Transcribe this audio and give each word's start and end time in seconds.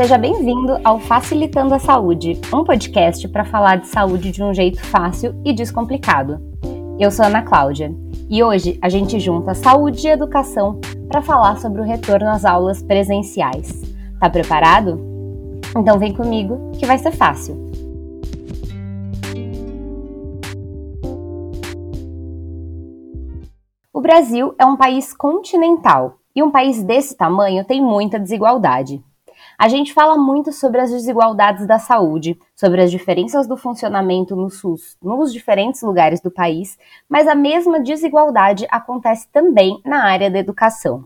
Seja 0.00 0.16
bem-vindo 0.16 0.80
ao 0.82 0.98
Facilitando 0.98 1.74
a 1.74 1.78
Saúde, 1.78 2.40
um 2.54 2.64
podcast 2.64 3.28
para 3.28 3.44
falar 3.44 3.76
de 3.76 3.86
saúde 3.86 4.30
de 4.30 4.42
um 4.42 4.54
jeito 4.54 4.80
fácil 4.80 5.38
e 5.44 5.52
descomplicado. 5.52 6.40
Eu 6.98 7.10
sou 7.10 7.26
Ana 7.26 7.42
Cláudia 7.42 7.94
e 8.30 8.42
hoje 8.42 8.78
a 8.80 8.88
gente 8.88 9.20
junta 9.20 9.52
saúde 9.52 10.08
e 10.08 10.10
educação 10.10 10.80
para 11.06 11.20
falar 11.20 11.58
sobre 11.58 11.82
o 11.82 11.84
retorno 11.84 12.30
às 12.30 12.46
aulas 12.46 12.82
presenciais. 12.82 13.78
Tá 14.18 14.30
preparado? 14.30 14.98
Então 15.76 15.98
vem 15.98 16.14
comigo 16.14 16.72
que 16.78 16.86
vai 16.86 16.96
ser 16.96 17.12
fácil. 17.12 17.62
O 23.92 24.00
Brasil 24.00 24.54
é 24.58 24.64
um 24.64 24.78
país 24.78 25.12
continental 25.12 26.14
e 26.34 26.42
um 26.42 26.50
país 26.50 26.82
desse 26.82 27.14
tamanho 27.14 27.66
tem 27.66 27.82
muita 27.82 28.18
desigualdade. 28.18 29.04
A 29.60 29.68
gente 29.68 29.92
fala 29.92 30.16
muito 30.16 30.52
sobre 30.52 30.80
as 30.80 30.90
desigualdades 30.90 31.66
da 31.66 31.78
saúde, 31.78 32.40
sobre 32.56 32.80
as 32.80 32.90
diferenças 32.90 33.46
do 33.46 33.58
funcionamento 33.58 34.34
no 34.34 34.48
SUS 34.48 34.96
nos 35.02 35.30
diferentes 35.30 35.82
lugares 35.82 36.18
do 36.18 36.30
país, 36.30 36.78
mas 37.06 37.28
a 37.28 37.34
mesma 37.34 37.78
desigualdade 37.78 38.66
acontece 38.70 39.28
também 39.30 39.78
na 39.84 40.02
área 40.02 40.30
da 40.30 40.38
educação. 40.38 41.04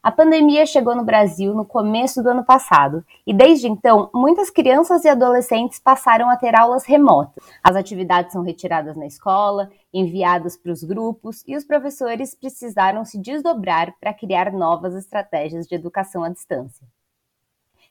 A 0.00 0.12
pandemia 0.12 0.64
chegou 0.64 0.94
no 0.94 1.04
Brasil 1.04 1.52
no 1.54 1.64
começo 1.64 2.22
do 2.22 2.28
ano 2.28 2.44
passado 2.44 3.04
e 3.26 3.34
desde 3.34 3.66
então 3.66 4.10
muitas 4.14 4.48
crianças 4.48 5.04
e 5.04 5.08
adolescentes 5.08 5.80
passaram 5.80 6.30
a 6.30 6.36
ter 6.36 6.54
aulas 6.54 6.84
remotas. 6.84 7.42
As 7.64 7.74
atividades 7.74 8.30
são 8.32 8.44
retiradas 8.44 8.96
na 8.96 9.06
escola, 9.06 9.70
enviadas 9.92 10.56
para 10.56 10.70
os 10.70 10.84
grupos 10.84 11.42
e 11.44 11.56
os 11.56 11.64
professores 11.64 12.32
precisaram 12.32 13.04
se 13.04 13.18
desdobrar 13.18 13.92
para 13.98 14.14
criar 14.14 14.52
novas 14.52 14.94
estratégias 14.94 15.66
de 15.66 15.74
educação 15.74 16.22
à 16.22 16.28
distância. 16.28 16.86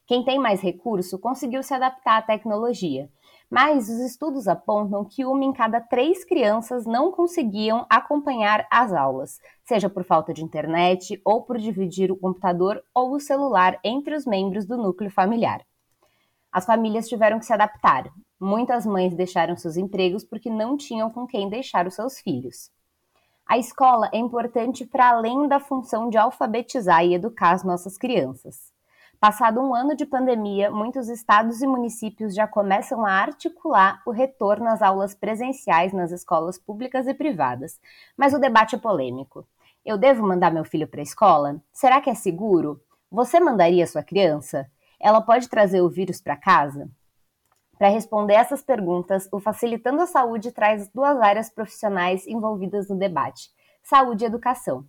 Quem 0.07 0.23
tem 0.23 0.37
mais 0.37 0.61
recurso 0.61 1.17
conseguiu 1.17 1.63
se 1.63 1.73
adaptar 1.73 2.19
à 2.19 2.21
tecnologia, 2.21 3.09
mas 3.49 3.89
os 3.89 3.99
estudos 3.99 4.47
apontam 4.47 5.03
que 5.03 5.25
uma 5.25 5.43
em 5.43 5.51
cada 5.51 5.81
três 5.81 6.23
crianças 6.23 6.85
não 6.85 7.11
conseguiam 7.11 7.87
acompanhar 7.89 8.67
as 8.69 8.93
aulas, 8.93 9.39
seja 9.63 9.89
por 9.89 10.03
falta 10.03 10.31
de 10.31 10.43
internet 10.43 11.19
ou 11.25 11.41
por 11.41 11.57
dividir 11.57 12.11
o 12.11 12.17
computador 12.17 12.83
ou 12.93 13.13
o 13.13 13.19
celular 13.19 13.79
entre 13.83 14.15
os 14.15 14.27
membros 14.27 14.67
do 14.67 14.77
núcleo 14.77 15.09
familiar. 15.09 15.65
As 16.51 16.67
famílias 16.67 17.09
tiveram 17.09 17.39
que 17.39 17.45
se 17.45 17.53
adaptar. 17.53 18.07
Muitas 18.39 18.85
mães 18.85 19.15
deixaram 19.15 19.57
seus 19.57 19.75
empregos 19.75 20.23
porque 20.23 20.51
não 20.51 20.77
tinham 20.77 21.09
com 21.09 21.25
quem 21.25 21.49
deixar 21.49 21.87
os 21.87 21.95
seus 21.95 22.19
filhos. 22.19 22.69
A 23.47 23.57
escola 23.57 24.09
é 24.13 24.17
importante 24.17 24.85
para 24.85 25.09
além 25.09 25.47
da 25.47 25.59
função 25.59 26.09
de 26.09 26.17
alfabetizar 26.17 27.03
e 27.03 27.15
educar 27.15 27.53
as 27.53 27.63
nossas 27.63 27.97
crianças. 27.97 28.74
Passado 29.25 29.59
um 29.59 29.73
ano 29.73 29.95
de 29.95 30.05
pandemia, 30.05 30.69
muitos 30.69 31.09
estados 31.09 31.59
e 31.59 31.65
municípios 31.65 32.35
já 32.35 32.47
começam 32.47 33.03
a 33.03 33.11
articular 33.11 33.99
o 34.05 34.11
retorno 34.11 34.67
às 34.67 34.83
aulas 34.83 35.15
presenciais 35.15 35.91
nas 35.91 36.11
escolas 36.11 36.59
públicas 36.59 37.07
e 37.07 37.13
privadas. 37.15 37.81
Mas 38.15 38.35
o 38.35 38.39
debate 38.39 38.75
é 38.75 38.77
polêmico. 38.77 39.43
Eu 39.83 39.97
devo 39.97 40.21
mandar 40.21 40.53
meu 40.53 40.63
filho 40.63 40.87
para 40.87 40.99
a 40.99 41.03
escola? 41.03 41.59
Será 41.73 41.99
que 42.01 42.09
é 42.11 42.13
seguro? 42.13 42.79
Você 43.09 43.39
mandaria 43.39 43.87
sua 43.87 44.03
criança? 44.03 44.69
Ela 44.99 45.19
pode 45.19 45.49
trazer 45.49 45.81
o 45.81 45.89
vírus 45.89 46.21
para 46.21 46.37
casa? 46.37 46.87
Para 47.79 47.89
responder 47.89 48.35
essas 48.35 48.61
perguntas, 48.61 49.27
o 49.31 49.39
Facilitando 49.39 50.03
a 50.03 50.05
Saúde 50.05 50.51
traz 50.51 50.87
duas 50.89 51.19
áreas 51.19 51.49
profissionais 51.49 52.27
envolvidas 52.27 52.87
no 52.87 52.95
debate: 52.95 53.49
saúde 53.81 54.23
e 54.23 54.27
educação. 54.27 54.85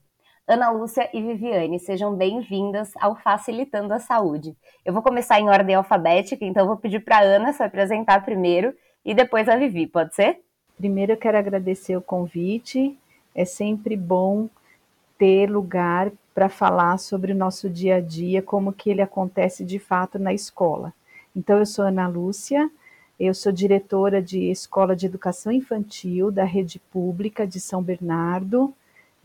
Ana 0.49 0.71
Lúcia 0.71 1.11
e 1.13 1.21
Viviane, 1.21 1.81
sejam 1.81 2.15
bem-vindas 2.15 2.93
ao 3.01 3.17
Facilitando 3.17 3.93
a 3.93 3.99
Saúde. 3.99 4.57
Eu 4.85 4.93
vou 4.93 5.03
começar 5.03 5.41
em 5.41 5.49
ordem 5.49 5.75
alfabética, 5.75 6.45
então 6.45 6.69
vou 6.69 6.77
pedir 6.77 7.01
para 7.01 7.19
a 7.19 7.23
Ana 7.23 7.53
se 7.53 7.65
apresentar 7.65 8.25
primeiro 8.25 8.73
e 9.05 9.13
depois 9.13 9.49
a 9.49 9.57
Vivi, 9.57 9.89
pode 9.89 10.15
ser? 10.15 10.39
Primeiro 10.77 11.11
eu 11.11 11.17
quero 11.17 11.37
agradecer 11.37 11.97
o 11.97 12.01
convite. 12.01 12.97
É 13.35 13.45
sempre 13.45 13.97
bom 13.97 14.49
ter 15.19 15.51
lugar 15.51 16.13
para 16.33 16.49
falar 16.49 16.97
sobre 16.99 17.33
o 17.33 17.37
nosso 17.37 17.69
dia 17.69 17.97
a 17.97 18.01
dia, 18.01 18.41
como 18.41 18.73
que 18.73 18.89
ele 18.89 19.03
acontece 19.03 19.65
de 19.65 19.81
fato 19.81 20.17
na 20.17 20.33
escola. 20.33 20.95
Então 21.35 21.59
eu 21.59 21.67
sou 21.67 21.85
Ana 21.85 22.07
Lúcia, 22.07 22.71
eu 23.19 23.35
sou 23.35 23.51
diretora 23.51 24.23
de 24.23 24.49
Escola 24.49 24.95
de 24.95 25.07
Educação 25.07 25.51
Infantil 25.51 26.31
da 26.31 26.45
Rede 26.45 26.79
Pública 26.79 27.45
de 27.45 27.59
São 27.59 27.83
Bernardo. 27.83 28.73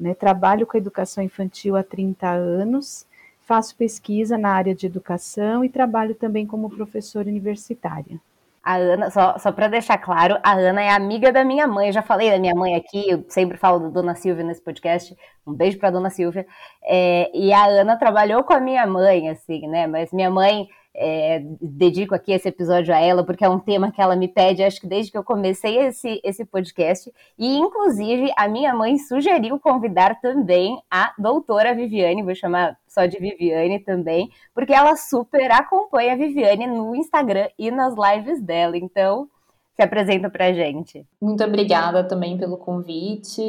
Né? 0.02 0.16
Trabalho 0.16 0.66
com 0.66 0.76
educação 0.76 1.24
infantil 1.24 1.76
há 1.76 1.84
30 1.84 2.28
anos, 2.28 3.06
faço 3.42 3.76
pesquisa 3.76 4.36
na 4.36 4.50
área 4.50 4.74
de 4.74 4.88
educação 4.88 5.64
e 5.64 5.70
trabalho 5.70 6.16
também 6.16 6.48
como 6.48 6.72
professora 6.72 7.30
universitária. 7.30 8.20
A 8.64 8.78
Ana, 8.78 9.12
só, 9.12 9.38
só 9.38 9.52
para 9.52 9.68
deixar 9.68 10.00
claro, 10.00 10.40
a 10.42 10.54
Ana 10.54 10.82
é 10.82 10.90
amiga 10.90 11.32
da 11.32 11.44
minha 11.44 11.68
mãe. 11.68 11.88
Eu 11.88 11.94
já 11.94 12.02
falei 12.02 12.32
da 12.32 12.40
minha 12.40 12.56
mãe 12.56 12.76
aqui, 12.76 13.10
eu 13.10 13.24
sempre 13.30 13.58
falo 13.58 13.80
da 13.80 13.90
Dona 13.90 14.16
Silvia 14.16 14.44
nesse 14.44 14.62
podcast. 14.62 15.16
Um 15.46 15.54
beijo 15.54 15.78
para 15.78 15.92
Dona 15.92 16.10
Silvia. 16.10 16.48
É, 16.84 17.30
e 17.36 17.54
a 17.54 17.66
Ana 17.66 17.96
trabalhou 17.96 18.44
com 18.44 18.54
a 18.54 18.60
minha 18.60 18.86
mãe, 18.88 19.30
assim, 19.30 19.68
né? 19.68 19.86
Mas 19.86 20.12
minha 20.12 20.32
mãe 20.32 20.68
é, 20.94 21.42
dedico 21.62 22.14
aqui 22.14 22.32
esse 22.32 22.48
episódio 22.48 22.94
a 22.94 23.00
ela, 23.00 23.24
porque 23.24 23.46
é 23.46 23.50
um 23.50 23.60
tema 23.60 23.92
que 23.92 24.02
ela 24.02 24.16
me 24.16 24.28
pede, 24.28 24.64
acho 24.64 24.82
que 24.82 24.88
desde 24.88 25.12
que 25.12 25.18
eu 25.18 25.24
comecei 25.24 25.78
esse, 25.78 26.20
esse 26.24 26.46
podcast. 26.46 27.12
E, 27.38 27.58
inclusive, 27.58 28.32
a 28.38 28.48
minha 28.48 28.74
mãe 28.74 28.98
sugeriu 28.98 29.60
convidar 29.60 30.20
também 30.22 30.82
a 30.90 31.14
doutora 31.18 31.74
Viviane, 31.74 32.24
vou 32.24 32.36
chamar 32.36 32.78
só 32.88 33.06
de 33.06 33.18
Viviane 33.18 33.80
também, 33.80 34.30
porque 34.54 34.74
ela 34.74 34.96
super 34.96 35.52
acompanha 35.52 36.14
a 36.14 36.18
Viviane 36.18 36.68
no 36.68 36.96
Instagram 36.96 37.48
e 37.58 37.72
nas 37.72 37.94
lives 37.96 38.42
dela. 38.42 38.78
Então, 38.78 39.30
se 39.74 39.82
apresenta 39.82 40.30
pra 40.30 40.54
gente. 40.54 41.06
Muito 41.22 41.44
obrigada 41.44 42.04
também 42.04 42.38
pelo 42.38 42.58
convite. 42.58 43.42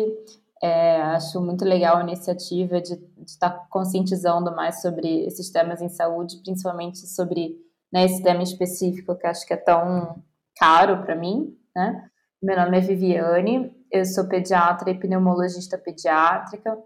É, 0.63 1.03
acho 1.03 1.41
muito 1.41 1.65
legal 1.65 1.97
a 1.97 2.03
iniciativa 2.03 2.81
de, 2.81 2.97
estar 3.27 3.67
conscientizando 3.69 4.55
mais 4.55 4.81
sobre 4.81 5.25
esses 5.27 5.51
temas 5.51 5.83
em 5.83 5.89
saúde, 5.89 6.41
principalmente 6.41 6.99
sobre 6.99 7.57
né, 7.93 8.05
esse 8.05 8.23
tema 8.23 8.45
específico 8.45 9.17
que 9.17 9.27
acho 9.27 9.45
que 9.45 9.55
é 9.55 9.57
tão 9.57 10.23
caro 10.57 11.03
para 11.03 11.17
mim. 11.17 11.59
Né? 11.75 12.09
Meu 12.41 12.57
nome 12.57 12.79
é 12.79 12.81
Viviane, 12.81 13.75
eu 13.91 14.05
sou 14.05 14.29
pediatra 14.29 14.91
e 14.91 14.99
pneumologista 14.99 15.77
pediátrica. 15.77 16.79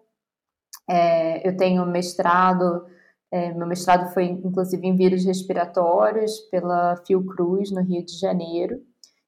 É, 0.89 1.47
eu 1.47 1.55
tenho 1.55 1.85
mestrado, 1.85 2.87
é, 3.31 3.53
meu 3.53 3.67
mestrado 3.67 4.13
foi 4.15 4.25
inclusive 4.25 4.87
em 4.87 4.97
vírus 4.97 5.25
respiratórios 5.27 6.39
pela 6.51 6.97
Fiocruz, 7.07 7.71
no 7.71 7.83
Rio 7.83 8.05
de 8.05 8.19
Janeiro. 8.19 8.81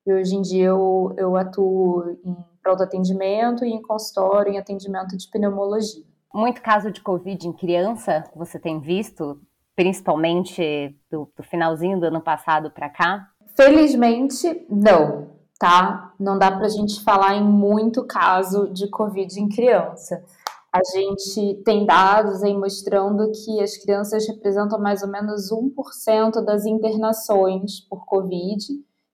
E 0.06 0.12
hoje 0.12 0.36
em 0.36 0.40
dia 0.40 0.66
eu, 0.68 1.14
eu 1.18 1.36
atuo 1.36 2.18
em 2.24 2.36
pronto 2.68 2.82
atendimento 2.82 3.64
e 3.64 3.70
em 3.70 3.80
consultório 3.80 4.52
em 4.52 4.58
atendimento 4.58 5.16
de 5.16 5.26
pneumologia. 5.30 6.04
Muito 6.34 6.60
caso 6.60 6.90
de 6.90 7.00
Covid 7.00 7.48
em 7.48 7.52
criança 7.52 8.24
você 8.36 8.58
tem 8.58 8.78
visto, 8.78 9.40
principalmente 9.74 10.94
do, 11.10 11.30
do 11.34 11.42
finalzinho 11.42 11.98
do 11.98 12.06
ano 12.06 12.20
passado 12.20 12.70
para 12.70 12.90
cá? 12.90 13.30
Felizmente, 13.56 14.66
não, 14.68 15.30
tá? 15.58 16.12
Não 16.20 16.38
dá 16.38 16.50
para 16.50 16.66
a 16.66 16.68
gente 16.68 17.02
falar 17.02 17.36
em 17.36 17.42
muito 17.42 18.04
caso 18.04 18.68
de 18.68 18.86
Covid 18.88 19.40
em 19.40 19.48
criança. 19.48 20.22
A 20.70 20.80
gente 20.94 21.62
tem 21.64 21.86
dados 21.86 22.42
aí 22.42 22.54
mostrando 22.54 23.32
que 23.32 23.62
as 23.62 23.78
crianças 23.78 24.28
representam 24.28 24.78
mais 24.78 25.02
ou 25.02 25.08
menos 25.08 25.50
1% 25.50 26.44
das 26.44 26.66
internações 26.66 27.80
por 27.80 28.04
Covid 28.04 28.62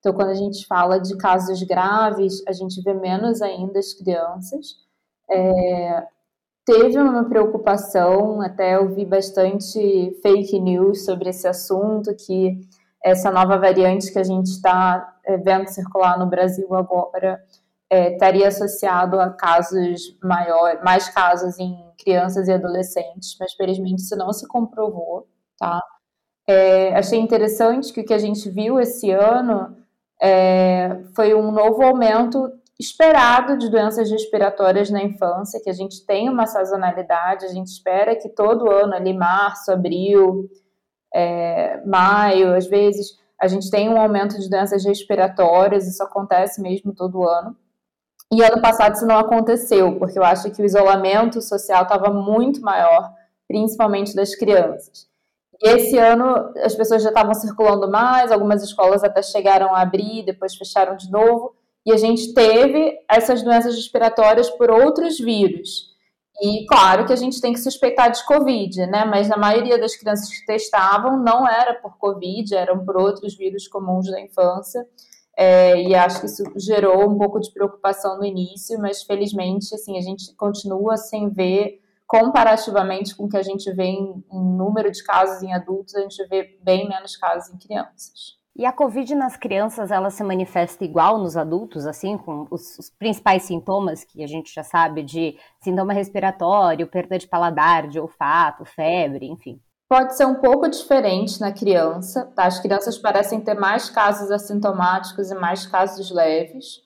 então, 0.05 0.13
quando 0.13 0.29
a 0.29 0.35
gente 0.35 0.67
fala 0.67 1.01
de 1.01 1.17
casos 1.17 1.63
graves, 1.63 2.43
a 2.47 2.53
gente 2.53 2.79
vê 2.83 2.93
menos 2.93 3.41
ainda 3.41 3.79
as 3.79 3.95
crianças. 3.95 4.77
É, 5.31 6.07
teve 6.67 6.99
uma 6.99 7.25
preocupação, 7.25 8.43
até 8.43 8.77
eu 8.77 8.95
vi 8.95 9.07
bastante 9.07 10.15
fake 10.21 10.61
news 10.61 11.07
sobre 11.07 11.31
esse 11.31 11.49
assunto, 11.49 12.15
que 12.15 12.61
essa 13.03 13.31
nova 13.31 13.57
variante 13.57 14.13
que 14.13 14.19
a 14.19 14.23
gente 14.23 14.49
está 14.49 15.17
é, 15.25 15.39
vendo 15.39 15.69
circular 15.69 16.19
no 16.19 16.27
Brasil 16.27 16.75
agora 16.75 17.43
é, 17.89 18.13
estaria 18.13 18.49
associado 18.49 19.19
a 19.19 19.31
casos 19.31 20.19
maiores, 20.23 20.83
mais 20.85 21.09
casos 21.09 21.59
em 21.59 21.83
crianças 21.97 22.47
e 22.47 22.53
adolescentes, 22.53 23.39
mas 23.41 23.55
felizmente 23.55 24.03
isso 24.03 24.17
não 24.17 24.35
se 24.35 24.47
comprovou, 24.47 25.27
tá? 25.59 25.83
É, 26.47 26.95
achei 26.95 27.19
interessante 27.19 27.91
que 27.91 28.03
o 28.03 28.05
que 28.05 28.13
a 28.13 28.19
gente 28.19 28.51
viu 28.51 28.79
esse 28.79 29.11
ano 29.11 29.83
é, 30.25 31.03
foi 31.15 31.35
um 31.35 31.53
novo 31.53 31.83
aumento 31.85 32.51
esperado 32.81 33.59
de 33.59 33.69
doenças 33.69 34.11
respiratórias 34.11 34.89
na 34.89 35.03
infância, 35.03 35.61
que 35.63 35.69
a 35.69 35.73
gente 35.75 36.05
tem 36.07 36.31
uma 36.31 36.47
sazonalidade, 36.47 37.45
a 37.45 37.49
gente 37.49 37.67
espera 37.67 38.17
que 38.17 38.31
todo 38.31 38.71
ano, 38.71 38.95
ali 38.95 39.13
março, 39.13 39.71
abril, 39.71 40.49
é, 41.15 41.85
maio, 41.85 42.57
às 42.57 42.67
vezes, 42.67 43.19
a 43.39 43.47
gente 43.47 43.71
tem 43.71 43.91
um 43.91 44.01
aumento 44.01 44.41
de 44.41 44.49
doenças 44.49 44.83
respiratórias, 44.83 45.87
isso 45.87 46.03
acontece 46.03 46.63
mesmo 46.63 46.95
todo 46.95 47.29
ano. 47.29 47.55
E 48.33 48.43
ano 48.43 48.63
passado 48.63 48.95
isso 48.95 49.07
não 49.07 49.19
aconteceu, 49.19 49.99
porque 49.99 50.19
eu 50.19 50.25
acho 50.25 50.51
que 50.51 50.63
o 50.63 50.65
isolamento 50.65 51.43
social 51.43 51.83
estava 51.83 52.11
muito 52.11 52.63
maior, 52.63 53.13
principalmente 53.47 54.17
das 54.17 54.35
crianças. 54.35 55.07
E 55.63 55.69
esse 55.69 55.99
ano 55.99 56.53
as 56.57 56.75
pessoas 56.75 57.03
já 57.03 57.09
estavam 57.09 57.35
circulando 57.35 57.91
mais, 57.91 58.33
algumas 58.33 58.63
escolas 58.63 59.05
até 59.05 59.23
chegaram 59.23 59.75
a 59.75 59.81
abrir, 59.81 60.25
depois 60.25 60.55
fecharam 60.55 60.97
de 60.97 61.11
novo, 61.11 61.55
e 61.87 61.93
a 61.93 61.97
gente 61.97 62.33
teve 62.33 62.99
essas 63.11 63.43
doenças 63.43 63.75
respiratórias 63.75 64.49
por 64.51 64.71
outros 64.71 65.19
vírus. 65.19 65.95
E 66.43 66.67
claro 66.67 67.07
que 67.07 67.13
a 67.13 67.17
gente 67.17 67.41
tem 67.41 67.53
que 67.53 67.61
suspeitar 67.61 68.11
de 68.11 68.25
Covid, 68.27 68.87
né? 68.87 69.05
Mas 69.05 69.29
na 69.29 69.37
maioria 69.37 69.79
das 69.79 69.95
crianças 69.97 70.29
que 70.29 70.45
testavam 70.47 71.23
não 71.23 71.47
era 71.47 71.75
por 71.75 71.97
Covid, 71.97 72.55
eram 72.55 72.85
por 72.85 72.97
outros 72.97 73.37
vírus 73.37 73.69
comuns 73.69 74.11
da 74.11 74.21
infância. 74.21 74.85
É, 75.37 75.81
e 75.81 75.95
acho 75.95 76.21
que 76.21 76.27
isso 76.27 76.45
gerou 76.57 77.09
um 77.09 77.19
pouco 77.19 77.41
de 77.41 77.53
preocupação 77.53 78.19
no 78.19 78.25
início, 78.25 78.79
mas 78.81 79.03
felizmente, 79.03 79.75
assim, 79.75 79.97
a 79.99 80.01
gente 80.01 80.35
continua 80.37 80.97
sem 80.97 81.29
ver 81.29 81.81
comparativamente 82.07 83.17
com 83.17 83.25
o 83.25 83.29
que 83.29 83.37
a 83.37 83.43
gente 83.43 83.71
vê 83.73 83.85
em, 83.85 84.25
em 84.33 84.57
número 84.57 84.91
de 84.91 85.03
casos 85.03 85.43
em 85.43 85.53
adultos, 85.53 85.95
a 85.95 86.01
gente 86.01 86.27
vê 86.29 86.59
bem 86.63 86.89
menos 86.89 87.17
casos 87.17 87.53
em 87.53 87.59
crianças. 87.59 88.39
E 88.57 88.65
a 88.65 88.73
Covid 88.73 89.17
nas 89.17 89.37
crianças, 89.37 89.91
ela 89.91 90.11
se 90.11 90.23
manifesta 90.23 90.85
igual 90.85 91.19
nos 91.19 91.37
adultos, 91.37 91.87
assim, 91.87 92.17
com 92.17 92.47
os, 92.53 92.79
os, 92.79 92.89
principais 92.89 93.43
sintomas 93.43 94.05
que 94.05 94.23
a 94.23 94.29
gente 94.29 94.55
já 94.55 94.63
sabe 94.63 95.03
de 95.03 95.37
sintoma 95.61 95.93
respiratório, 95.93 96.87
perda 96.87 97.19
de 97.19 97.27
paladar, 97.27 97.89
de 97.89 97.99
olfato, 97.99 98.65
febre, 98.65 99.27
enfim? 99.27 99.61
Pode 99.89 100.17
ser 100.17 100.25
um 100.27 100.37
pouco 100.37 100.69
diferente 100.69 101.41
na 101.41 101.53
criança, 101.53 102.33
tá? 102.37 102.47
As 102.47 102.61
crianças 102.61 102.97
parecem 102.97 103.41
ter 103.41 103.55
mais 103.55 103.91
casos 103.91 104.31
assintomáticos 104.31 105.33
e 105.33 105.35
mais 105.35 105.67
casos 105.67 106.13
leves. 106.13 106.84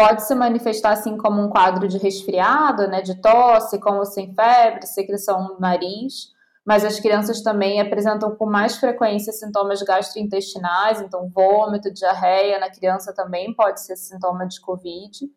Pode 0.00 0.26
se 0.26 0.34
manifestar 0.34 0.92
assim 0.92 1.16
como 1.16 1.42
um 1.42 1.48
quadro 1.48 1.86
de 1.86 1.98
resfriado, 1.98 2.88
né, 2.88 3.02
de 3.02 3.20
tosse, 3.20 3.78
com 3.78 3.98
ou 3.98 4.06
sem 4.06 4.34
febre, 4.34 4.86
secreção 4.86 5.48
no 5.48 5.60
nariz 5.60 6.32
mas 6.64 6.84
as 6.84 7.00
crianças 7.00 7.42
também 7.42 7.80
apresentam 7.80 8.34
com 8.36 8.46
mais 8.46 8.76
frequência 8.76 9.32
sintomas 9.32 9.82
gastrointestinais, 9.82 11.00
então 11.00 11.28
vômito, 11.28 11.92
diarreia 11.92 12.58
na 12.58 12.70
criança 12.70 13.12
também 13.12 13.52
pode 13.54 13.80
ser 13.80 13.96
sintoma 13.96 14.46
de 14.46 14.60
Covid. 14.60 15.28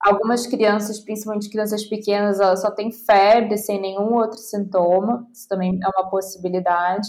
Algumas 0.00 0.46
crianças, 0.46 1.00
principalmente 1.00 1.50
crianças 1.50 1.84
pequenas, 1.84 2.38
elas 2.38 2.62
só 2.62 2.70
têm 2.70 2.92
febre 2.92 3.58
sem 3.58 3.80
nenhum 3.80 4.14
outro 4.14 4.38
sintoma, 4.38 5.26
isso 5.32 5.48
também 5.48 5.78
é 5.82 5.88
uma 5.88 6.08
possibilidade. 6.08 7.08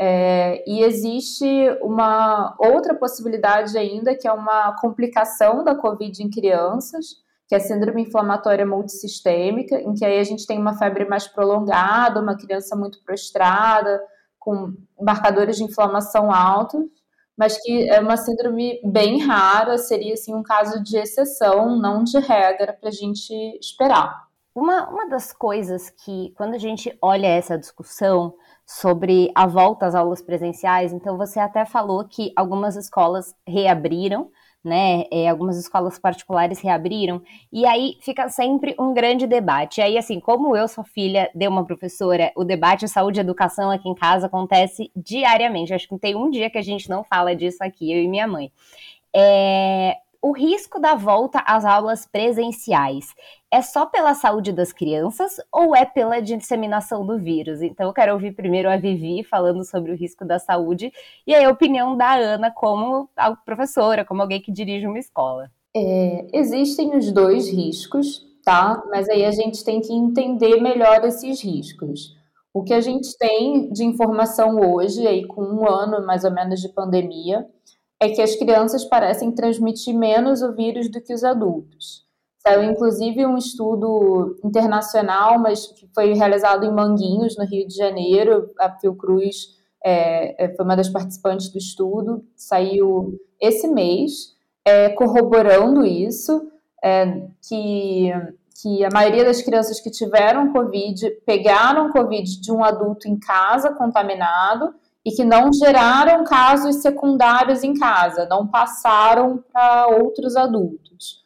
É, 0.00 0.62
e 0.64 0.84
existe 0.84 1.44
uma 1.82 2.54
outra 2.58 2.94
possibilidade 2.94 3.76
ainda, 3.76 4.14
que 4.14 4.28
é 4.28 4.32
uma 4.32 4.76
complicação 4.80 5.64
da 5.64 5.74
Covid 5.74 6.22
em 6.22 6.30
crianças, 6.30 7.16
que 7.48 7.54
é 7.54 7.58
síndrome 7.58 8.02
inflamatória 8.02 8.64
multissistêmica, 8.64 9.80
em 9.80 9.94
que 9.94 10.04
aí 10.04 10.20
a 10.20 10.24
gente 10.24 10.46
tem 10.46 10.58
uma 10.58 10.78
febre 10.78 11.04
mais 11.04 11.26
prolongada, 11.26 12.20
uma 12.20 12.36
criança 12.36 12.76
muito 12.76 13.02
prostrada, 13.02 14.00
com 14.38 14.72
marcadores 15.00 15.56
de 15.56 15.64
inflamação 15.64 16.30
altos, 16.30 16.84
mas 17.36 17.60
que 17.62 17.88
é 17.88 18.00
uma 18.00 18.16
síndrome 18.16 18.80
bem 18.84 19.20
rara, 19.20 19.78
seria 19.78 20.14
assim 20.14 20.34
um 20.34 20.42
caso 20.42 20.82
de 20.82 20.96
exceção, 20.96 21.76
não 21.76 22.04
de 22.04 22.18
regra 22.18 22.72
para 22.72 22.88
a 22.88 22.92
gente 22.92 23.32
esperar. 23.58 24.28
Uma, 24.54 24.88
uma 24.88 25.08
das 25.08 25.32
coisas 25.32 25.88
que, 25.88 26.32
quando 26.36 26.54
a 26.54 26.58
gente 26.58 26.96
olha 27.00 27.28
essa 27.28 27.56
discussão 27.56 28.34
sobre 28.68 29.32
a 29.34 29.46
volta 29.46 29.86
às 29.86 29.94
aulas 29.94 30.20
presenciais, 30.20 30.92
então 30.92 31.16
você 31.16 31.40
até 31.40 31.64
falou 31.64 32.04
que 32.04 32.34
algumas 32.36 32.76
escolas 32.76 33.34
reabriram, 33.46 34.30
né? 34.62 35.04
É, 35.10 35.26
algumas 35.26 35.56
escolas 35.56 35.98
particulares 35.98 36.60
reabriram, 36.60 37.22
e 37.50 37.64
aí 37.64 37.96
fica 38.02 38.28
sempre 38.28 38.76
um 38.78 38.92
grande 38.92 39.26
debate. 39.26 39.78
E 39.78 39.82
aí, 39.82 39.96
assim, 39.96 40.20
como 40.20 40.54
eu 40.54 40.68
sou 40.68 40.84
filha 40.84 41.30
de 41.34 41.48
uma 41.48 41.64
professora, 41.64 42.30
o 42.36 42.44
debate 42.44 42.86
saúde 42.86 43.18
e 43.18 43.22
educação 43.22 43.70
aqui 43.70 43.88
em 43.88 43.94
casa 43.94 44.26
acontece 44.26 44.92
diariamente. 44.94 45.72
Acho 45.72 45.86
que 45.86 45.92
não 45.92 45.98
tem 45.98 46.14
um 46.14 46.28
dia 46.28 46.50
que 46.50 46.58
a 46.58 46.62
gente 46.62 46.90
não 46.90 47.02
fala 47.02 47.34
disso 47.34 47.64
aqui, 47.64 47.90
eu 47.90 48.02
e 48.02 48.06
minha 48.06 48.28
mãe. 48.28 48.52
É, 49.16 49.96
o 50.20 50.32
risco 50.32 50.80
da 50.80 50.94
volta 50.94 51.42
às 51.46 51.64
aulas 51.64 52.06
presenciais 52.06 53.14
é 53.50 53.62
só 53.62 53.86
pela 53.86 54.14
saúde 54.14 54.52
das 54.52 54.72
crianças 54.72 55.36
ou 55.52 55.74
é 55.74 55.84
pela 55.84 56.20
disseminação 56.20 57.06
do 57.06 57.18
vírus? 57.18 57.62
Então, 57.62 57.86
eu 57.86 57.92
quero 57.92 58.12
ouvir 58.12 58.32
primeiro 58.32 58.68
a 58.68 58.76
Vivi 58.76 59.22
falando 59.22 59.64
sobre 59.64 59.92
o 59.92 59.96
risco 59.96 60.24
da 60.24 60.38
saúde 60.38 60.92
e 61.26 61.34
aí 61.34 61.44
a 61.44 61.50
opinião 61.50 61.96
da 61.96 62.14
Ana 62.14 62.50
como 62.50 63.08
professora, 63.44 64.04
como 64.04 64.20
alguém 64.20 64.40
que 64.40 64.52
dirige 64.52 64.86
uma 64.86 64.98
escola. 64.98 65.50
É, 65.76 66.26
existem 66.32 66.96
os 66.96 67.12
dois 67.12 67.48
riscos, 67.48 68.26
tá? 68.44 68.82
Mas 68.90 69.08
aí 69.08 69.24
a 69.24 69.30
gente 69.30 69.64
tem 69.64 69.80
que 69.80 69.92
entender 69.92 70.60
melhor 70.60 71.04
esses 71.04 71.42
riscos. 71.42 72.16
O 72.52 72.64
que 72.64 72.74
a 72.74 72.80
gente 72.80 73.16
tem 73.18 73.70
de 73.70 73.84
informação 73.84 74.58
hoje, 74.58 75.06
aí 75.06 75.24
com 75.26 75.42
um 75.42 75.68
ano 75.68 76.04
mais 76.04 76.24
ou 76.24 76.32
menos 76.32 76.60
de 76.60 76.68
pandemia, 76.70 77.46
é 78.00 78.08
que 78.08 78.22
as 78.22 78.36
crianças 78.36 78.84
parecem 78.84 79.32
transmitir 79.32 79.94
menos 79.94 80.42
o 80.42 80.54
vírus 80.54 80.90
do 80.90 81.00
que 81.00 81.12
os 81.12 81.24
adultos. 81.24 82.06
Saiu 82.38 82.62
inclusive 82.70 83.26
um 83.26 83.36
estudo 83.36 84.36
internacional, 84.44 85.38
mas 85.38 85.66
que 85.66 85.88
foi 85.92 86.14
realizado 86.14 86.64
em 86.64 86.72
Manguinhos, 86.72 87.36
no 87.36 87.44
Rio 87.44 87.66
de 87.66 87.74
Janeiro. 87.74 88.50
A 88.58 88.70
Fiocruz 88.70 89.58
é, 89.84 90.44
é, 90.44 90.54
foi 90.54 90.64
uma 90.64 90.76
das 90.76 90.88
participantes 90.88 91.50
do 91.50 91.58
estudo, 91.58 92.24
saiu 92.36 93.18
esse 93.40 93.66
mês, 93.68 94.34
é, 94.64 94.90
corroborando 94.90 95.84
isso, 95.84 96.50
é, 96.82 97.26
que, 97.46 98.12
que 98.60 98.84
a 98.84 98.90
maioria 98.92 99.24
das 99.24 99.42
crianças 99.42 99.80
que 99.80 99.90
tiveram 99.90 100.52
Covid 100.52 101.10
pegaram 101.26 101.92
Covid 101.92 102.40
de 102.40 102.52
um 102.52 102.62
adulto 102.62 103.08
em 103.08 103.18
casa 103.18 103.72
contaminado 103.72 104.74
e 105.08 105.10
que 105.10 105.24
não 105.24 105.50
geraram 105.50 106.22
casos 106.22 106.82
secundários 106.82 107.64
em 107.64 107.72
casa, 107.72 108.26
não 108.28 108.46
passaram 108.46 109.42
para 109.50 109.88
outros 109.88 110.36
adultos. 110.36 111.24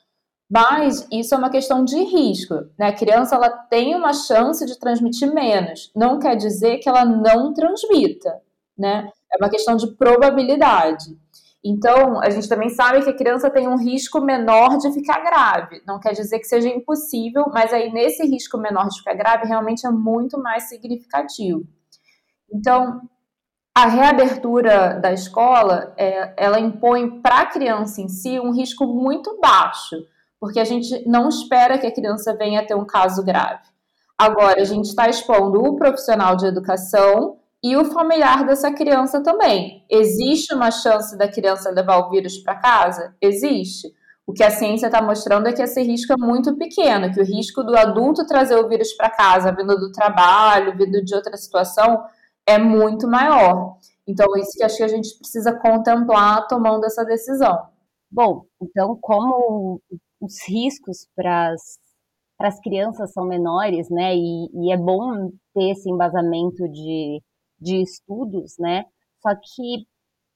Mas 0.48 1.04
isso 1.10 1.34
é 1.34 1.38
uma 1.38 1.50
questão 1.50 1.84
de 1.84 2.00
risco, 2.04 2.54
né? 2.78 2.88
A 2.88 2.92
criança 2.92 3.34
ela 3.34 3.50
tem 3.50 3.96
uma 3.96 4.12
chance 4.12 4.64
de 4.64 4.78
transmitir 4.78 5.34
menos, 5.34 5.90
não 5.96 6.20
quer 6.20 6.36
dizer 6.36 6.78
que 6.78 6.88
ela 6.88 7.04
não 7.04 7.52
transmita, 7.52 8.40
né? 8.78 9.08
É 9.32 9.36
uma 9.42 9.50
questão 9.50 9.74
de 9.74 9.88
probabilidade. 9.96 11.18
Então, 11.64 12.20
a 12.20 12.30
gente 12.30 12.48
também 12.48 12.68
sabe 12.68 13.02
que 13.02 13.10
a 13.10 13.16
criança 13.16 13.50
tem 13.50 13.66
um 13.66 13.76
risco 13.76 14.20
menor 14.20 14.78
de 14.78 14.92
ficar 14.92 15.24
grave. 15.24 15.82
Não 15.84 15.98
quer 15.98 16.12
dizer 16.12 16.38
que 16.38 16.46
seja 16.46 16.68
impossível, 16.68 17.46
mas 17.52 17.72
aí 17.72 17.92
nesse 17.92 18.24
risco 18.24 18.56
menor 18.56 18.86
de 18.88 18.98
ficar 18.98 19.14
grave 19.14 19.48
realmente 19.48 19.84
é 19.84 19.90
muito 19.90 20.40
mais 20.40 20.68
significativo. 20.68 21.64
Então, 22.52 23.00
a 23.74 23.86
reabertura 23.86 24.98
da 25.00 25.12
escola, 25.12 25.94
é, 25.96 26.34
ela 26.36 26.60
impõe 26.60 27.20
para 27.20 27.40
a 27.40 27.46
criança 27.46 28.02
em 28.02 28.08
si 28.08 28.38
um 28.38 28.52
risco 28.52 28.86
muito 28.86 29.38
baixo, 29.40 29.96
porque 30.38 30.60
a 30.60 30.64
gente 30.64 31.08
não 31.08 31.28
espera 31.28 31.78
que 31.78 31.86
a 31.86 31.94
criança 31.94 32.36
venha 32.36 32.66
ter 32.66 32.74
um 32.74 32.84
caso 32.84 33.24
grave. 33.24 33.62
Agora, 34.18 34.60
a 34.60 34.64
gente 34.64 34.86
está 34.86 35.08
expondo 35.08 35.60
o 35.60 35.76
profissional 35.76 36.36
de 36.36 36.46
educação 36.46 37.38
e 37.62 37.76
o 37.76 37.86
familiar 37.86 38.44
dessa 38.44 38.70
criança 38.72 39.22
também. 39.22 39.84
Existe 39.88 40.54
uma 40.54 40.70
chance 40.70 41.16
da 41.16 41.26
criança 41.26 41.70
levar 41.70 41.98
o 41.98 42.10
vírus 42.10 42.36
para 42.38 42.56
casa? 42.56 43.14
Existe. 43.20 43.92
O 44.26 44.32
que 44.32 44.44
a 44.44 44.50
ciência 44.50 44.86
está 44.86 45.00
mostrando 45.00 45.48
é 45.48 45.52
que 45.52 45.62
esse 45.62 45.82
risco 45.82 46.12
é 46.12 46.16
muito 46.16 46.56
pequeno, 46.56 47.12
que 47.12 47.20
o 47.20 47.24
risco 47.24 47.62
do 47.62 47.76
adulto 47.76 48.26
trazer 48.26 48.56
o 48.56 48.68
vírus 48.68 48.92
para 48.92 49.10
casa, 49.10 49.50
vindo 49.50 49.76
do 49.76 49.90
trabalho, 49.90 50.76
vindo 50.76 51.02
de 51.04 51.14
outra 51.14 51.36
situação, 51.36 52.02
é 52.46 52.58
muito 52.58 53.08
maior. 53.08 53.76
Então, 54.06 54.26
isso 54.36 54.52
que 54.56 54.64
acho 54.64 54.76
que 54.76 54.82
a 54.82 54.88
gente 54.88 55.16
precisa 55.18 55.52
contemplar 55.58 56.46
tomando 56.48 56.84
essa 56.84 57.04
decisão. 57.04 57.66
Bom, 58.10 58.44
então, 58.60 58.98
como 59.00 59.80
os 60.20 60.48
riscos 60.48 61.08
para 61.14 61.54
as 62.40 62.60
crianças 62.60 63.12
são 63.12 63.26
menores, 63.26 63.88
né, 63.90 64.14
e, 64.14 64.48
e, 64.52 64.72
é 64.72 64.76
bom 64.76 65.30
ter 65.54 65.70
esse 65.70 65.90
embasamento 65.90 66.68
de, 66.68 67.22
de 67.60 67.82
estudos, 67.82 68.54
né, 68.58 68.84
só 69.20 69.34
que 69.34 69.86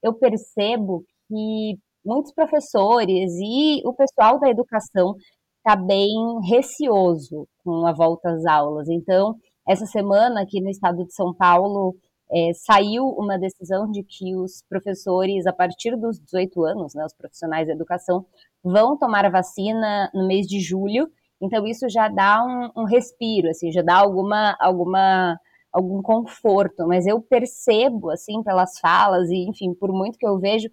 eu 0.03 0.15
percebo 0.15 1.05
que 1.29 1.79
muitos 2.05 2.33
professores 2.33 3.33
e 3.41 3.83
o 3.85 3.93
pessoal 3.93 4.39
da 4.39 4.49
educação 4.49 5.15
está 5.59 5.75
bem 5.75 6.15
receoso 6.49 7.49
com 7.65 7.85
a 7.87 7.93
volta 7.93 8.31
às 8.31 8.47
aulas. 8.47 8.89
Então, 8.89 9.35
essa 9.69 9.87
semana, 9.87 10.43
aqui 10.43 10.61
no 10.61 10.71
estado 10.71 11.05
de 11.05 11.13
São 11.13 11.35
Paulo, 11.35 11.97
é, 12.31 12.53
saiu 12.55 13.07
uma 13.09 13.39
decisão 13.39 13.91
de 13.91 14.03
que 14.03 14.35
os 14.37 14.63
professores, 14.69 15.47
a 15.47 15.53
partir 15.53 15.97
dos 15.97 16.19
18 16.21 16.65
anos, 16.65 16.95
né, 16.95 17.05
os 17.05 17.15
profissionais 17.15 17.67
da 17.67 17.73
educação, 17.73 18.27
vão 18.63 18.97
tomar 18.97 19.25
a 19.25 19.31
vacina 19.31 20.11
no 20.15 20.27
mês 20.27 20.47
de 20.47 20.61
julho. 20.61 21.09
Então, 21.41 21.67
isso 21.67 21.89
já 21.89 22.09
dá 22.09 22.43
um, 22.45 22.83
um 22.83 22.85
respiro, 22.85 23.49
assim, 23.49 23.71
já 23.71 23.83
dá 23.83 23.97
alguma, 23.97 24.57
alguma, 24.59 25.39
algum 25.73 26.03
conforto. 26.03 26.87
Mas 26.87 27.07
eu 27.07 27.21
percebo, 27.21 28.11
assim, 28.11 28.43
pelas 28.43 28.79
falas 28.79 29.31
e, 29.31 29.49
enfim, 29.49 29.75
por 29.75 29.93
muito 29.93 30.19
que 30.19 30.27
eu 30.27 30.39
vejo, 30.39 30.69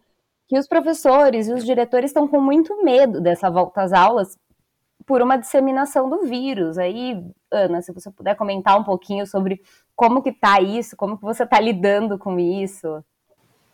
que 0.48 0.58
os 0.58 0.68
professores 0.68 1.48
e 1.48 1.54
os 1.54 1.66
diretores 1.66 2.10
estão 2.12 2.28
com 2.28 2.40
muito 2.40 2.84
medo 2.84 3.22
dessa 3.22 3.50
volta 3.50 3.82
às 3.82 3.94
aulas, 3.94 4.38
por 5.06 5.22
uma 5.22 5.38
disseminação 5.38 6.10
do 6.10 6.24
vírus. 6.24 6.78
Aí, 6.78 7.24
Ana, 7.52 7.82
se 7.82 7.92
você 7.92 8.10
puder 8.12 8.36
comentar 8.36 8.80
um 8.80 8.84
pouquinho 8.84 9.26
sobre 9.28 9.62
como 9.96 10.22
que 10.22 10.32
tá 10.32 10.62
isso? 10.62 10.96
Como 10.96 11.18
que 11.18 11.24
você 11.24 11.46
tá 11.46 11.60
lidando 11.60 12.18
com 12.18 12.40
isso? 12.40 13.04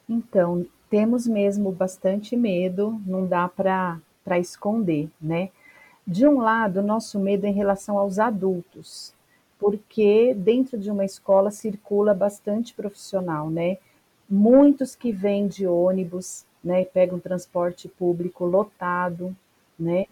Então, 0.07 0.65
temos 0.89 1.27
mesmo 1.27 1.71
bastante 1.71 2.35
medo, 2.35 2.99
não 3.05 3.25
dá 3.25 3.47
para 3.47 4.01
esconder, 4.39 5.09
né? 5.21 5.49
De 6.05 6.27
um 6.27 6.39
lado, 6.39 6.81
nosso 6.81 7.19
medo 7.19 7.45
é 7.45 7.49
em 7.49 7.53
relação 7.53 7.97
aos 7.99 8.17
adultos, 8.17 9.13
porque 9.59 10.33
dentro 10.33 10.77
de 10.79 10.89
uma 10.89 11.05
escola 11.05 11.51
circula 11.51 12.13
bastante 12.13 12.73
profissional, 12.73 13.49
né? 13.49 13.77
Muitos 14.27 14.95
que 14.95 15.11
vêm 15.11 15.47
de 15.47 15.67
ônibus, 15.67 16.45
né, 16.63 16.83
pegam 16.85 17.19
transporte 17.19 17.87
público 17.87 18.45
lotado, 18.45 19.35
né? 19.79 20.07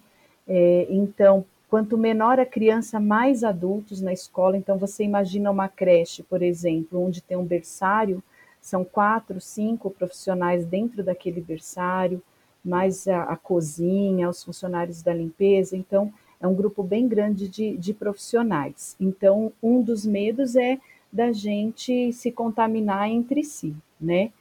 É, 0.47 0.87
então, 0.89 1.45
quanto 1.69 1.97
menor 1.97 2.39
a 2.39 2.45
criança, 2.45 2.99
mais 2.99 3.43
adultos 3.43 4.01
na 4.01 4.13
escola. 4.13 4.57
Então, 4.57 4.77
você 4.77 5.03
imagina 5.03 5.51
uma 5.51 5.67
creche, 5.67 6.23
por 6.23 6.41
exemplo, 6.41 7.03
onde 7.03 7.21
tem 7.21 7.37
um 7.37 7.43
berçário, 7.43 8.23
são 8.61 8.83
quatro, 8.83 9.39
cinco 9.39 9.89
profissionais 9.89 10.65
dentro 10.65 11.03
daquele 11.03 11.41
berçário, 11.41 12.21
mais 12.63 13.07
a, 13.07 13.23
a 13.23 13.37
cozinha, 13.37 14.29
os 14.29 14.43
funcionários 14.43 15.01
da 15.01 15.13
limpeza. 15.13 15.75
Então, 15.75 16.11
é 16.39 16.47
um 16.47 16.55
grupo 16.55 16.83
bem 16.83 17.07
grande 17.07 17.47
de, 17.47 17.77
de 17.77 17.93
profissionais. 17.93 18.95
Então, 18.99 19.51
um 19.61 19.81
dos 19.81 20.05
medos 20.05 20.55
é 20.55 20.79
da 21.11 21.31
gente 21.31 22.11
se 22.13 22.31
contaminar 22.31 23.09
entre 23.09 23.43
si, 23.43 23.75
né? 23.99 24.31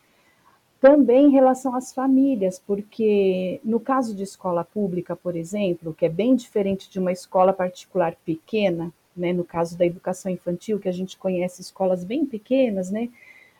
Também 0.87 1.27
em 1.27 1.31
relação 1.31 1.75
às 1.75 1.93
famílias, 1.93 2.63
porque 2.65 3.61
no 3.65 3.81
caso 3.81 4.15
de 4.15 4.23
escola 4.23 4.63
pública, 4.63 5.17
por 5.17 5.35
exemplo, 5.35 5.93
que 5.93 6.07
é 6.07 6.09
bem 6.09 6.37
diferente 6.37 6.89
de 6.89 7.01
uma 7.01 7.11
escola 7.11 7.53
particular 7.53 8.15
pequena, 8.25 8.93
né, 9.17 9.33
no 9.33 9.43
caso 9.43 9.77
da 9.77 9.85
educação 9.85 10.31
infantil, 10.31 10.79
que 10.79 10.89
a 10.89 10.93
gente 10.93 11.19
conhece 11.19 11.61
escolas 11.61 12.05
bem 12.05 12.25
pequenas, 12.25 12.89
né, 12.89 13.09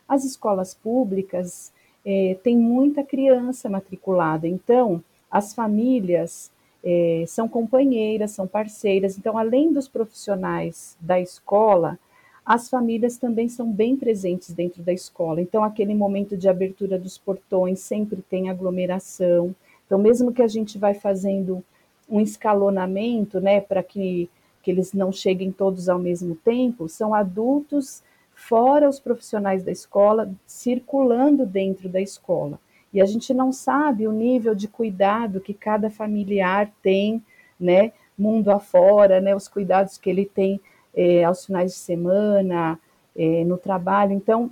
as 0.09 0.25
escolas 0.25 0.73
públicas 0.73 1.73
é, 2.05 2.37
têm 2.45 2.57
muita 2.57 3.03
criança 3.03 3.69
matriculada, 3.69 4.47
então 4.47 5.03
as 5.29 5.53
famílias 5.53 6.49
é, 6.85 7.25
são 7.27 7.49
companheiras, 7.49 8.31
são 8.31 8.47
parceiras, 8.47 9.19
então 9.19 9.37
além 9.37 9.73
dos 9.73 9.89
profissionais 9.89 10.97
da 11.01 11.21
escola, 11.21 11.99
as 12.47 12.71
famílias 12.71 13.19
também 13.19 13.49
são 13.49 13.73
bem 13.73 13.97
presentes 13.97 14.55
dentro 14.55 14.81
da 14.81 14.93
escola. 14.93 15.41
Então, 15.41 15.65
aquele 15.65 15.93
momento 15.93 16.37
de 16.37 16.49
abertura 16.49 16.97
dos 16.97 17.19
portões 17.19 17.81
sempre 17.81 18.23
tem 18.23 18.49
aglomeração. 18.49 19.53
Então, 19.85 19.99
mesmo 19.99 20.33
que 20.33 20.41
a 20.41 20.47
gente 20.47 20.79
vai 20.79 20.95
fazendo 20.95 21.65
um 22.09 22.21
escalonamento, 22.21 23.41
né, 23.41 23.61
para 23.61 23.83
que, 23.83 24.31
que 24.63 24.71
eles 24.71 24.93
não 24.93 25.11
cheguem 25.11 25.51
todos 25.51 25.89
ao 25.89 25.99
mesmo 25.99 26.37
tempo, 26.37 26.89
são 26.89 27.13
adultos 27.13 28.01
fora 28.33 28.89
os 28.89 29.01
profissionais 29.01 29.65
da 29.65 29.73
escola, 29.73 30.31
circulando 30.47 31.45
dentro 31.45 31.89
da 31.89 32.01
escola. 32.01 32.61
E 32.93 33.01
a 33.01 33.07
gente 33.07 33.35
não 33.35 33.51
sabe 33.51 34.07
o 34.07 34.13
nível 34.13 34.55
de 34.55 34.69
cuidado 34.69 35.41
que 35.41 35.53
cada 35.53 35.91
familiar 35.91 36.71
tem, 36.81 37.21
né, 37.59 37.93
mundo 38.17 38.51
afora, 38.51 39.21
né, 39.21 39.35
os 39.35 39.49
cuidados 39.49 39.99
que 39.99 40.09
ele 40.09 40.25
tem 40.25 40.61
é, 40.97 41.25
aos 41.25 41.45
finais 41.45 41.73
de 41.73 41.79
semana, 41.79 42.81
é, 43.15 43.45
no 43.45 43.59
trabalho. 43.59 44.13
Então, 44.13 44.51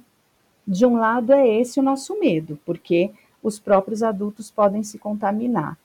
de 0.67 0.87
um 0.87 0.97
lado 0.97 1.33
é 1.33 1.49
esse 1.61 1.81
o 1.81 1.83
nosso 1.83 2.19
medo, 2.21 2.59
porque 2.65 3.11
os 3.43 3.59
próprios 3.59 4.03
adultos 4.03 4.51
podem 4.51 4.83
se 4.83 4.99
contaminar. 4.99 5.79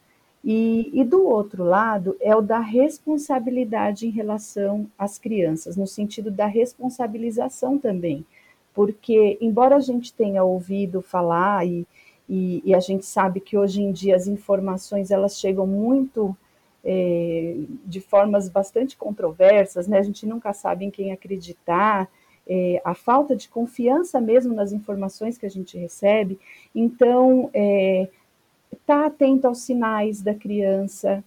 E, 0.43 0.89
e, 0.93 1.03
do 1.03 1.27
outro 1.27 1.65
lado 1.65 2.15
é 2.21 2.33
o 2.33 2.41
da 2.41 2.59
responsabilidade 2.59 4.07
em 4.07 4.09
relação 4.09 4.87
às 4.97 5.17
crianças, 5.17 5.75
no 5.75 5.85
sentido 5.85 6.31
da 6.31 6.45
responsabilização 6.45 7.77
também, 7.77 8.25
porque 8.73 9.37
embora 9.41 9.75
a 9.75 9.81
gente 9.81 10.13
tenha 10.13 10.41
ouvido 10.41 11.01
falar 11.01 11.67
e, 11.67 11.85
e, 12.29 12.61
e 12.63 12.73
a 12.73 12.79
gente 12.79 13.05
sabe 13.05 13.41
que 13.41 13.57
hoje 13.57 13.81
em 13.81 13.91
dia 13.91 14.15
as 14.15 14.27
informações 14.27 15.11
elas 15.11 15.37
chegam 15.37 15.67
muito 15.67 16.33
é, 16.83 17.55
de 17.85 17.99
formas 17.99 18.49
bastante 18.49 18.97
controversas, 18.97 19.87
né? 19.87 19.99
A 19.99 20.03
gente 20.03 20.25
nunca 20.25 20.53
sabe 20.53 20.85
em 20.85 20.91
quem 20.91 21.11
acreditar, 21.11 22.09
é, 22.47 22.81
a 22.83 22.95
falta 22.95 23.35
de 23.35 23.47
confiança 23.47 24.19
mesmo 24.19 24.53
nas 24.53 24.71
informações 24.71 25.37
que 25.37 25.45
a 25.45 25.49
gente 25.49 25.77
recebe. 25.77 26.39
Então, 26.73 27.49
é, 27.53 28.09
tá 28.85 29.05
atento 29.05 29.47
aos 29.47 29.59
sinais 29.59 30.21
da 30.21 30.33
criança, 30.33 31.23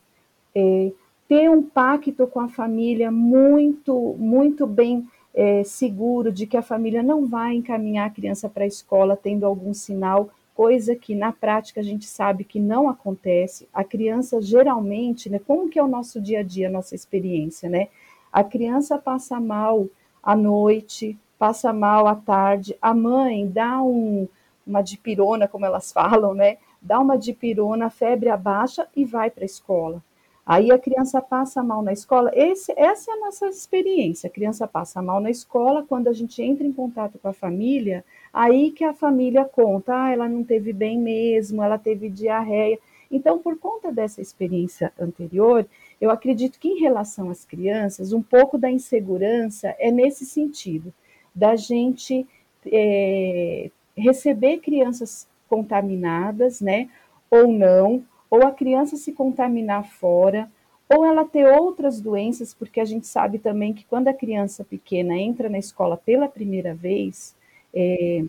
é, 0.55 0.91
ter 1.29 1.49
um 1.49 1.63
pacto 1.63 2.27
com 2.27 2.41
a 2.41 2.49
família 2.49 3.11
muito, 3.11 4.17
muito 4.19 4.67
bem 4.67 5.07
é, 5.35 5.63
seguro 5.65 6.31
de 6.31 6.47
que 6.47 6.57
a 6.57 6.63
família 6.63 7.03
não 7.03 7.27
vai 7.27 7.55
encaminhar 7.55 8.09
a 8.09 8.13
criança 8.13 8.49
para 8.49 8.65
a 8.65 8.67
escola 8.67 9.17
tendo 9.17 9.47
algum 9.47 9.73
sinal, 9.73 10.29
coisa 10.63 10.95
que 10.95 11.13
na 11.13 11.33
prática 11.33 11.81
a 11.81 11.83
gente 11.83 12.07
sabe 12.07 12.45
que 12.45 12.61
não 12.61 12.89
acontece. 12.89 13.69
A 13.75 13.83
criança 13.83 14.41
geralmente, 14.41 15.29
né, 15.29 15.41
como 15.45 15.69
que 15.69 15.77
é 15.77 15.83
o 15.83 15.89
nosso 15.89 16.21
dia 16.21 16.39
a 16.39 16.43
dia, 16.45 16.69
a 16.69 16.71
nossa 16.71 16.95
experiência, 16.95 17.69
né? 17.69 17.89
A 18.33 18.45
criança 18.45 18.97
passa 18.97 19.41
mal 19.41 19.89
à 20.23 20.37
noite, 20.37 21.19
passa 21.37 21.73
mal 21.73 22.07
à 22.07 22.15
tarde, 22.15 22.77
a 22.81 22.95
mãe 22.95 23.49
dá 23.49 23.83
um, 23.83 24.29
uma 24.65 24.83
dipirona, 24.83 25.49
como 25.49 25.67
elas 25.67 25.91
falam, 25.93 26.33
né? 26.33 26.59
dá 26.81 27.01
uma 27.01 27.19
dipirona, 27.19 27.91
febre 27.91 28.29
abaixa 28.29 28.87
e 28.95 29.05
vai 29.05 29.31
para 29.31 29.43
a 29.43 29.47
escola. 29.47 30.01
Aí 30.45 30.73
a 30.73 30.79
criança 30.79 31.21
passa 31.23 31.63
mal 31.63 31.83
na 31.83 31.93
escola. 31.93 32.31
Esse, 32.35 32.73
essa 32.77 33.13
é 33.13 33.15
a 33.15 33.21
nossa 33.21 33.47
experiência. 33.47 34.27
A 34.27 34.33
criança 34.33 34.67
passa 34.67 35.01
mal 35.01 35.21
na 35.21 35.31
escola, 35.31 35.85
quando 35.89 36.09
a 36.09 36.13
gente 36.13 36.43
entra 36.43 36.67
em 36.67 36.73
contato 36.73 37.19
com 37.19 37.29
a 37.29 37.33
família, 37.33 38.05
aí 38.33 38.73
que 38.73 38.85
a 38.85 38.93
família 38.93 39.45
conta, 39.45 39.95
ah, 39.95 40.11
ela 40.11 40.29
não 40.29 40.43
teve 40.43 40.73
bem 40.73 40.99
mesmo, 40.99 41.63
ela 41.63 41.79
teve 41.79 42.09
diarreia. 42.11 42.79
Então, 43.11 43.39
por 43.39 43.57
conta 43.59 43.93
dessa 43.93 44.21
experiência 44.21 44.93
anterior, 44.99 45.67
eu 46.01 46.11
acredito 46.11 46.59
que 46.59 46.69
em 46.69 46.81
relação 46.81 47.31
às 47.31 47.45
crianças, 47.45 48.13
um 48.13 48.23
pouco 48.23 48.59
da 48.59 48.71
insegurança 48.71 49.77
é 49.79 49.93
nesse 49.93 50.25
sentido, 50.27 50.93
da 51.35 51.55
gente 51.55 52.27
é, 52.67 53.71
receber 53.97 54.59
crianças 54.59 55.29
contaminadas, 55.49 56.61
né? 56.61 56.89
Ou 57.31 57.49
não, 57.49 58.05
ou 58.33 58.47
a 58.47 58.51
criança 58.51 58.97
se 58.97 59.13
contaminar 59.13 59.85
fora, 59.85 60.51
ou 60.89 61.05
ela 61.05 61.23
ter 61.23 61.47
outras 61.47 62.01
doenças, 62.01 62.55
porque 62.55 62.81
a 62.81 62.85
gente 62.87 63.07
sabe 63.07 63.39
também 63.39 63.75
que 63.75 63.85
quando 63.85 64.09
a 64.09 64.15
criança 64.15 64.65
pequena 64.65 65.15
entra 65.19 65.51
na 65.51 65.59
escola 65.59 65.99
pela 65.99 66.27
primeira 66.27 66.75
vez, 66.75 67.37
é, 67.75 68.25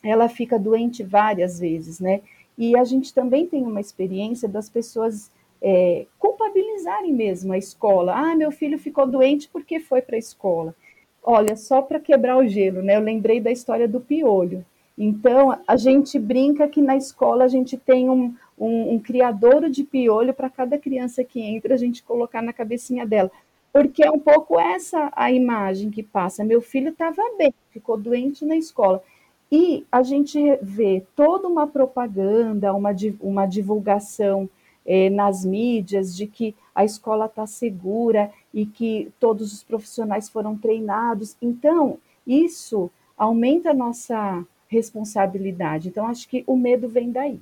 ela 0.00 0.28
fica 0.28 0.60
doente 0.60 1.02
várias 1.02 1.58
vezes, 1.58 1.98
né? 1.98 2.20
E 2.56 2.76
a 2.78 2.84
gente 2.84 3.12
também 3.12 3.44
tem 3.44 3.64
uma 3.64 3.80
experiência 3.80 4.48
das 4.48 4.70
pessoas 4.70 5.28
é, 5.60 6.06
culpabilizarem 6.20 7.12
mesmo 7.12 7.52
a 7.52 7.58
escola. 7.58 8.14
Ah, 8.14 8.36
meu 8.36 8.52
filho 8.52 8.78
ficou 8.78 9.08
doente 9.08 9.48
porque 9.52 9.80
foi 9.80 10.00
para 10.00 10.14
a 10.14 10.20
escola. 10.20 10.72
Olha, 11.20 11.56
só 11.56 11.82
para 11.82 11.98
quebrar 11.98 12.36
o 12.36 12.46
gelo, 12.46 12.80
né? 12.80 12.94
Eu 12.94 13.00
lembrei 13.00 13.40
da 13.40 13.50
história 13.50 13.88
do 13.88 14.00
piolho. 14.00 14.64
Então, 14.96 15.58
a 15.66 15.76
gente 15.76 16.18
brinca 16.18 16.68
que 16.68 16.80
na 16.80 16.96
escola 16.96 17.44
a 17.44 17.48
gente 17.48 17.76
tem 17.76 18.10
um, 18.10 18.34
um, 18.58 18.94
um 18.94 19.70
de 19.70 19.84
piolho 19.84 20.34
para 20.34 20.50
cada 20.50 20.78
criança 20.78 21.24
que 21.24 21.40
entra, 21.40 21.74
a 21.74 21.78
gente 21.78 22.02
colocar 22.02 22.42
na 22.42 22.52
cabecinha 22.52 23.06
dela. 23.06 23.30
Porque 23.72 24.04
é 24.04 24.10
um 24.10 24.18
pouco 24.18 24.60
essa 24.60 25.10
a 25.16 25.32
imagem 25.32 25.90
que 25.90 26.02
passa. 26.02 26.44
Meu 26.44 26.60
filho 26.60 26.90
estava 26.90 27.22
bem, 27.38 27.54
ficou 27.70 27.96
doente 27.96 28.44
na 28.44 28.56
escola. 28.56 29.02
E 29.50 29.84
a 29.90 30.02
gente 30.02 30.38
vê 30.62 31.04
toda 31.16 31.48
uma 31.48 31.66
propaganda, 31.66 32.74
uma, 32.74 32.90
uma 33.20 33.46
divulgação 33.46 34.48
eh, 34.84 35.10
nas 35.10 35.44
mídias 35.44 36.14
de 36.14 36.26
que 36.26 36.54
a 36.74 36.84
escola 36.84 37.26
está 37.26 37.46
segura 37.46 38.30
e 38.52 38.66
que 38.66 39.10
todos 39.20 39.52
os 39.52 39.62
profissionais 39.62 40.28
foram 40.28 40.56
treinados. 40.56 41.36
Então, 41.40 41.98
isso 42.26 42.90
aumenta 43.16 43.70
a 43.70 43.74
nossa 43.74 44.44
responsabilidade. 44.72 45.88
Então, 45.88 46.06
acho 46.06 46.28
que 46.28 46.42
o 46.46 46.56
medo 46.56 46.88
vem 46.88 47.12
daí. 47.12 47.38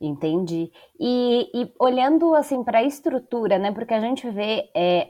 Entendi. 0.00 0.70
E, 0.98 1.48
e 1.54 1.72
olhando 1.78 2.34
assim 2.34 2.62
para 2.62 2.78
a 2.78 2.84
estrutura, 2.84 3.58
né? 3.58 3.72
Porque 3.72 3.94
a 3.94 4.00
gente 4.00 4.28
vê 4.28 4.68
é, 4.74 5.08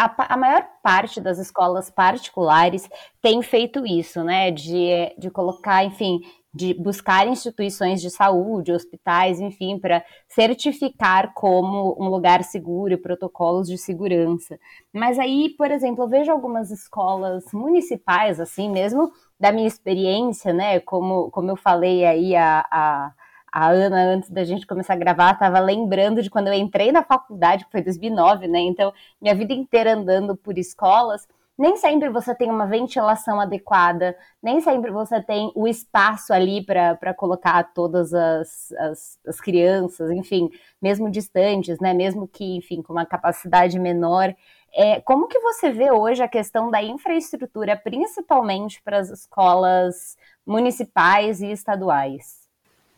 a, 0.00 0.34
a, 0.34 0.36
maior 0.36 0.66
parte 0.82 1.20
das 1.20 1.38
escolas 1.38 1.90
particulares 1.90 2.88
tem 3.20 3.42
feito 3.42 3.86
isso, 3.86 4.24
né? 4.24 4.50
De, 4.50 5.14
de 5.18 5.30
colocar, 5.30 5.84
enfim, 5.84 6.20
de 6.54 6.72
buscar 6.72 7.28
instituições 7.28 8.00
de 8.00 8.10
saúde, 8.10 8.72
hospitais, 8.72 9.40
enfim, 9.40 9.78
para 9.78 10.02
certificar 10.26 11.34
como 11.34 11.94
um 12.00 12.08
lugar 12.08 12.42
seguro, 12.42 12.96
protocolos 12.96 13.68
de 13.68 13.76
segurança. 13.76 14.58
Mas 14.90 15.18
aí, 15.18 15.50
por 15.50 15.70
exemplo, 15.70 16.04
eu 16.04 16.08
vejo 16.08 16.32
algumas 16.32 16.70
escolas 16.70 17.44
municipais, 17.52 18.40
assim, 18.40 18.70
mesmo 18.70 19.12
da 19.38 19.52
minha 19.52 19.68
experiência, 19.68 20.50
né? 20.52 20.80
Como, 20.80 21.30
como 21.30 21.50
eu 21.50 21.56
falei 21.56 22.06
aí 22.06 22.34
a, 22.34 22.66
a, 22.70 23.12
a 23.52 23.68
Ana, 23.68 24.02
antes 24.14 24.30
da 24.30 24.44
gente 24.44 24.66
começar 24.66 24.94
a 24.94 24.96
gravar, 24.96 25.32
estava 25.32 25.58
lembrando 25.58 26.22
de 26.22 26.30
quando 26.30 26.48
eu 26.48 26.54
entrei 26.54 26.92
na 26.92 27.02
faculdade, 27.02 27.64
que 27.64 27.70
foi 27.70 27.82
2009, 27.82 28.46
né? 28.48 28.60
Então, 28.60 28.92
minha 29.20 29.34
vida 29.34 29.52
inteira 29.52 29.94
andando 29.94 30.36
por 30.36 30.56
escolas 30.58 31.26
nem 31.60 31.76
sempre 31.76 32.08
você 32.08 32.34
tem 32.34 32.50
uma 32.50 32.66
ventilação 32.66 33.38
adequada, 33.38 34.16
nem 34.42 34.62
sempre 34.62 34.90
você 34.90 35.22
tem 35.22 35.52
o 35.54 35.68
espaço 35.68 36.32
ali 36.32 36.64
para 36.64 37.12
colocar 37.12 37.62
todas 37.74 38.14
as, 38.14 38.72
as, 38.72 39.18
as, 39.26 39.40
crianças, 39.42 40.10
enfim, 40.10 40.48
mesmo 40.80 41.10
distantes, 41.10 41.78
né? 41.78 41.92
Mesmo 41.92 42.26
que, 42.26 42.56
enfim, 42.56 42.80
com 42.80 42.94
uma 42.94 43.04
capacidade 43.04 43.78
menor. 43.78 44.34
É, 44.72 45.02
como 45.02 45.28
que 45.28 45.38
você 45.38 45.70
vê 45.70 45.90
hoje 45.90 46.22
a 46.22 46.28
questão 46.28 46.70
da 46.70 46.82
infraestrutura, 46.82 47.76
principalmente 47.76 48.80
para 48.82 48.98
as 48.98 49.10
escolas 49.10 50.16
municipais 50.46 51.42
e 51.42 51.52
estaduais? 51.52 52.39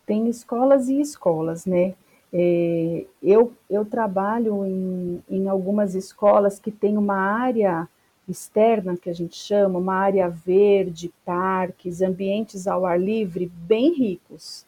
Tem 0.07 0.29
escolas 0.29 0.89
e 0.89 1.01
escolas, 1.01 1.67
né? 1.67 1.95
É, 2.33 3.05
eu, 3.23 3.53
eu 3.69 3.85
trabalho 3.85 4.65
em, 4.65 5.23
em 5.29 5.49
algumas 5.49 5.95
escolas 5.95 6.59
que 6.59 6.71
tem 6.71 6.97
uma 6.97 7.17
área 7.17 7.89
externa, 8.29 8.97
que 8.97 9.11
a 9.11 9.13
gente 9.13 9.37
chama, 9.37 9.79
uma 9.79 9.95
área 9.95 10.29
verde, 10.29 11.13
parques, 11.25 12.01
ambientes 12.01 12.67
ao 12.67 12.87
ar 12.87 12.99
livre 12.99 13.51
bem 13.55 13.93
ricos. 13.93 14.65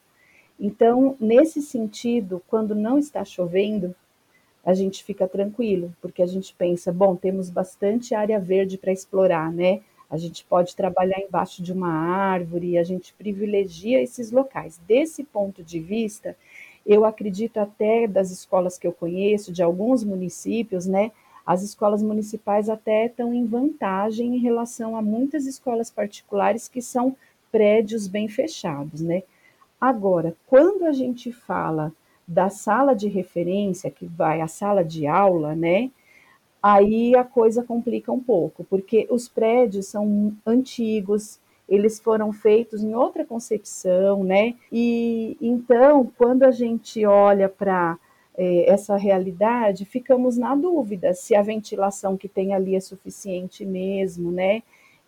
Então, 0.61 1.17
nesse 1.19 1.63
sentido, 1.63 2.43
quando 2.49 2.75
não 2.75 2.99
está 2.99 3.25
chovendo, 3.25 3.95
a 4.65 4.73
gente 4.73 5.05
fica 5.05 5.29
tranquilo, 5.29 5.95
porque 6.01 6.23
a 6.23 6.27
gente 6.27 6.55
pensa, 6.55 6.93
bom, 6.93 7.17
temos 7.17 7.51
bastante 7.51 8.15
área 8.15 8.39
verde 8.41 8.79
para 8.79 8.93
explorar, 8.93 9.53
né? 9.53 9.81
A 10.11 10.17
gente 10.17 10.45
pode 10.45 10.77
trabalhar 10.77 11.19
embaixo 11.19 11.63
de 11.63 11.73
uma 11.73 11.89
árvore, 11.89 12.79
a 12.79 12.85
gente 12.85 13.15
privilegia 13.15 14.03
esses 14.03 14.31
locais. 14.31 14.81
Desse 14.87 15.25
ponto 15.25 15.63
de 15.63 15.81
vista, 15.81 16.37
eu 16.87 17.05
acredito 17.05 17.59
até 17.59 18.07
das 18.07 18.31
escolas 18.31 18.79
que 18.79 18.87
eu 18.87 18.93
conheço, 18.93 19.53
de 19.53 19.63
alguns 19.63 20.05
municípios, 20.05 20.87
né? 20.87 21.11
As 21.47 21.63
escolas 21.63 22.03
municipais 22.03 22.69
até 22.69 23.07
estão 23.07 23.35
em 23.35 23.47
vantagem 23.47 24.37
em 24.37 24.39
relação 24.39 24.97
a 24.97 25.03
muitas 25.03 25.47
escolas 25.47 25.91
particulares 25.91 26.69
que 26.69 26.81
são 26.81 27.17
prédios 27.51 28.09
bem 28.09 28.29
fechados, 28.29 29.01
né? 29.01 29.23
Agora, 29.81 30.35
quando 30.47 30.85
a 30.85 30.93
gente 30.93 31.31
fala 31.33 31.93
da 32.27 32.49
sala 32.49 32.95
de 32.95 33.09
referência, 33.09 33.91
que 33.91 34.07
vai 34.07 34.41
à 34.41 34.49
sala 34.49 34.83
de 34.83 35.07
aula, 35.07 35.55
né? 35.55 35.91
Aí 36.67 37.15
a 37.15 37.23
coisa 37.23 37.63
complica 37.63 38.11
um 38.11 38.19
pouco, 38.19 38.65
porque 38.65 39.07
os 39.11 39.29
prédios 39.29 39.89
são 39.89 40.33
antigos, 40.47 41.39
eles 41.69 42.01
foram 42.01 42.33
feitos 42.33 42.83
em 42.83 42.95
outra 42.95 43.23
concepção, 43.23 44.25
né? 44.25 44.55
E 44.73 45.37
então, 45.43 46.11
quando 46.17 46.43
a 46.43 46.51
gente 46.51 47.05
olha 47.05 47.51
para 47.51 47.99
é, 48.35 48.71
essa 48.71 48.97
realidade, 48.97 49.85
ficamos 49.85 50.39
na 50.39 50.55
dúvida 50.55 51.13
se 51.13 51.35
a 51.35 51.43
ventilação 51.43 52.17
que 52.17 52.31
tem 52.31 52.55
ali 52.55 52.75
é 52.75 52.81
suficiente 52.81 53.63
mesmo, 53.67 54.33
né? 54.33 54.63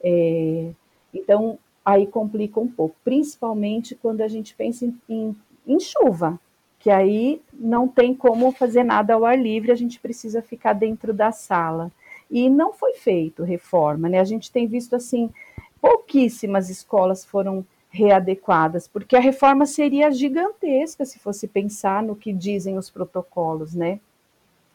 É, 0.05 0.69
então, 1.15 1.59
aí 1.83 2.07
complica 2.07 2.61
um 2.61 2.69
pouco, 2.69 2.95
principalmente 3.03 3.95
quando 3.95 4.21
a 4.21 4.29
gente 4.29 4.55
pensa 4.55 4.85
em, 4.85 4.95
em, 5.09 5.35
em 5.67 5.81
chuva, 5.81 6.39
que 6.79 6.91
aí 6.91 7.41
não 7.53 7.89
tem 7.89 8.15
como 8.15 8.53
fazer 8.53 8.85
nada 8.85 9.15
ao 9.15 9.25
ar 9.25 9.39
livre, 9.39 9.73
a 9.73 9.77
gente 9.77 9.99
precisa 9.99 10.43
ficar 10.43 10.73
dentro 10.73 11.13
da 11.13 11.33
sala. 11.33 11.91
E 12.31 12.51
não 12.51 12.73
foi 12.73 12.95
feito 12.95 13.45
reforma, 13.45 14.09
né? 14.09 14.21
A 14.21 14.25
gente 14.25 14.51
tem 14.51 14.67
visto 14.67 14.95
assim 14.95 15.31
pouquíssimas 15.81 16.69
escolas 16.69 17.25
foram 17.25 17.65
readequadas, 17.89 18.87
porque 18.89 19.17
a 19.17 19.21
reforma 19.21 19.65
seria 19.65 20.11
gigantesca 20.11 21.05
se 21.05 21.19
fosse 21.19 21.47
pensar 21.47 22.03
no 22.03 22.17
que 22.17 22.33
dizem 22.33 22.77
os 22.77 22.91
protocolos, 22.91 23.75
né? 23.75 24.01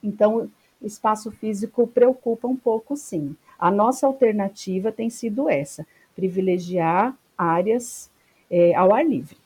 Então, 0.02 0.50
espaço 0.82 1.30
físico 1.32 1.86
preocupa 1.86 2.48
um 2.48 2.56
pouco, 2.56 2.96
sim. 2.96 3.36
A 3.60 3.70
nossa 3.70 4.08
alternativa 4.08 4.92
tem 4.92 5.10
sido 5.10 5.48
essa: 5.48 5.86
privilegiar 6.16 7.16
áreas 7.38 8.10
é, 8.50 8.74
ao 8.74 8.94
ar 8.94 9.06
livre. 9.06 9.38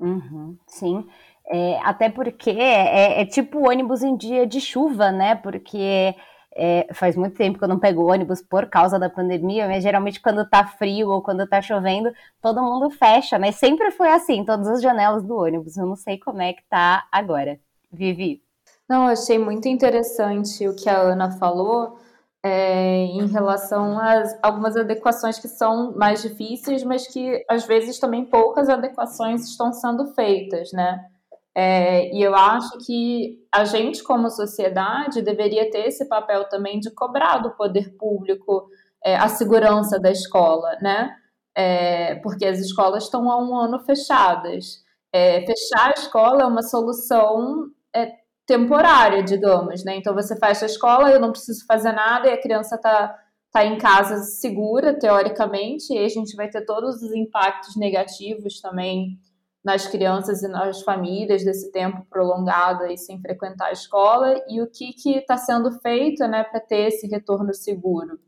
Uhum, 0.00 0.56
sim. 0.66 1.06
É, 1.52 1.78
até 1.82 2.08
porque 2.08 2.48
é, 2.48 3.20
é, 3.20 3.26
tipo 3.26 3.68
ônibus 3.68 4.02
em 4.02 4.16
dia 4.16 4.46
de 4.46 4.58
chuva, 4.58 5.12
né? 5.12 5.34
Porque 5.34 6.14
é, 6.56 6.88
faz 6.94 7.14
muito 7.14 7.36
tempo 7.36 7.58
que 7.58 7.64
eu 7.64 7.68
não 7.68 7.78
pego 7.78 8.10
ônibus 8.10 8.40
por 8.40 8.70
causa 8.70 8.98
da 8.98 9.10
pandemia, 9.10 9.68
mas 9.68 9.82
geralmente 9.82 10.18
quando 10.18 10.48
tá 10.48 10.66
frio 10.66 11.10
ou 11.10 11.20
quando 11.20 11.46
tá 11.46 11.60
chovendo, 11.60 12.10
todo 12.40 12.62
mundo 12.62 12.88
fecha, 12.88 13.38
mas 13.38 13.56
sempre 13.56 13.90
foi 13.90 14.08
assim, 14.10 14.46
todas 14.46 14.66
as 14.66 14.80
janelas 14.80 15.22
do 15.22 15.36
ônibus. 15.36 15.76
Eu 15.76 15.84
não 15.84 15.96
sei 15.96 16.18
como 16.18 16.40
é 16.40 16.54
que 16.54 16.62
tá 16.70 17.06
agora. 17.12 17.60
Vivi. 17.92 18.42
Não, 18.88 19.06
achei 19.06 19.38
muito 19.38 19.68
interessante 19.68 20.66
o 20.66 20.74
que 20.74 20.88
a 20.88 20.98
Ana 20.98 21.32
falou 21.32 21.98
é, 22.42 23.04
em 23.04 23.26
relação 23.26 23.98
a 23.98 24.22
algumas 24.42 24.74
adequações 24.74 25.38
que 25.38 25.48
são 25.48 25.92
mais 25.96 26.22
difíceis, 26.22 26.82
mas 26.82 27.06
que 27.06 27.44
às 27.46 27.66
vezes 27.66 27.98
também 27.98 28.24
poucas 28.24 28.70
adequações 28.70 29.46
estão 29.46 29.70
sendo 29.70 30.06
feitas, 30.14 30.72
né? 30.72 31.12
É, 31.54 32.14
e 32.14 32.22
eu 32.22 32.34
acho 32.34 32.78
que 32.86 33.38
a 33.52 33.64
gente, 33.64 34.02
como 34.02 34.30
sociedade, 34.30 35.20
deveria 35.20 35.70
ter 35.70 35.86
esse 35.86 36.06
papel 36.08 36.48
também 36.48 36.80
de 36.80 36.90
cobrar 36.90 37.38
do 37.38 37.50
poder 37.50 37.94
público 37.96 38.68
é, 39.04 39.16
a 39.16 39.28
segurança 39.28 39.98
da 39.98 40.10
escola, 40.10 40.76
né? 40.80 41.14
É, 41.54 42.14
porque 42.16 42.46
as 42.46 42.58
escolas 42.58 43.04
estão 43.04 43.30
há 43.30 43.38
um 43.38 43.54
ano 43.54 43.78
fechadas. 43.80 44.82
É, 45.12 45.44
fechar 45.44 45.88
a 45.88 46.00
escola 46.00 46.42
é 46.42 46.46
uma 46.46 46.62
solução 46.62 47.66
é, 47.94 48.12
temporária, 48.46 49.22
digamos, 49.22 49.84
né? 49.84 49.96
Então 49.96 50.14
você 50.14 50.34
fecha 50.36 50.64
a 50.64 50.66
escola, 50.66 51.10
eu 51.10 51.20
não 51.20 51.32
preciso 51.32 51.66
fazer 51.66 51.92
nada 51.92 52.28
e 52.28 52.32
a 52.32 52.40
criança 52.40 52.76
está 52.76 53.18
tá 53.52 53.64
em 53.66 53.76
casa 53.76 54.16
segura, 54.22 54.98
teoricamente, 54.98 55.92
e 55.92 55.98
a 55.98 56.08
gente 56.08 56.34
vai 56.34 56.48
ter 56.48 56.64
todos 56.64 57.02
os 57.02 57.14
impactos 57.14 57.76
negativos 57.76 58.60
também 58.62 59.18
nas 59.64 59.86
crianças 59.86 60.42
e 60.42 60.48
nas 60.48 60.82
famílias 60.82 61.44
desse 61.44 61.70
tempo 61.70 62.04
prolongado 62.10 62.84
aí 62.84 62.98
sem 62.98 63.20
frequentar 63.20 63.68
a 63.68 63.72
escola 63.72 64.42
e 64.48 64.60
o 64.60 64.68
que 64.68 64.92
está 65.06 65.36
sendo 65.36 65.70
feito 65.80 66.26
né, 66.26 66.42
para 66.42 66.60
ter 66.60 66.88
esse 66.88 67.06
retorno 67.06 67.54
seguro. 67.54 68.18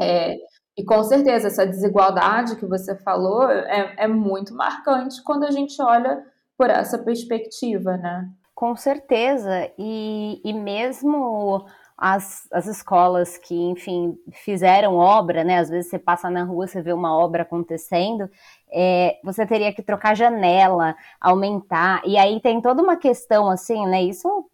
É, 0.00 0.36
e 0.76 0.84
com 0.84 1.02
certeza, 1.02 1.46
essa 1.46 1.66
desigualdade 1.66 2.56
que 2.56 2.66
você 2.66 2.94
falou 2.96 3.48
é, 3.50 3.94
é 3.96 4.08
muito 4.08 4.54
marcante 4.54 5.22
quando 5.22 5.44
a 5.44 5.50
gente 5.50 5.80
olha 5.80 6.22
por 6.58 6.68
essa 6.68 6.98
perspectiva, 6.98 7.96
né? 7.96 8.28
Com 8.54 8.74
certeza, 8.76 9.70
e, 9.78 10.40
e 10.44 10.52
mesmo 10.52 11.66
as, 11.96 12.46
as 12.52 12.66
escolas 12.66 13.38
que, 13.38 13.54
enfim, 13.54 14.18
fizeram 14.32 14.96
obra, 14.96 15.42
né? 15.42 15.58
Às 15.58 15.70
vezes 15.70 15.90
você 15.90 15.98
passa 15.98 16.28
na 16.28 16.44
rua, 16.44 16.66
você 16.66 16.82
vê 16.82 16.92
uma 16.92 17.16
obra 17.16 17.42
acontecendo, 17.42 18.30
é, 18.72 19.18
você 19.22 19.46
teria 19.46 19.72
que 19.72 19.82
trocar 19.82 20.16
janela, 20.16 20.96
aumentar, 21.20 22.02
e 22.04 22.16
aí 22.16 22.40
tem 22.40 22.60
toda 22.60 22.82
uma 22.82 22.96
questão 22.96 23.48
assim, 23.48 23.86
né? 23.86 24.02
Isso 24.02 24.48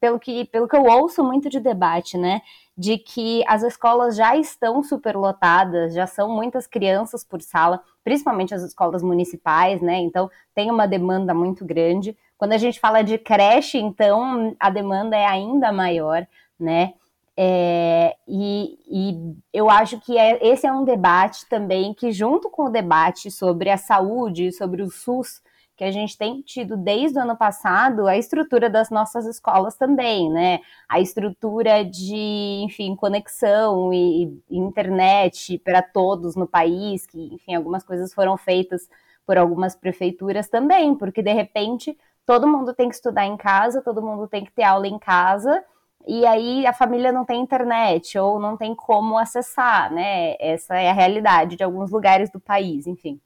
pelo 0.00 0.18
que, 0.20 0.44
pelo 0.46 0.68
que 0.68 0.76
eu 0.76 0.84
ouço 0.84 1.24
muito 1.24 1.48
de 1.48 1.58
debate, 1.58 2.16
né? 2.16 2.42
De 2.76 2.98
que 2.98 3.42
as 3.48 3.62
escolas 3.62 4.14
já 4.14 4.36
estão 4.36 4.82
superlotadas, 4.82 5.94
já 5.94 6.06
são 6.06 6.28
muitas 6.28 6.66
crianças 6.66 7.24
por 7.24 7.40
sala, 7.40 7.82
principalmente 8.04 8.54
as 8.54 8.62
escolas 8.62 9.02
municipais, 9.02 9.80
né? 9.80 9.98
Então 9.98 10.30
tem 10.54 10.70
uma 10.70 10.86
demanda 10.86 11.34
muito 11.34 11.64
grande. 11.64 12.16
Quando 12.38 12.52
a 12.52 12.58
gente 12.58 12.78
fala 12.78 13.02
de 13.02 13.18
creche, 13.18 13.78
então 13.78 14.54
a 14.60 14.70
demanda 14.70 15.16
é 15.16 15.24
ainda 15.24 15.72
maior 15.72 16.26
né? 16.58 16.94
É, 17.38 18.16
e, 18.26 18.78
e, 18.86 19.36
eu 19.52 19.68
acho 19.68 20.00
que 20.00 20.16
é, 20.16 20.38
esse 20.46 20.66
é 20.66 20.72
um 20.72 20.84
debate 20.84 21.46
também 21.48 21.92
que, 21.92 22.10
junto 22.10 22.48
com 22.48 22.64
o 22.64 22.70
debate 22.70 23.30
sobre 23.30 23.68
a 23.68 23.76
saúde, 23.76 24.52
sobre 24.52 24.82
o 24.82 24.90
SUS, 24.90 25.42
que 25.76 25.84
a 25.84 25.90
gente 25.90 26.16
tem 26.16 26.40
tido 26.40 26.74
desde 26.78 27.18
o 27.18 27.22
ano 27.22 27.36
passado, 27.36 28.06
a 28.06 28.16
estrutura 28.16 28.70
das 28.70 28.88
nossas 28.88 29.26
escolas 29.26 29.76
também, 29.76 30.30
né? 30.30 30.60
A 30.88 30.98
estrutura 30.98 31.84
de, 31.84 32.62
enfim, 32.64 32.96
conexão 32.96 33.92
e, 33.92 34.42
e 34.48 34.56
internet 34.58 35.58
para 35.58 35.82
todos 35.82 36.34
no 36.34 36.46
país, 36.46 37.06
que, 37.06 37.34
enfim, 37.34 37.54
algumas 37.54 37.84
coisas 37.84 38.14
foram 38.14 38.38
feitas 38.38 38.88
por 39.26 39.36
algumas 39.36 39.76
prefeituras 39.76 40.48
também, 40.48 40.94
porque 40.94 41.20
de 41.20 41.32
repente 41.32 41.98
todo 42.24 42.48
mundo 42.48 42.72
tem 42.72 42.88
que 42.88 42.94
estudar 42.94 43.26
em 43.26 43.36
casa, 43.36 43.82
todo 43.82 44.00
mundo 44.00 44.26
tem 44.26 44.44
que 44.44 44.52
ter 44.52 44.62
aula 44.62 44.86
em 44.86 44.98
casa 44.98 45.62
e 46.06 46.24
aí 46.26 46.66
a 46.66 46.72
família 46.72 47.10
não 47.12 47.24
tem 47.24 47.40
internet 47.40 48.18
ou 48.18 48.38
não 48.38 48.56
tem 48.56 48.74
como 48.74 49.18
acessar, 49.18 49.92
né? 49.92 50.36
Essa 50.38 50.76
é 50.76 50.90
a 50.90 50.92
realidade 50.92 51.56
de 51.56 51.64
alguns 51.64 51.90
lugares 51.90 52.30
do 52.30 52.38
país, 52.40 52.86
enfim. 52.86 53.20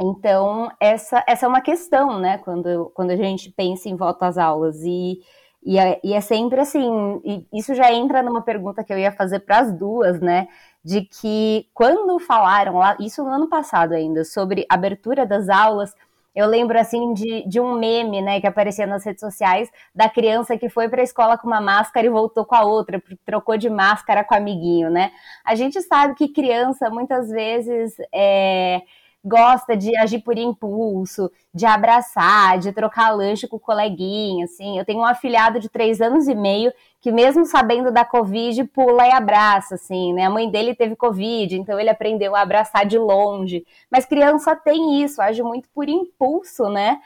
Então, 0.00 0.70
essa, 0.80 1.22
essa 1.28 1.46
é 1.46 1.48
uma 1.48 1.60
questão, 1.60 2.18
né, 2.18 2.38
quando, 2.38 2.90
quando 2.94 3.10
a 3.12 3.16
gente 3.16 3.50
pensa 3.50 3.88
em 3.88 3.96
volta 3.96 4.26
às 4.26 4.36
aulas. 4.36 4.82
E, 4.82 5.20
e, 5.64 5.78
é, 5.78 6.00
e 6.02 6.12
é 6.12 6.20
sempre 6.20 6.60
assim, 6.60 7.46
isso 7.52 7.74
já 7.74 7.92
entra 7.92 8.22
numa 8.22 8.42
pergunta 8.42 8.82
que 8.82 8.92
eu 8.92 8.98
ia 8.98 9.12
fazer 9.12 9.40
para 9.40 9.58
as 9.60 9.72
duas, 9.72 10.20
né, 10.20 10.48
de 10.84 11.02
que 11.02 11.68
quando 11.72 12.18
falaram 12.18 12.78
lá, 12.78 12.96
isso 12.98 13.22
no 13.22 13.30
ano 13.30 13.48
passado 13.48 13.92
ainda, 13.92 14.24
sobre 14.24 14.66
abertura 14.68 15.24
das 15.24 15.48
aulas, 15.48 15.94
Eu 16.34 16.46
lembro 16.46 16.78
assim 16.78 17.12
de, 17.12 17.46
de 17.46 17.60
um 17.60 17.78
meme, 17.78 18.22
né, 18.22 18.40
que 18.40 18.46
aparecia 18.46 18.86
nas 18.86 19.04
redes 19.04 19.20
sociais 19.20 19.70
da 19.94 20.08
criança 20.08 20.56
que 20.56 20.68
foi 20.68 20.88
para 20.88 21.00
a 21.00 21.04
escola 21.04 21.36
com 21.36 21.46
uma 21.46 21.60
máscara 21.60 22.06
e 22.06 22.10
voltou 22.10 22.44
com 22.44 22.54
a 22.54 22.64
outra, 22.64 23.02
trocou 23.24 23.56
de 23.56 23.68
máscara 23.68 24.24
com 24.24 24.34
o 24.34 24.38
amiguinho, 24.38 24.90
né? 24.90 25.12
A 25.44 25.54
gente 25.54 25.80
sabe 25.82 26.14
que 26.14 26.28
criança 26.28 26.88
muitas 26.88 27.28
vezes 27.28 27.94
é, 28.12 28.80
gosta 29.24 29.76
de 29.76 29.96
agir 29.96 30.20
por 30.20 30.36
impulso, 30.36 31.30
de 31.54 31.64
abraçar, 31.64 32.58
de 32.58 32.72
trocar 32.72 33.10
lanche 33.10 33.46
com 33.46 33.56
o 33.56 33.60
coleguinha, 33.60 34.44
assim. 34.44 34.78
Eu 34.78 34.84
tenho 34.84 35.00
um 35.00 35.04
afilhado 35.04 35.60
de 35.60 35.68
três 35.68 36.00
anos 36.00 36.26
e 36.26 36.34
meio 36.34 36.72
que 37.00 37.10
mesmo 37.10 37.44
sabendo 37.44 37.90
da 37.90 38.04
Covid, 38.04 38.64
pula 38.64 39.06
e 39.06 39.10
abraça, 39.10 39.74
assim, 39.74 40.12
né? 40.12 40.24
A 40.24 40.30
mãe 40.30 40.48
dele 40.48 40.74
teve 40.74 40.94
Covid, 40.94 41.56
então 41.56 41.78
ele 41.78 41.90
aprendeu 41.90 42.36
a 42.36 42.40
abraçar 42.40 42.86
de 42.86 42.96
longe. 42.96 43.64
Mas 43.90 44.04
criança 44.06 44.54
tem 44.54 45.02
isso, 45.02 45.20
age 45.20 45.42
muito 45.42 45.68
por 45.74 45.88
impulso, 45.88 46.68
né? 46.68 47.00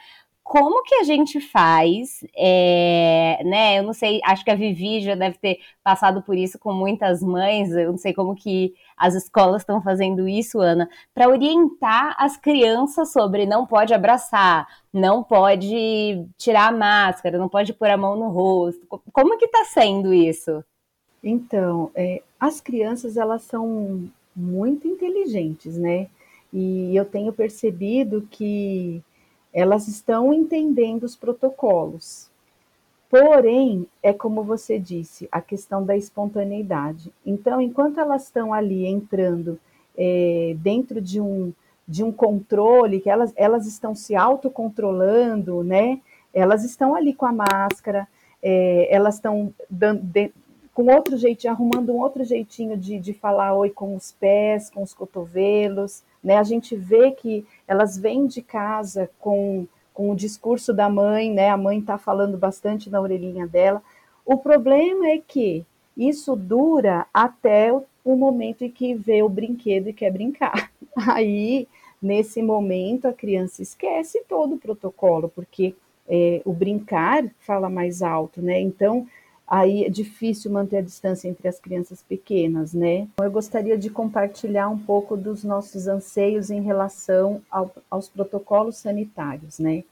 Como 0.47 0.81
que 0.81 0.95
a 0.95 1.03
gente 1.03 1.41
faz, 1.41 2.25
é, 2.33 3.41
né? 3.43 3.79
Eu 3.79 3.83
não 3.83 3.91
sei, 3.91 4.21
acho 4.23 4.45
que 4.45 4.49
a 4.49 4.55
Vivi 4.55 5.01
já 5.01 5.13
deve 5.13 5.37
ter 5.37 5.59
passado 5.83 6.21
por 6.21 6.37
isso 6.37 6.57
com 6.57 6.71
muitas 6.71 7.21
mães. 7.21 7.69
Eu 7.71 7.91
não 7.91 7.97
sei 7.97 8.13
como 8.13 8.33
que 8.33 8.73
as 8.95 9.13
escolas 9.13 9.63
estão 9.63 9.81
fazendo 9.81 10.25
isso, 10.25 10.61
Ana, 10.61 10.89
para 11.13 11.27
orientar 11.27 12.15
as 12.17 12.37
crianças 12.37 13.11
sobre 13.11 13.45
não 13.45 13.65
pode 13.65 13.93
abraçar, 13.93 14.65
não 14.93 15.21
pode 15.21 16.25
tirar 16.37 16.69
a 16.69 16.77
máscara, 16.77 17.37
não 17.37 17.49
pode 17.49 17.73
pôr 17.73 17.89
a 17.89 17.97
mão 17.97 18.15
no 18.15 18.29
rosto. 18.29 18.87
Como 19.11 19.37
que 19.37 19.45
está 19.45 19.65
sendo 19.65 20.13
isso? 20.13 20.63
Então, 21.21 21.91
é, 21.93 22.21
as 22.39 22.61
crianças 22.61 23.17
elas 23.17 23.41
são 23.41 24.09
muito 24.33 24.87
inteligentes, 24.87 25.77
né? 25.77 26.07
E 26.53 26.95
eu 26.95 27.03
tenho 27.03 27.33
percebido 27.33 28.25
que 28.31 29.03
elas 29.53 29.87
estão 29.87 30.33
entendendo 30.33 31.03
os 31.03 31.15
protocolos. 31.15 32.29
Porém, 33.09 33.87
é 34.03 34.11
como 34.11 34.43
você 34.43 34.77
disse, 34.77 35.29
a 35.31 35.39
questão 35.39 35.85
da 35.85 35.95
espontaneidade. 35.95 37.11
Então, 37.25 37.61
enquanto 37.61 37.99
elas 37.99 38.25
estão 38.25 38.53
ali 38.53 38.85
entrando 38.85 39.57
é, 39.97 40.55
dentro 40.59 41.01
de 41.01 41.21
um, 41.21 41.53
de 41.87 42.03
um 42.03 42.11
controle, 42.11 42.99
que 42.99 43.09
elas, 43.09 43.31
elas 43.35 43.65
estão 43.65 43.95
se 43.95 44.13
autocontrolando, 44.13 45.63
né? 45.63 46.01
Elas 46.33 46.65
estão 46.65 46.93
ali 46.93 47.13
com 47.13 47.25
a 47.25 47.31
máscara, 47.31 48.07
é, 48.43 48.93
elas 48.93 49.15
estão 49.15 49.53
com 50.73 50.93
outro 50.93 51.17
jeitinho, 51.17 51.53
arrumando 51.53 51.93
um 51.93 51.99
outro 51.99 52.23
jeitinho 52.23 52.77
de, 52.77 52.99
de 52.99 53.13
falar 53.13 53.55
oi 53.55 53.69
com 53.69 53.95
os 53.95 54.11
pés, 54.11 54.69
com 54.69 54.83
os 54.83 54.93
cotovelos, 54.93 56.03
né? 56.23 56.37
A 56.37 56.43
gente 56.43 56.75
vê 56.75 57.11
que 57.11 57.45
elas 57.67 57.97
vêm 57.97 58.27
de 58.27 58.41
casa 58.41 59.09
com, 59.19 59.67
com 59.93 60.11
o 60.11 60.15
discurso 60.15 60.73
da 60.73 60.89
mãe, 60.89 61.31
né? 61.31 61.49
A 61.49 61.57
mãe 61.57 61.79
está 61.79 61.97
falando 61.97 62.37
bastante 62.37 62.89
na 62.89 63.01
orelhinha 63.01 63.47
dela. 63.47 63.81
O 64.25 64.37
problema 64.37 65.07
é 65.07 65.19
que 65.19 65.65
isso 65.95 66.35
dura 66.35 67.07
até 67.13 67.73
o, 67.73 68.15
momento 68.15 68.63
em 68.63 68.69
que 68.69 68.93
vê 68.93 69.23
o 69.23 69.29
brinquedo 69.29 69.89
e 69.89 69.93
quer 69.93 70.11
brincar. 70.11 70.71
Aí, 70.95 71.67
nesse 72.01 72.41
momento, 72.41 73.07
a 73.07 73.13
criança 73.13 73.61
esquece 73.61 74.23
todo 74.27 74.55
o 74.55 74.59
protocolo, 74.59 75.29
porque 75.33 75.75
é, 76.07 76.41
o 76.45 76.53
brincar 76.53 77.25
fala 77.39 77.69
mais 77.69 78.01
alto, 78.01 78.41
né? 78.41 78.61
Então, 78.61 79.07
aí 79.47 79.85
é 79.85 79.89
difícil 79.89 80.51
manter 80.51 80.77
a 80.77 80.81
distância 80.81 81.29
entre 81.29 81.47
as 81.47 81.59
crianças 81.59 82.03
pequenas, 82.03 82.73
né? 82.73 83.07
Eu 83.17 83.31
gostaria 83.31 83.77
de 83.77 83.89
compartilhar 83.89 84.67
um 84.67 84.77
pouco 84.77 85.15
dos 85.15 85.43
nossos 85.43 85.87
anseios 85.87 86.49
em 86.49 86.61
relação 86.61 87.41
ao, 87.49 87.73
aos 87.89 88.09
protocolos 88.09 88.77
sanitários, 88.77 89.57
né? 89.57 89.83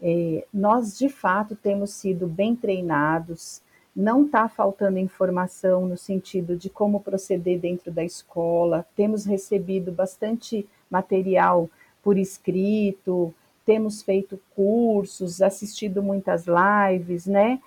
É, 0.00 0.44
nós, 0.52 0.98
de 0.98 1.08
fato, 1.08 1.54
temos 1.54 1.90
sido 1.90 2.26
bem 2.26 2.56
treinados, 2.56 3.60
não 3.94 4.24
está 4.24 4.48
faltando 4.48 4.98
informação 4.98 5.86
no 5.86 5.96
sentido 5.96 6.54
de 6.56 6.68
como 6.68 7.00
proceder 7.00 7.58
dentro 7.58 7.90
da 7.90 8.04
escola, 8.04 8.86
temos 8.94 9.24
recebido 9.24 9.90
bastante 9.90 10.66
material 10.90 11.68
por 12.02 12.18
escrito, 12.18 13.34
temos 13.64 14.02
feito 14.02 14.38
cursos, 14.54 15.42
assistido 15.42 16.02
muitas 16.02 16.44
lives, 16.46 17.26
né? 17.26 17.58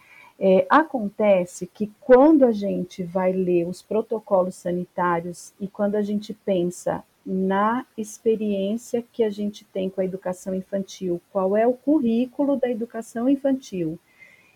É, 0.42 0.66
acontece 0.70 1.68
que 1.68 1.92
quando 2.00 2.46
a 2.46 2.52
gente 2.54 3.04
vai 3.04 3.34
ler 3.34 3.68
os 3.68 3.82
protocolos 3.82 4.56
sanitários 4.56 5.54
e 5.60 5.68
quando 5.68 5.96
a 5.96 6.02
gente 6.02 6.34
pensa 6.34 7.04
na 7.26 7.86
experiência 7.98 9.04
que 9.12 9.22
a 9.24 9.30
gente 9.30 9.66
tem 9.66 9.90
com 9.90 10.00
a 10.00 10.06
educação 10.06 10.56
infantil, 10.56 11.22
qual 11.32 11.58
é 11.58 11.68
o 11.68 11.74
currículo 11.74 12.56
da 12.56 12.70
educação 12.70 13.28
infantil 13.28 14.00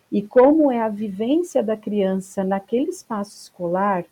e 0.09 0.21
como 0.21 0.71
é 0.71 0.79
a 0.79 0.89
vivência 0.89 1.63
da 1.63 1.75
criança 1.75 2.43
naquele 2.43 2.89
espaço 2.89 3.35
escolar, 3.35 4.05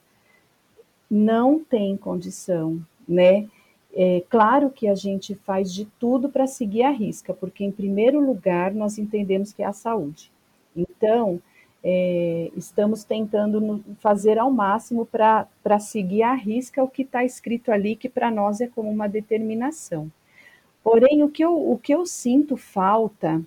não 1.10 1.60
tem 1.60 1.96
condição, 1.96 2.82
né? 3.08 3.48
É 3.94 4.24
claro 4.30 4.70
que 4.70 4.88
a 4.88 4.96
gente 4.96 5.36
faz 5.36 5.72
de 5.72 5.86
tudo 6.00 6.28
para 6.28 6.48
seguir 6.48 6.84
a 6.84 6.90
risca, 6.90 7.34
porque 7.34 7.64
em 7.64 7.72
primeiro 7.72 8.20
lugar 8.20 8.74
nós 8.74 8.98
entendemos 8.98 9.54
que 9.54 9.62
é 9.62 9.66
a 9.66 9.74
saúde. 9.74 10.32
Então, 10.76 11.40
é, 11.84 12.52
estamos 12.56 13.04
tentando 13.04 13.84
fazer 14.00 14.38
ao 14.38 14.52
máximo 14.52 15.06
para 15.06 15.80
seguir 15.80 16.24
à 16.24 16.34
risca 16.34 16.84
o 16.84 16.88
que 16.88 17.02
está 17.02 17.24
escrito 17.24 17.72
ali, 17.72 17.96
que 17.96 18.10
para 18.10 18.30
nós 18.30 18.62
é 18.62 18.68
como 18.68 18.90
uma 18.90 19.10
determinação. 19.10 20.12
Porém, 20.84 21.24
o 21.24 21.30
que, 21.30 21.44
eu, 21.44 21.72
o 21.72 21.78
que 21.78 21.94
eu 21.94 22.06
sinto 22.06 22.58
falta 22.58 23.42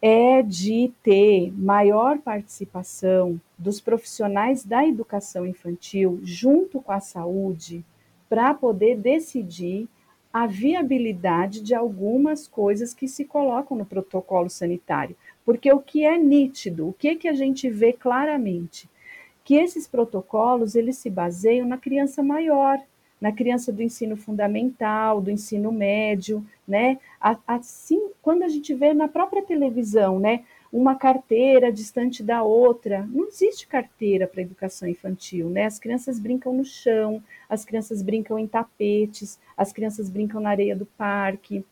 é 0.00 0.42
de 0.42 0.92
ter 1.02 1.52
maior 1.52 2.18
participação 2.18 3.40
dos 3.58 3.80
profissionais 3.80 4.64
da 4.64 4.86
educação 4.86 5.46
infantil 5.46 6.20
junto 6.22 6.80
com 6.80 6.92
a 6.92 7.00
saúde 7.00 7.84
para 8.28 8.54
poder 8.54 8.96
decidir 8.96 9.88
a 10.32 10.46
viabilidade 10.46 11.60
de 11.60 11.74
algumas 11.74 12.46
coisas 12.46 12.94
que 12.94 13.08
se 13.08 13.24
colocam 13.24 13.76
no 13.76 13.84
protocolo 13.84 14.48
sanitário. 14.48 15.16
Porque 15.48 15.72
o 15.72 15.80
que 15.80 16.04
é 16.04 16.18
nítido, 16.18 16.88
o 16.88 16.92
que, 16.92 17.16
que 17.16 17.26
a 17.26 17.32
gente 17.32 17.70
vê 17.70 17.90
claramente? 17.90 18.86
Que 19.42 19.54
esses 19.54 19.88
protocolos, 19.88 20.74
eles 20.74 20.98
se 20.98 21.08
baseiam 21.08 21.66
na 21.66 21.78
criança 21.78 22.22
maior, 22.22 22.78
na 23.18 23.32
criança 23.32 23.72
do 23.72 23.82
ensino 23.82 24.14
fundamental, 24.14 25.22
do 25.22 25.30
ensino 25.30 25.72
médio, 25.72 26.44
né? 26.68 26.98
Assim, 27.46 28.10
quando 28.20 28.42
a 28.42 28.48
gente 28.48 28.74
vê 28.74 28.92
na 28.92 29.08
própria 29.08 29.42
televisão, 29.42 30.20
né? 30.20 30.44
Uma 30.70 30.96
carteira 30.96 31.72
distante 31.72 32.22
da 32.22 32.42
outra, 32.42 33.08
não 33.10 33.26
existe 33.26 33.66
carteira 33.66 34.26
para 34.26 34.42
educação 34.42 34.86
infantil, 34.86 35.48
né? 35.48 35.64
As 35.64 35.78
crianças 35.78 36.18
brincam 36.18 36.52
no 36.52 36.62
chão, 36.66 37.22
as 37.48 37.64
crianças 37.64 38.02
brincam 38.02 38.38
em 38.38 38.46
tapetes, 38.46 39.40
as 39.56 39.72
crianças 39.72 40.10
brincam 40.10 40.42
na 40.42 40.50
areia 40.50 40.76
do 40.76 40.84
parque, 40.84 41.64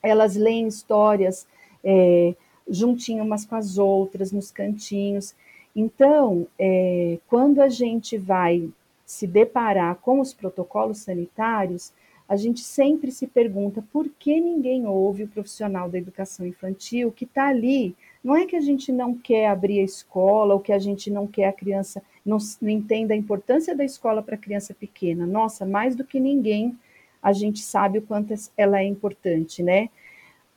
elas 0.00 0.36
leem 0.36 0.68
histórias 0.68 1.48
é, 1.82 2.36
juntinho 2.68 3.24
umas 3.24 3.44
com 3.44 3.54
as 3.54 3.78
outras, 3.78 4.32
nos 4.32 4.50
cantinhos. 4.50 5.34
Então, 5.74 6.46
é, 6.58 7.18
quando 7.28 7.60
a 7.60 7.68
gente 7.68 8.16
vai 8.16 8.68
se 9.06 9.26
deparar 9.26 9.96
com 9.96 10.20
os 10.20 10.34
protocolos 10.34 10.98
sanitários, 10.98 11.92
a 12.28 12.36
gente 12.36 12.60
sempre 12.60 13.10
se 13.10 13.26
pergunta 13.26 13.82
por 13.90 14.06
que 14.18 14.38
ninguém 14.38 14.86
ouve 14.86 15.22
o 15.22 15.28
profissional 15.28 15.88
da 15.88 15.96
educação 15.96 16.46
infantil 16.46 17.10
que 17.10 17.24
está 17.24 17.48
ali. 17.48 17.96
Não 18.22 18.36
é 18.36 18.44
que 18.44 18.54
a 18.54 18.60
gente 18.60 18.92
não 18.92 19.14
quer 19.14 19.46
abrir 19.48 19.80
a 19.80 19.84
escola 19.84 20.52
ou 20.52 20.60
que 20.60 20.72
a 20.72 20.78
gente 20.78 21.10
não 21.10 21.26
quer 21.26 21.46
a 21.46 21.52
criança, 21.52 22.02
não, 22.24 22.36
não 22.60 22.68
entenda 22.68 23.14
a 23.14 23.16
importância 23.16 23.74
da 23.74 23.82
escola 23.82 24.22
para 24.22 24.34
a 24.34 24.38
criança 24.38 24.74
pequena. 24.74 25.26
Nossa, 25.26 25.64
mais 25.64 25.96
do 25.96 26.04
que 26.04 26.20
ninguém, 26.20 26.76
a 27.22 27.32
gente 27.32 27.60
sabe 27.60 27.98
o 27.98 28.02
quanto 28.02 28.34
ela 28.58 28.78
é 28.78 28.84
importante, 28.84 29.62
né? 29.62 29.88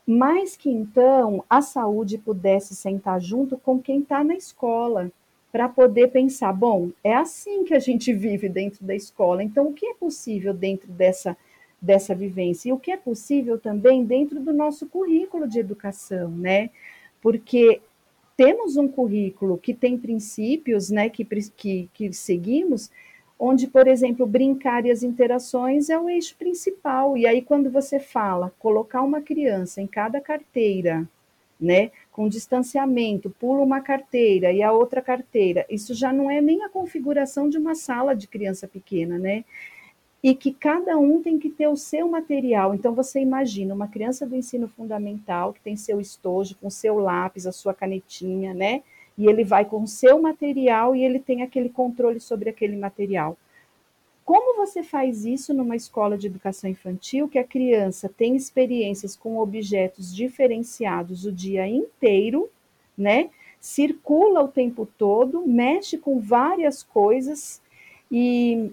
Mas 0.06 0.58
que 0.58 0.70
então 0.70 1.44
a 1.50 1.62
saúde 1.62 2.18
pudesse 2.18 2.76
sentar 2.76 3.22
junto 3.22 3.58
com 3.58 3.80
quem 3.80 4.00
está 4.00 4.24
na 4.24 4.36
escola, 4.36 5.12
para 5.52 5.68
poder 5.68 6.10
pensar, 6.12 6.54
bom, 6.54 6.92
é 7.04 7.14
assim 7.14 7.66
que 7.66 7.74
a 7.74 7.80
gente 7.80 8.14
vive 8.14 8.48
dentro 8.48 8.86
da 8.86 8.96
escola, 8.96 9.44
então 9.44 9.68
o 9.68 9.74
que 9.74 9.86
é 9.86 9.94
possível 9.94 10.54
dentro 10.54 10.90
dessa, 10.92 11.36
dessa 11.82 12.16
vivência? 12.16 12.70
E 12.70 12.72
o 12.74 12.80
que 12.80 12.92
é 12.92 12.98
possível 12.98 13.60
também 13.60 14.06
dentro 14.06 14.40
do 14.40 14.54
nosso 14.54 14.88
currículo 14.88 15.48
de 15.48 15.60
educação, 15.60 16.30
né? 16.30 16.70
Porque 17.22 17.82
temos 18.38 18.78
um 18.78 18.88
currículo 18.88 19.58
que 19.58 19.74
tem 19.74 19.98
princípios, 19.98 20.90
né, 20.90 21.10
que, 21.10 21.26
que, 21.56 21.90
que 21.94 22.14
seguimos, 22.14 22.90
onde, 23.44 23.66
por 23.66 23.88
exemplo, 23.88 24.28
brincar 24.28 24.86
e 24.86 24.92
as 24.92 25.02
interações 25.02 25.90
é 25.90 25.98
o 25.98 26.08
eixo 26.08 26.36
principal. 26.38 27.18
E 27.18 27.26
aí, 27.26 27.42
quando 27.42 27.72
você 27.72 28.00
fala 28.00 28.54
colocar 28.60 29.02
uma 29.02 29.20
criança 29.20 29.82
em 29.82 29.88
cada 29.88 30.22
carteira, 30.22 31.10
né, 31.60 31.90
com 32.12 32.30
distanciamento, 32.30 33.32
pula 33.32 33.64
uma 33.64 33.82
carteira 33.82 34.52
e 34.52 34.62
a 34.62 34.72
outra 34.72 35.02
carteira, 35.02 35.66
isso 35.72 35.96
já 35.96 36.14
não 36.14 36.30
é 36.30 36.40
nem 36.40 36.64
a 36.64 36.70
configuração 36.70 37.50
de 37.50 37.58
uma 37.58 37.74
sala 37.74 38.16
de 38.16 38.28
criança 38.28 38.68
pequena, 38.68 39.18
né? 39.18 39.44
e 40.24 40.36
que 40.36 40.54
cada 40.54 41.00
um 41.00 41.20
tem 41.20 41.40
que 41.40 41.50
ter 41.50 41.68
o 41.68 41.76
seu 41.76 42.08
material. 42.08 42.76
Então, 42.76 42.94
você 42.94 43.20
imagina 43.20 43.74
uma 43.74 43.88
criança 43.88 44.24
do 44.24 44.36
ensino 44.36 44.68
fundamental 44.68 45.52
que 45.52 45.60
tem 45.62 45.76
seu 45.76 46.00
estojo, 46.00 46.56
com 46.62 46.70
seu 46.70 47.00
lápis, 47.00 47.48
a 47.48 47.52
sua 47.52 47.74
canetinha, 47.74 48.54
né? 48.54 48.84
E 49.18 49.28
ele 49.28 49.44
vai 49.44 49.66
com 49.66 49.84
o 49.84 49.88
seu 49.88 50.22
material 50.22 50.96
e 50.96 51.04
ele 51.04 51.20
tem 51.20 51.42
aquele 51.42 51.70
controle 51.70 52.20
sobre 52.20 52.50
aquele 52.50 52.78
material. 52.78 53.38
Como 54.24 54.56
você 54.56 54.84
faz 54.84 55.26
isso 55.26 55.54
numa 55.54 55.76
escola 55.76 56.18
de 56.18 56.28
educação 56.28 56.70
infantil 56.70 57.28
que 57.28 57.40
a 57.40 57.44
criança 57.44 58.08
tem 58.08 58.36
experiências 58.36 59.16
com 59.16 59.38
objetos 59.38 60.16
diferenciados 60.16 61.26
o 61.26 61.32
dia 61.32 61.68
inteiro, 61.68 62.50
né? 62.98 63.30
Circula 63.60 64.44
o 64.44 64.48
tempo 64.48 64.88
todo, 64.98 65.46
mexe 65.46 65.98
com 65.98 66.20
várias 66.20 66.82
coisas 66.82 67.62
e 68.12 68.72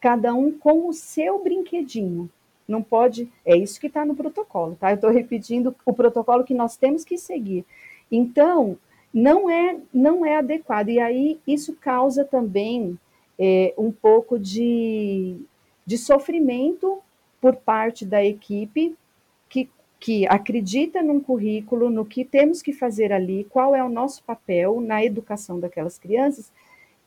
cada 0.00 0.34
um 0.34 0.52
com 0.52 0.88
o 0.88 0.92
seu 0.92 1.42
brinquedinho. 1.42 2.28
Não 2.66 2.82
pode, 2.82 3.30
é 3.44 3.56
isso 3.56 3.80
que 3.80 3.86
está 3.86 4.04
no 4.04 4.14
protocolo, 4.14 4.76
tá? 4.78 4.90
Eu 4.90 4.96
estou 4.96 5.10
repetindo 5.10 5.74
o 5.84 5.92
protocolo 5.92 6.44
que 6.44 6.54
nós 6.54 6.76
temos 6.76 7.04
que 7.04 7.16
seguir. 7.16 7.64
Então, 8.10 8.76
não 9.12 9.50
é, 9.50 9.78
não 9.92 10.24
é 10.24 10.36
adequado. 10.36 10.88
E 10.88 10.98
aí 10.98 11.40
isso 11.46 11.74
causa 11.74 12.24
também 12.24 12.98
é, 13.38 13.74
um 13.76 13.90
pouco 13.90 14.38
de, 14.38 15.36
de 15.84 15.98
sofrimento 15.98 17.00
por 17.40 17.56
parte 17.56 18.06
da 18.06 18.24
equipe 18.24 18.94
que, 19.48 19.68
que 19.98 20.26
acredita 20.26 21.02
num 21.02 21.20
currículo, 21.20 21.90
no 21.90 22.04
que 22.04 22.24
temos 22.24 22.62
que 22.62 22.72
fazer 22.72 23.12
ali, 23.12 23.46
qual 23.50 23.74
é 23.74 23.82
o 23.82 23.88
nosso 23.88 24.22
papel 24.22 24.80
na 24.80 25.04
educação 25.04 25.58
daquelas 25.58 25.98
crianças, 25.98 26.52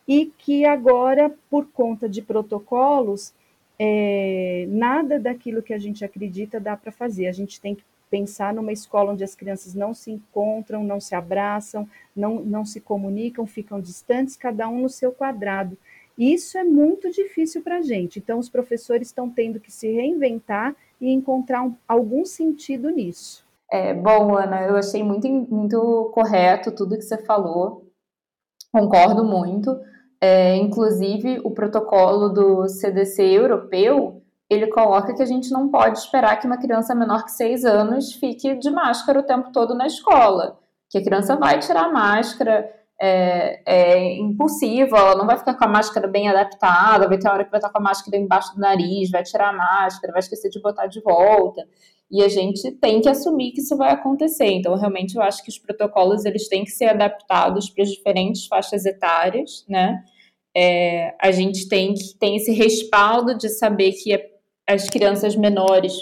e 0.08 0.32
que 0.38 0.65
agora, 0.65 1.34
por 1.50 1.65
conta 1.68 2.08
de 2.08 2.22
protocolos, 2.22 3.34
é, 3.80 4.65
nada 4.70 5.20
daquilo 5.20 5.63
que 5.63 5.74
a 5.74 5.78
gente 5.78 6.06
acredita 6.06 6.60
dá 6.60 6.78
para 6.78 6.91
fazer. 6.91 7.28
A 7.28 7.32
gente 7.32 7.60
tem 7.60 7.76
que 7.76 7.84
pensar 8.15 8.54
numa 8.54 8.71
escola 8.71 9.12
onde 9.12 9.25
as 9.25 9.36
crianças 9.36 9.73
não 9.73 9.93
se 9.93 10.10
encontram, 10.10 10.86
não 10.86 11.01
se 11.01 11.13
abraçam, 11.13 11.86
não, 12.15 12.36
não 12.36 12.63
se 12.63 12.80
comunicam, 12.80 13.45
ficam 13.45 13.82
distantes, 13.82 14.38
cada 14.38 14.69
um 14.69 14.84
no 14.84 14.89
seu 14.89 15.12
quadrado. 15.12 15.78
Isso 16.17 16.58
é 16.58 16.63
muito 16.63 17.12
difícil 17.12 17.62
para 17.62 17.80
a 17.80 17.82
gente. 17.82 18.19
Então, 18.19 18.39
os 18.39 18.47
professores 18.47 19.10
estão 19.10 19.30
tendo 19.30 19.60
que 19.60 19.69
se 19.69 19.91
reinventar 19.91 20.73
e 21.01 21.12
encontrar 21.12 21.62
um, 21.62 21.75
algum 21.86 22.23
sentido 22.23 22.89
nisso. 22.89 23.43
É, 23.69 23.93
bom, 23.93 24.38
Ana, 24.38 24.62
eu 24.62 24.78
achei 24.78 25.04
muito, 25.04 25.28
muito 25.28 26.10
correto 26.13 26.71
tudo 26.71 26.95
que 26.95 27.01
você 27.01 27.17
falou. 27.17 27.84
Concordo 28.71 29.25
muito. 29.25 29.78
É, 30.21 30.56
inclusive, 30.56 31.41
o 31.43 31.51
protocolo 31.51 32.30
do 32.30 32.69
CDC 32.69 33.21
europeu, 33.23 34.14
ele 34.49 34.67
coloca 34.67 35.13
que 35.15 35.23
a 35.23 35.25
gente 35.25 35.51
não 35.51 35.69
pode 35.69 35.97
esperar 35.97 36.39
que 36.39 36.45
uma 36.45 36.58
criança 36.58 36.93
menor 36.93 37.23
que 37.25 37.31
seis 37.31 37.65
anos 37.65 38.13
fique 38.13 38.55
de 38.55 38.69
máscara 38.69 39.19
o 39.19 39.23
tempo 39.23 39.51
todo 39.51 39.73
na 39.73 39.88
escola. 39.88 40.60
Que 40.89 40.99
a 40.99 41.03
criança 41.03 41.36
vai 41.36 41.60
tirar 41.60 41.86
a 41.86 41.91
máscara, 41.91 42.69
é, 43.01 43.62
é 43.65 44.17
impulsiva, 44.17 44.97
ela 44.97 45.15
não 45.15 45.25
vai 45.25 45.38
ficar 45.38 45.55
com 45.55 45.65
a 45.65 45.67
máscara 45.67 46.08
bem 46.08 46.29
adaptada, 46.29 47.08
vai 47.08 47.17
ter 47.17 47.27
hora 47.27 47.43
que 47.43 47.51
vai 47.51 47.58
estar 47.58 47.71
com 47.71 47.79
a 47.79 47.81
máscara 47.81 48.17
embaixo 48.17 48.53
do 48.53 48.62
nariz, 48.62 49.10
vai 49.10 49.23
tirar 49.23 49.49
a 49.49 49.53
máscara, 49.53 50.13
vai 50.13 50.19
esquecer 50.19 50.49
de 50.49 50.62
botar 50.62 50.86
de 50.88 51.01
volta. 51.01 51.67
E 52.12 52.23
a 52.23 52.27
gente 52.27 52.71
tem 52.73 53.01
que 53.01 53.10
assumir 53.10 53.51
que 53.51 53.62
isso 53.62 53.75
vai 53.75 53.91
acontecer. 53.91 54.45
Então, 54.45 54.75
realmente, 54.75 55.15
eu 55.15 55.23
acho 55.23 55.43
que 55.43 55.49
os 55.49 55.58
protocolos 55.58 56.23
eles 56.23 56.47
têm 56.47 56.63
que 56.63 56.69
ser 56.69 56.86
adaptados 56.86 57.69
para 57.69 57.84
as 57.84 57.89
diferentes 57.89 58.45
faixas 58.45 58.86
etárias, 58.86 59.65
né? 59.67 60.03
É, 60.55 61.15
a 61.19 61.31
gente 61.31 61.67
tem 61.67 61.93
que 61.93 62.15
tem 62.17 62.38
esse 62.38 62.53
respaldo 62.53 63.36
de 63.36 63.49
saber 63.49 63.91
que 63.91 64.13
as 64.67 64.89
crianças 64.89 65.36
menores 65.36 65.93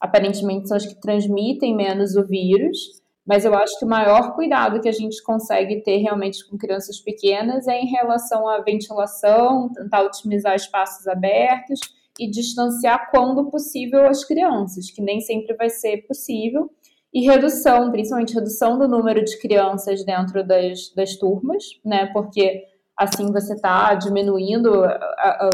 aparentemente 0.00 0.68
são 0.68 0.76
as 0.76 0.86
que 0.86 1.00
transmitem 1.00 1.76
menos 1.76 2.16
o 2.16 2.24
vírus, 2.26 3.00
mas 3.24 3.44
eu 3.44 3.54
acho 3.54 3.78
que 3.78 3.84
o 3.84 3.88
maior 3.88 4.34
cuidado 4.34 4.80
que 4.80 4.88
a 4.88 4.92
gente 4.92 5.22
consegue 5.22 5.80
ter 5.82 5.98
realmente 5.98 6.44
com 6.48 6.58
crianças 6.58 6.98
pequenas 7.00 7.68
é 7.68 7.80
em 7.80 7.86
relação 7.86 8.48
à 8.48 8.60
ventilação, 8.60 9.70
tentar 9.72 10.02
otimizar 10.02 10.56
espaços 10.56 11.06
abertos 11.06 11.78
e 12.18 12.28
distanciar 12.28 13.10
quando 13.10 13.48
possível 13.48 14.06
as 14.06 14.24
crianças, 14.24 14.90
que 14.90 15.00
nem 15.00 15.20
sempre 15.20 15.54
vai 15.54 15.70
ser 15.70 15.98
possível, 16.06 16.70
e 17.14 17.24
redução, 17.24 17.90
principalmente 17.90 18.34
redução 18.34 18.78
do 18.78 18.88
número 18.88 19.22
de 19.22 19.38
crianças 19.38 20.04
dentro 20.04 20.44
das, 20.46 20.92
das 20.96 21.14
turmas, 21.16 21.62
né? 21.84 22.06
Porque 22.06 22.64
assim 22.98 23.32
você 23.32 23.54
está 23.54 23.94
diminuindo 23.94 24.84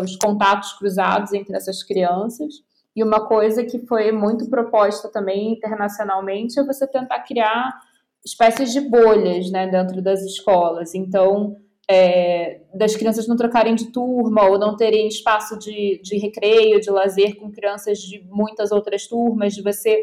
os 0.03 0.17
contatos 0.17 0.73
cruzados 0.75 1.33
entre 1.33 1.57
essas 1.57 1.83
crianças. 1.83 2.55
E 2.95 3.03
uma 3.03 3.27
coisa 3.27 3.65
que 3.65 3.79
foi 3.87 4.11
muito 4.11 4.51
proposta 4.51 5.09
também 5.09 5.53
internacionalmente 5.53 6.59
é 6.59 6.65
você 6.65 6.87
tentar 6.87 7.21
criar 7.21 7.73
espécies 8.25 8.73
de 8.73 8.81
bolhas 8.81 9.51
né, 9.51 9.69
dentro 9.69 10.03
das 10.03 10.21
escolas. 10.23 10.95
Então, 10.95 11.57
é, 11.91 12.61
das 12.75 12.95
crianças 12.97 13.27
não 13.27 13.37
trocarem 13.37 13.75
de 13.75 13.91
turma 13.91 14.47
ou 14.47 14.59
não 14.59 14.77
terem 14.77 15.09
espaço 15.09 15.59
de, 15.59 16.01
de 16.03 16.19
recreio, 16.19 16.81
de 16.81 16.91
lazer 16.91 17.37
com 17.37 17.51
crianças 17.51 17.99
de 17.99 18.23
muitas 18.29 18.71
outras 18.73 19.07
turmas, 19.07 19.55
de 19.55 19.63
você 19.63 20.03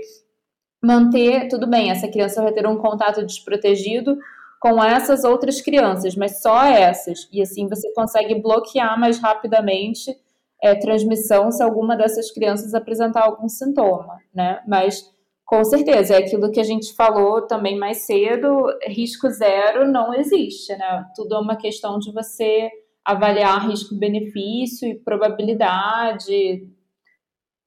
manter, 0.84 1.48
tudo 1.48 1.68
bem, 1.68 1.92
essa 1.92 2.08
criança 2.08 2.42
vai 2.42 2.54
ter 2.54 2.66
um 2.68 2.78
contato 2.78 3.26
desprotegido 3.26 4.18
com 4.62 4.84
essas 4.84 5.24
outras 5.24 5.62
crianças, 5.62 6.16
mas 6.16 6.42
só 6.42 6.64
essas. 6.66 7.28
E 7.32 7.42
assim 7.42 7.68
você 7.68 7.92
consegue 7.94 8.42
bloquear 8.42 9.00
mais 9.00 9.20
rapidamente 9.20 10.16
é, 10.62 10.76
transmissão 10.76 11.52
se 11.52 11.62
alguma 11.62 11.96
dessas 11.96 12.32
crianças 12.32 12.74
apresentar 12.74 13.24
algum 13.24 13.48
sintoma, 13.48 14.20
né? 14.34 14.62
Mas 14.68 15.14
com 15.46 15.64
certeza, 15.64 16.16
é 16.16 16.18
aquilo 16.18 16.52
que 16.52 16.60
a 16.60 16.64
gente 16.64 16.94
falou 16.96 17.46
também 17.46 17.78
mais 17.78 18.00
cedo, 18.00 18.66
risco 18.88 19.30
zero 19.30 19.88
não 19.88 20.12
existe, 20.12 20.76
né? 20.76 21.06
Tudo 21.16 21.36
é 21.36 21.40
uma 21.40 21.56
questão 21.56 22.00
de 22.00 22.12
você 22.12 22.70
avaliar 23.06 23.70
risco-benefício 23.70 24.90
e 24.90 24.96
probabilidade. 24.96 26.68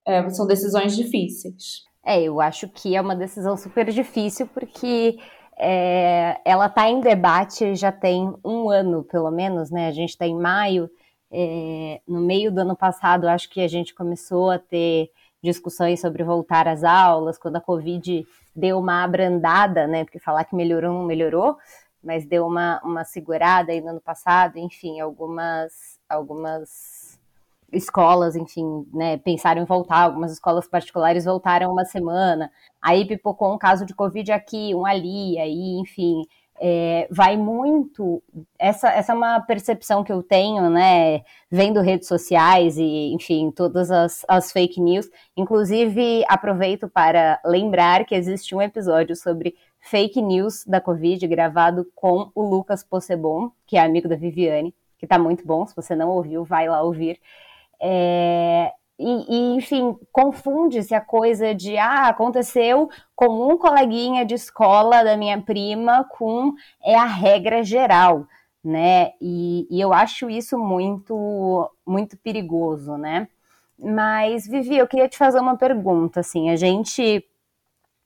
É, 0.05 0.29
são 0.31 0.45
decisões 0.47 0.97
difíceis. 0.97 1.85
É, 2.05 2.21
eu 2.21 2.41
acho 2.41 2.69
que 2.69 2.97
é 2.97 3.01
uma 3.01 3.15
decisão 3.15 3.57
super 3.57 3.85
difícil 3.93 4.49
porque 4.49 5.17
é, 5.59 6.41
ela 6.45 6.67
está 6.67 6.89
em 6.89 7.01
debate 7.01 7.75
já 7.75 7.91
tem 7.91 8.33
um 8.45 8.71
ano, 8.71 9.03
pelo 9.03 9.31
menos, 9.31 9.71
né? 9.71 9.89
A 9.89 9.93
gente 9.93 10.11
está 10.11 10.27
em 10.27 10.37
maio 10.37 10.89
é, 11.31 12.01
no 12.07 12.21
meio 12.21 12.51
do 12.53 12.61
ano 12.61 12.77
passado, 12.77 13.29
acho 13.29 13.51
que 13.51 13.61
a 13.61 13.69
gente 13.69 13.95
começou 13.95 14.51
a 14.51 14.59
ter 14.59 15.11
discussões 15.43 16.01
sobre 16.01 16.25
voltar 16.25 16.67
às 16.67 16.83
aulas, 16.85 17.39
quando 17.39 17.57
a 17.57 17.61
Covid 17.61 18.27
deu 18.55 18.79
uma 18.79 19.05
abrandada, 19.05 19.87
né? 19.87 20.05
Porque 20.05 20.19
falar 20.19 20.45
que 20.45 20.57
melhorou 20.57 20.93
não 20.93 21.05
melhorou, 21.05 21.57
mas 22.03 22.25
deu 22.25 22.47
uma, 22.47 22.81
uma 22.83 23.05
segurada 23.05 23.73
aí 23.73 23.81
no 23.81 23.91
ano 23.91 24.01
passado, 24.01 24.59
enfim, 24.59 25.01
algumas, 25.01 25.99
algumas 26.09 26.98
escolas, 27.73 28.37
enfim, 28.37 28.87
né, 28.93 29.19
pensaram 29.19 29.63
em 29.63 29.67
voltar, 29.67 30.03
algumas 30.05 30.33
escolas 30.33 30.67
particulares 30.69 31.25
voltaram 31.25 31.73
uma 31.73 31.85
semana, 31.85 32.51
aí 32.81 33.07
pipocou 33.07 33.53
um 33.53 33.59
caso 33.59 33.85
de 33.85 33.95
Covid 33.95 34.33
aqui, 34.33 34.75
um 34.75 34.87
ali, 34.87 35.39
aí, 35.39 35.79
enfim, 35.79 36.23
é, 36.61 37.07
vai 37.11 37.37
muito. 37.37 38.23
Essa, 38.59 38.91
essa 38.91 39.13
é 39.13 39.15
uma 39.15 39.41
percepção 39.41 40.03
que 40.03 40.13
eu 40.13 40.23
tenho, 40.23 40.69
né? 40.71 41.23
Vendo 41.51 41.81
redes 41.81 42.09
sociais 42.09 42.77
e, 42.77 43.13
enfim, 43.13 43.51
todas 43.51 43.91
as, 43.91 44.25
as 44.29 44.53
fake 44.53 44.81
news. 44.81 45.09
Inclusive, 45.37 46.25
aproveito 46.29 46.89
para 46.89 47.41
lembrar 47.45 48.05
que 48.05 48.15
existe 48.15 48.55
um 48.55 48.63
episódio 48.63 49.15
sobre 49.15 49.55
fake 49.81 50.21
news 50.21 50.65
da 50.67 50.81
Covid 50.81 51.27
gravado 51.27 51.87
com 51.95 52.31
o 52.35 52.43
Lucas 52.43 52.83
Possebon, 52.83 53.51
que 53.67 53.77
é 53.77 53.81
amigo 53.81 54.09
da 54.09 54.17
Viviane, 54.17 54.75
que 54.99 55.07
tá 55.07 55.19
muito 55.19 55.47
bom. 55.47 55.67
Se 55.67 55.75
você 55.77 55.95
não 55.95 56.11
ouviu, 56.11 56.45
vai 56.45 56.69
lá 56.69 56.83
ouvir. 56.83 57.21
É, 57.81 58.73
e, 58.99 59.07
e, 59.29 59.57
enfim, 59.57 59.97
confunde-se 60.13 60.95
a 60.95 61.01
coisa 61.01 61.55
de, 61.55 61.77
ah, 61.79 62.09
aconteceu 62.09 62.91
com 63.15 63.49
um 63.49 63.57
coleguinha 63.57 64.25
de 64.25 64.35
escola 64.35 65.05
da 65.05 65.17
minha 65.17 65.41
prima 65.41 66.05
com 66.05 66.55
é 66.83 66.97
a 66.97 67.05
regra 67.05 67.63
geral, 67.63 68.27
né? 68.63 69.13
E, 69.21 69.69
e 69.71 69.81
eu 69.81 69.93
acho 69.93 70.29
isso 70.29 70.59
muito, 70.59 71.71
muito 71.87 72.17
perigoso, 72.19 72.97
né? 72.97 73.29
Mas, 73.79 74.49
Vivi, 74.49 74.77
eu 74.77 74.89
queria 74.89 75.09
te 75.09 75.17
fazer 75.17 75.39
uma 75.39 75.57
pergunta, 75.57 76.21
assim, 76.21 76.51
a 76.51 76.57
gente 76.57 77.25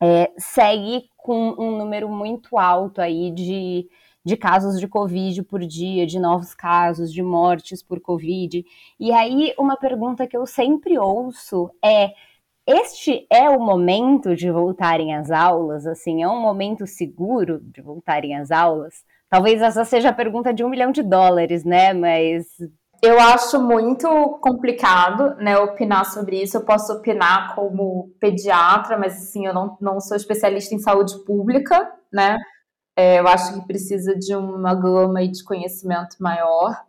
é, 0.03 0.31
segue 0.37 1.09
com 1.17 1.55
um 1.59 1.79
número 1.79 2.09
muito 2.11 2.59
alto 2.59 3.01
aí 3.01 3.31
de 3.31 3.89
de 4.25 4.37
casos 4.37 4.79
de 4.79 4.87
Covid 4.87 5.43
por 5.43 5.61
dia, 5.61 6.07
de 6.07 6.19
novos 6.19 6.55
casos, 6.55 7.13
de 7.13 7.23
mortes 7.23 7.83
por 7.83 8.01
Covid. 8.01 8.65
E 8.99 9.13
aí, 9.13 9.55
uma 9.59 9.77
pergunta 9.77 10.27
que 10.27 10.37
eu 10.37 10.47
sempre 10.47 10.99
ouço 10.99 11.71
é: 11.85 12.13
este 12.67 13.27
é 13.31 13.51
o 13.51 13.59
momento 13.59 14.37
de 14.37 14.51
voltarem 14.51 15.15
às 15.15 15.31
aulas? 15.31 15.87
Assim, 15.87 16.23
é 16.23 16.29
um 16.29 16.41
momento 16.41 16.87
seguro 16.87 17.61
de 17.61 17.83
voltarem 17.83 18.37
às 18.37 18.51
aulas? 18.51 19.05
Talvez 19.29 19.61
essa 19.63 19.85
seja 19.85 20.11
a 20.11 20.13
pergunta 20.13 20.53
de 20.53 20.63
um 20.63 20.69
milhão 20.69 20.93
de 20.93 21.03
dólares, 21.03 21.65
né? 21.65 21.93
Mas 21.93 22.47
eu 23.03 23.19
acho 23.19 23.61
muito 23.61 24.07
complicado, 24.41 25.35
né, 25.39 25.59
opinar 25.59 26.05
sobre 26.05 26.41
isso. 26.41 26.57
Eu 26.57 26.65
posso 26.65 26.93
opinar 26.93 27.53
como 27.57 28.15
pediatra, 28.21 28.97
mas 28.97 29.15
assim, 29.15 29.45
eu 29.45 29.53
não, 29.53 29.77
não 29.81 29.99
sou 30.01 30.17
especialista 30.17 30.73
em 30.73 30.79
saúde 30.79 31.13
pública, 31.25 31.91
né? 32.13 32.37
É, 32.97 33.21
eu 33.21 33.27
acho 33.27 33.55
que 33.55 33.67
precisa 33.67 34.15
de 34.15 34.35
uma 34.35 34.75
gama 34.75 35.27
de 35.27 35.43
conhecimento 35.45 36.17
maior. 36.21 36.85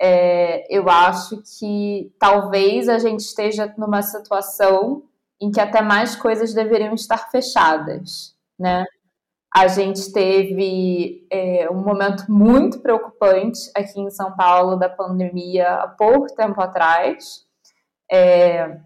É, 0.00 0.66
eu 0.74 0.88
acho 0.88 1.42
que 1.58 2.12
talvez 2.18 2.88
a 2.88 2.98
gente 2.98 3.20
esteja 3.20 3.72
numa 3.78 4.02
situação 4.02 5.04
em 5.40 5.50
que 5.50 5.60
até 5.60 5.80
mais 5.80 6.16
coisas 6.16 6.52
deveriam 6.52 6.94
estar 6.94 7.30
fechadas, 7.30 8.34
né? 8.58 8.84
A 9.54 9.68
gente 9.68 10.12
teve 10.12 11.26
é, 11.30 11.70
um 11.70 11.76
momento 11.76 12.24
muito 12.28 12.80
preocupante 12.80 13.70
aqui 13.72 14.00
em 14.00 14.10
São 14.10 14.34
Paulo 14.34 14.74
da 14.76 14.88
pandemia 14.88 15.74
há 15.74 15.86
pouco 15.86 16.34
tempo 16.34 16.60
atrás. 16.60 17.46
É, 18.10 18.80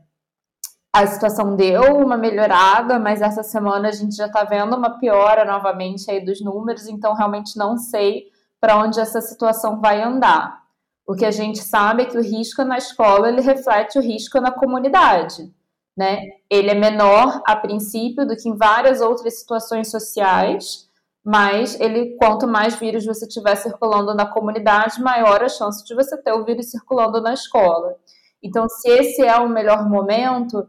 a 0.93 1.07
situação 1.07 1.55
deu 1.55 1.83
uma 1.97 2.17
melhorada, 2.17 2.99
mas 2.99 3.23
essa 3.23 3.43
semana 3.43 3.89
a 3.89 3.93
gente 3.93 4.17
já 4.17 4.27
está 4.27 4.45
vendo 4.45 4.75
uma 4.77 4.99
piora 4.99 5.45
novamente 5.45 6.11
aí 6.11 6.25
dos 6.25 6.41
números, 6.41 6.87
então 6.89 7.15
realmente 7.15 7.57
não 7.57 7.77
sei 7.77 8.27
para 8.61 8.77
onde 8.77 8.99
essa 8.99 9.21
situação 9.21 9.81
vai 9.81 10.03
andar. 10.03 10.63
O 11.07 11.15
que 11.15 11.25
a 11.25 11.31
gente 11.31 11.59
sabe 11.59 12.03
é 12.03 12.07
que 12.07 12.19
o 12.19 12.23
risco 12.23 12.65
na 12.65 12.77
escola 12.77 13.29
ele 13.29 13.41
reflete 13.41 13.99
o 13.99 14.03
risco 14.03 14.41
na 14.41 14.51
comunidade 14.51 15.53
né? 15.99 16.21
Ele 16.49 16.71
é 16.71 16.75
menor 16.75 17.43
a 17.45 17.57
princípio 17.57 18.25
do 18.25 18.37
que 18.37 18.49
em 18.49 18.57
várias 18.57 19.01
outras 19.01 19.41
situações 19.41 19.91
sociais, 19.91 20.89
mas 21.25 21.79
ele 21.81 22.17
quanto 22.17 22.47
mais 22.47 22.77
vírus 22.77 23.05
você 23.05 23.27
tiver 23.27 23.57
circulando 23.57 24.15
na 24.15 24.25
comunidade, 24.25 25.03
maior 25.03 25.43
a 25.43 25.49
chance 25.49 25.85
de 25.85 25.97
você 25.97 26.17
ter 26.17 26.33
o 26.33 26.45
vírus 26.45 26.71
circulando 26.71 27.21
na 27.21 27.35
escola. 27.35 27.97
Então, 28.41 28.69
se 28.69 28.89
esse 28.89 29.23
é 29.23 29.37
o 29.39 29.49
melhor 29.49 29.89
momento, 29.91 30.69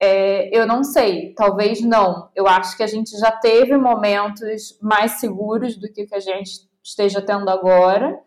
é, 0.00 0.48
eu 0.56 0.66
não 0.66 0.82
sei, 0.82 1.34
talvez 1.34 1.82
não. 1.82 2.30
Eu 2.34 2.48
acho 2.48 2.74
que 2.76 2.82
a 2.82 2.86
gente 2.86 3.10
já 3.18 3.30
teve 3.30 3.76
momentos 3.76 4.78
mais 4.80 5.20
seguros 5.20 5.76
do 5.76 5.92
que 5.92 6.04
o 6.04 6.06
que 6.06 6.14
a 6.14 6.20
gente 6.20 6.68
esteja 6.82 7.20
tendo 7.20 7.50
agora, 7.50 8.18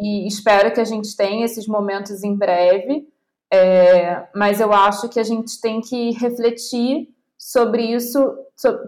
e 0.00 0.26
espero 0.26 0.72
que 0.72 0.80
a 0.80 0.84
gente 0.84 1.14
tenha 1.14 1.44
esses 1.44 1.66
momentos 1.66 2.24
em 2.24 2.34
breve. 2.34 3.06
É, 3.52 4.26
mas 4.34 4.60
eu 4.60 4.72
acho 4.72 5.10
que 5.10 5.20
a 5.20 5.22
gente 5.22 5.60
tem 5.60 5.82
que 5.82 6.12
refletir 6.12 7.08
sobre 7.36 7.82
isso 7.82 8.34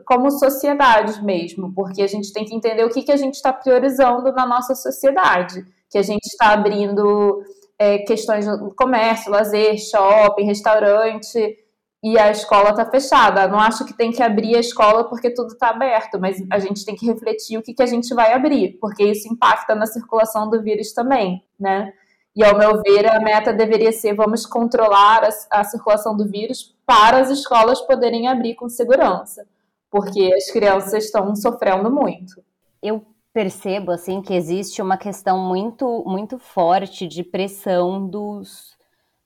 como 0.06 0.30
sociedade 0.30 1.22
mesmo, 1.22 1.74
porque 1.74 2.00
a 2.00 2.06
gente 2.06 2.32
tem 2.32 2.46
que 2.46 2.54
entender 2.54 2.84
o 2.84 2.88
que, 2.88 3.02
que 3.02 3.12
a 3.12 3.16
gente 3.16 3.34
está 3.34 3.52
priorizando 3.52 4.32
na 4.32 4.46
nossa 4.46 4.74
sociedade, 4.74 5.66
que 5.90 5.98
a 5.98 6.02
gente 6.02 6.24
está 6.24 6.52
abrindo 6.52 7.42
é, 7.78 7.98
questões 7.98 8.46
de 8.46 8.74
comércio, 8.74 9.30
lazer, 9.30 9.76
shopping, 9.76 10.46
restaurante, 10.46 11.58
e 12.04 12.18
a 12.18 12.30
escola 12.30 12.68
está 12.68 12.84
fechada. 12.84 13.48
Não 13.48 13.58
acho 13.58 13.82
que 13.86 13.94
tem 13.94 14.12
que 14.12 14.22
abrir 14.22 14.54
a 14.56 14.60
escola 14.60 15.04
porque 15.04 15.30
tudo 15.30 15.54
está 15.54 15.70
aberto, 15.70 16.20
mas 16.20 16.36
a 16.50 16.58
gente 16.58 16.84
tem 16.84 16.94
que 16.94 17.06
refletir 17.06 17.56
o 17.56 17.62
que, 17.62 17.72
que 17.72 17.82
a 17.82 17.86
gente 17.86 18.12
vai 18.12 18.34
abrir, 18.34 18.76
porque 18.78 19.02
isso 19.02 19.26
impacta 19.26 19.74
na 19.74 19.86
circulação 19.86 20.50
do 20.50 20.62
vírus 20.62 20.92
também, 20.92 21.42
né? 21.58 21.94
E, 22.36 22.44
ao 22.44 22.58
meu 22.58 22.82
ver, 22.82 23.10
a 23.10 23.18
meta 23.20 23.54
deveria 23.54 23.90
ser: 23.90 24.12
vamos 24.12 24.44
controlar 24.44 25.24
a, 25.24 25.60
a 25.60 25.64
circulação 25.64 26.14
do 26.14 26.28
vírus 26.28 26.76
para 26.84 27.18
as 27.18 27.30
escolas 27.30 27.80
poderem 27.80 28.28
abrir 28.28 28.54
com 28.54 28.68
segurança, 28.68 29.46
porque 29.90 30.30
as 30.36 30.50
crianças 30.50 31.06
estão 31.06 31.34
sofrendo 31.34 31.90
muito. 31.90 32.44
Eu 32.82 33.02
percebo 33.32 33.92
assim 33.92 34.20
que 34.20 34.34
existe 34.34 34.82
uma 34.82 34.98
questão 34.98 35.38
muito 35.38 36.04
muito 36.06 36.38
forte 36.38 37.08
de 37.08 37.24
pressão 37.24 38.06
dos 38.06 38.76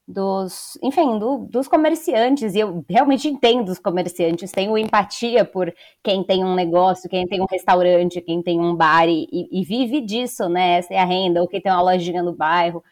dos, 0.08 0.78
enfim, 0.82 1.18
do, 1.18 1.46
dos 1.50 1.68
comerciantes, 1.68 2.54
e 2.54 2.60
eu 2.60 2.82
realmente 2.88 3.28
entendo 3.28 3.68
os 3.68 3.78
comerciantes, 3.78 4.50
tenho 4.50 4.78
empatia 4.78 5.44
por 5.44 5.70
quem 6.02 6.24
tem 6.24 6.42
um 6.42 6.54
negócio, 6.54 7.10
quem 7.10 7.26
tem 7.26 7.42
um 7.42 7.46
restaurante, 7.50 8.22
quem 8.22 8.42
tem 8.42 8.58
um 8.58 8.74
bar 8.74 9.06
e, 9.06 9.28
e 9.30 9.62
vive 9.64 10.00
disso, 10.00 10.48
né? 10.48 10.78
Essa 10.78 10.94
é 10.94 10.98
a 10.98 11.04
renda, 11.04 11.42
ou 11.42 11.46
quem 11.46 11.60
tem 11.60 11.70
uma 11.70 11.82
lojinha 11.82 12.22
no 12.22 12.34
bairro. 12.34 12.82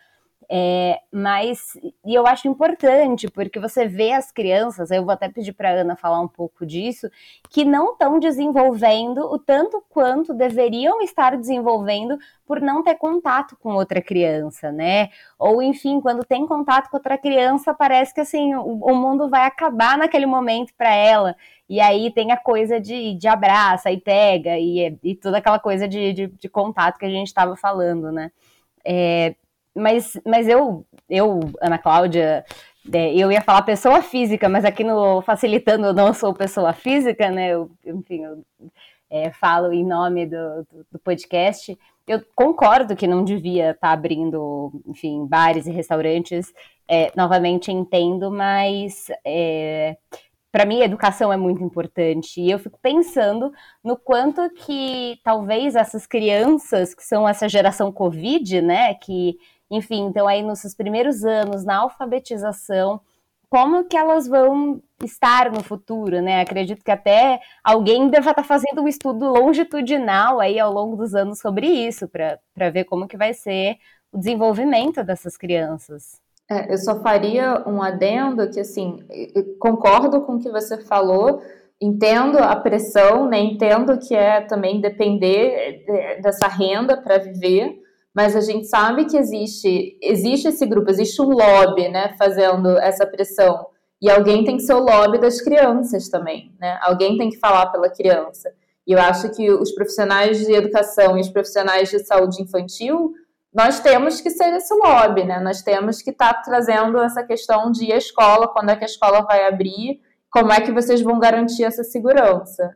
É, 0.49 1.01
mas, 1.13 1.77
e 2.05 2.15
eu 2.15 2.25
acho 2.25 2.47
importante, 2.47 3.29
porque 3.29 3.59
você 3.59 3.89
vê 3.89 4.13
as 4.13 4.31
crianças, 4.31 4.93
eu 4.93 5.05
vou 5.05 5.13
até 5.13 5.29
pedir 5.29 5.53
para 5.53 5.71
Ana 5.71 5.97
falar 5.97 6.21
um 6.21 6.29
pouco 6.29 6.65
disso, 6.65 7.11
que 7.51 7.65
não 7.65 7.93
estão 7.93 8.21
desenvolvendo 8.21 9.19
o 9.27 9.39
tanto 9.41 9.83
quanto 9.89 10.33
deveriam 10.33 11.03
estar 11.03 11.37
desenvolvendo 11.37 12.17
por 12.47 12.61
não 12.61 12.85
ter 12.85 12.95
contato 12.95 13.57
com 13.57 13.75
outra 13.75 14.01
criança, 14.01 14.71
né? 14.71 15.11
Ou, 15.37 15.61
enfim, 15.61 16.01
quando 16.01 16.25
tem 16.25 16.47
contato 16.47 16.91
com 16.91 16.97
outra 16.97 17.19
criança, 17.19 17.75
parece 17.75 18.15
que 18.15 18.21
assim, 18.21 18.55
o, 18.55 18.63
o 18.63 18.95
mundo 18.95 19.29
vai 19.29 19.47
acabar 19.47 19.99
naquele 19.99 20.27
momento 20.27 20.73
para 20.79 20.95
ela. 20.95 21.37
E 21.69 21.81
aí 21.81 22.13
tem 22.13 22.31
a 22.31 22.37
coisa 22.37 22.81
de, 22.81 23.15
de 23.15 23.27
abraça 23.27 23.91
e 23.91 24.01
pega, 24.01 24.57
e, 24.59 24.97
e 25.03 25.15
toda 25.17 25.39
aquela 25.39 25.59
coisa 25.59 25.89
de, 25.89 26.13
de, 26.13 26.27
de 26.29 26.49
contato 26.49 26.99
que 26.99 27.07
a 27.07 27.11
gente 27.11 27.27
estava 27.27 27.57
falando, 27.57 28.13
né? 28.13 28.31
É, 28.85 29.35
mas, 29.77 30.19
mas 30.25 30.49
eu, 30.49 30.85
eu, 31.09 31.41
Ana 31.61 31.79
Cláudia, 31.79 32.45
é, 32.93 33.15
eu 33.15 33.31
ia 33.31 33.41
falar 33.41 33.63
pessoa 33.63 34.03
física, 34.03 34.49
mas 34.49 34.65
aqui 34.65 34.83
no 34.83 35.21
Facilitando 35.23 35.87
eu 35.87 35.95
não 35.95 36.15
sou 36.15 36.33
pessoa 36.33 36.73
física, 36.73 37.31
né? 37.31 37.51
Eu, 37.51 37.71
enfim, 37.85 38.25
eu 38.25 38.43
é, 39.11 39.31
falo 39.31 39.73
em 39.73 39.85
nome 39.85 40.27
do, 40.27 40.67
do, 40.91 40.99
podcast. 40.99 41.77
Eu 42.07 42.23
concordo 42.35 42.97
que 42.97 43.07
não 43.07 43.25
devia 43.25 43.73
estar 43.73 43.89
tá 43.89 43.93
abrindo, 43.93 44.73
enfim, 44.87 45.27
bares 45.27 45.67
e 45.67 45.73
restaurantes. 45.73 46.53
É, 46.89 47.13
novamente 47.17 47.73
entendo, 47.73 48.31
mas 48.31 49.09
é, 49.25 49.97
para 50.57 50.65
mim, 50.65 50.81
a 50.81 50.87
educação 50.87 51.31
é 51.31 51.37
muito 51.37 51.63
importante. 51.63 52.41
E 52.41 52.51
eu 52.51 52.59
fico 52.59 52.79
pensando 52.81 53.53
no 53.85 53.95
quanto 53.95 54.49
que 54.51 55.21
talvez 55.23 55.77
essas 55.77 56.07
crianças, 56.07 56.95
que 56.95 57.05
são 57.05 57.29
essa 57.29 57.47
geração 57.47 57.93
Covid, 57.93 58.63
né, 58.63 58.95
que 58.95 59.37
enfim, 59.71 60.07
então 60.07 60.27
aí 60.27 60.43
nos 60.43 60.61
seus 60.61 60.75
primeiros 60.75 61.25
anos 61.25 61.65
na 61.65 61.77
alfabetização, 61.77 63.01
como 63.49 63.85
que 63.85 63.97
elas 63.97 64.27
vão 64.27 64.83
estar 65.05 65.51
no 65.51 65.63
futuro, 65.63 66.21
né? 66.21 66.41
Acredito 66.41 66.85
que 66.85 66.91
até 66.91 67.41
alguém 67.63 68.09
deva 68.09 68.31
estar 68.31 68.43
fazendo 68.43 68.83
um 68.83 68.89
estudo 68.89 69.27
longitudinal 69.27 70.41
aí 70.41 70.59
ao 70.59 70.73
longo 70.73 70.97
dos 70.97 71.15
anos 71.15 71.39
sobre 71.39 71.67
isso, 71.67 72.09
para 72.09 72.71
ver 72.71 72.85
como 72.85 73.07
que 73.07 73.17
vai 73.17 73.33
ser 73.33 73.77
o 74.13 74.19
desenvolvimento 74.19 75.03
dessas 75.05 75.37
crianças. 75.37 76.21
É, 76.49 76.73
eu 76.73 76.79
só 76.79 77.01
faria 77.01 77.65
um 77.67 77.83
adendo 77.83 78.49
que, 78.51 78.61
assim, 78.61 79.01
concordo 79.59 80.23
com 80.23 80.35
o 80.35 80.39
que 80.39 80.51
você 80.51 80.79
falou, 80.79 81.43
entendo 81.81 82.39
a 82.39 82.55
pressão, 82.57 83.29
né? 83.29 83.39
entendo 83.41 83.99
que 83.99 84.15
é 84.15 84.41
também 84.41 84.81
depender 84.81 85.85
é, 85.89 86.21
dessa 86.21 86.47
renda 86.47 86.97
para 86.97 87.19
viver, 87.19 87.77
mas 88.17 88.35
a 88.35 88.41
gente 88.41 88.67
sabe 88.67 89.05
que 89.05 89.19
existe, 89.19 89.99
existe 90.01 90.49
esse 90.49 90.65
grupo, 90.65 90.91
existe 90.91 91.21
um 91.21 91.29
lobby, 91.29 91.87
né, 91.91 92.15
fazendo 92.17 92.79
essa 92.79 93.07
pressão. 93.07 93.67
E 94.01 94.09
alguém 94.09 94.43
tem 94.43 94.57
que 94.57 94.63
ser 94.63 94.73
o 94.73 94.81
lobby 94.81 95.19
das 95.19 95.39
crianças 95.43 96.09
também, 96.09 96.51
né? 96.59 96.79
Alguém 96.81 97.19
tem 97.19 97.29
que 97.29 97.37
falar 97.37 97.67
pela 97.67 97.91
criança. 97.91 98.51
E 98.87 98.93
eu 98.93 98.99
acho 98.99 99.29
que 99.33 99.51
os 99.51 99.71
profissionais 99.73 100.39
de 100.39 100.51
educação 100.51 101.19
e 101.19 101.21
os 101.21 101.29
profissionais 101.29 101.91
de 101.91 101.99
saúde 101.99 102.41
infantil, 102.43 103.13
nós 103.53 103.81
temos 103.81 104.23
que 104.23 104.31
ser 104.31 104.51
esse 104.55 104.73
lobby, 104.73 105.25
né? 105.25 105.39
Nós 105.39 105.61
temos 105.61 106.01
que 106.01 106.09
estar 106.09 106.33
tá 106.35 106.43
trazendo 106.43 106.99
essa 106.99 107.23
questão 107.23 107.71
de 107.71 107.93
a 107.93 107.99
escola, 107.99 108.49
quando 108.49 108.71
é 108.71 108.77
que 108.77 108.85
a 108.85 108.87
escola 108.87 109.21
vai 109.23 109.47
abrir, 109.47 110.01
como 110.31 110.53
é 110.53 110.61
que 110.63 110.73
vocês 110.73 111.03
vão 111.03 111.19
garantir 111.19 111.65
essa 111.65 111.85
segurança. 111.85 112.75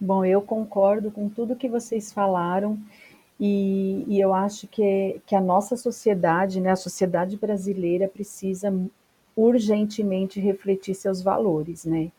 Bom, 0.00 0.24
eu 0.24 0.40
concordo 0.40 1.10
com 1.10 1.28
tudo 1.28 1.56
que 1.56 1.68
vocês 1.68 2.10
falaram. 2.10 2.78
E, 3.44 4.04
e 4.06 4.20
eu 4.20 4.32
acho 4.32 4.68
que, 4.68 5.20
que 5.26 5.34
a 5.34 5.40
nossa 5.40 5.76
sociedade, 5.76 6.60
né, 6.60 6.70
a 6.70 6.76
sociedade 6.76 7.36
brasileira, 7.36 8.06
precisa 8.06 8.72
urgentemente 9.34 10.38
refletir 10.38 10.94
seus 10.94 11.20
valores, 11.20 11.84
né? 11.84 12.12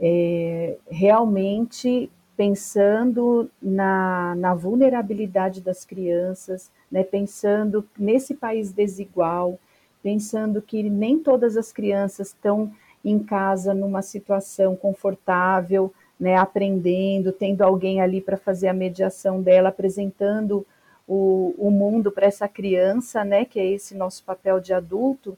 É, 0.00 0.76
realmente 0.90 2.10
pensando 2.36 3.48
na, 3.62 4.34
na, 4.34 4.52
vulnerabilidade 4.52 5.60
das 5.60 5.84
crianças, 5.84 6.72
né, 6.90 7.04
pensando 7.04 7.88
nesse 7.96 8.34
país 8.34 8.72
desigual, 8.72 9.60
pensando 10.02 10.60
que 10.60 10.82
nem 10.90 11.20
todas 11.20 11.56
as 11.56 11.72
crianças 11.72 12.28
estão 12.28 12.72
em 13.04 13.20
casa 13.20 13.72
numa 13.72 14.02
situação 14.02 14.74
confortável, 14.74 15.92
né, 16.18 16.36
aprendendo, 16.36 17.32
tendo 17.32 17.62
alguém 17.62 18.00
ali 18.00 18.20
para 18.20 18.36
fazer 18.36 18.68
a 18.68 18.72
mediação 18.72 19.40
dela, 19.40 19.68
apresentando 19.68 20.66
o, 21.06 21.54
o 21.56 21.70
mundo 21.70 22.10
para 22.10 22.26
essa 22.26 22.48
criança, 22.48 23.24
né, 23.24 23.44
que 23.44 23.58
é 23.58 23.66
esse 23.66 23.94
nosso 23.94 24.24
papel 24.24 24.60
de 24.60 24.72
adulto, 24.72 25.36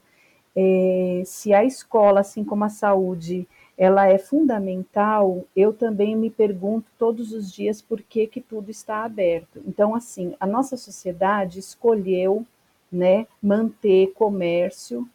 é, 0.56 1.22
se 1.24 1.54
a 1.54 1.64
escola, 1.64 2.20
assim 2.20 2.42
como 2.42 2.64
a 2.64 2.68
saúde, 2.68 3.46
ela 3.78 4.06
é 4.06 4.18
fundamental, 4.18 5.44
eu 5.56 5.72
também 5.72 6.16
me 6.16 6.28
pergunto 6.28 6.90
todos 6.98 7.32
os 7.32 7.50
dias 7.50 7.80
por 7.80 8.02
que, 8.02 8.26
que 8.26 8.40
tudo 8.40 8.70
está 8.70 9.04
aberto. 9.04 9.62
Então, 9.66 9.94
assim, 9.94 10.34
a 10.38 10.46
nossa 10.46 10.76
sociedade 10.76 11.58
escolheu 11.60 12.44
né, 12.92 13.26
manter 13.42 14.12
comércio 14.12 15.08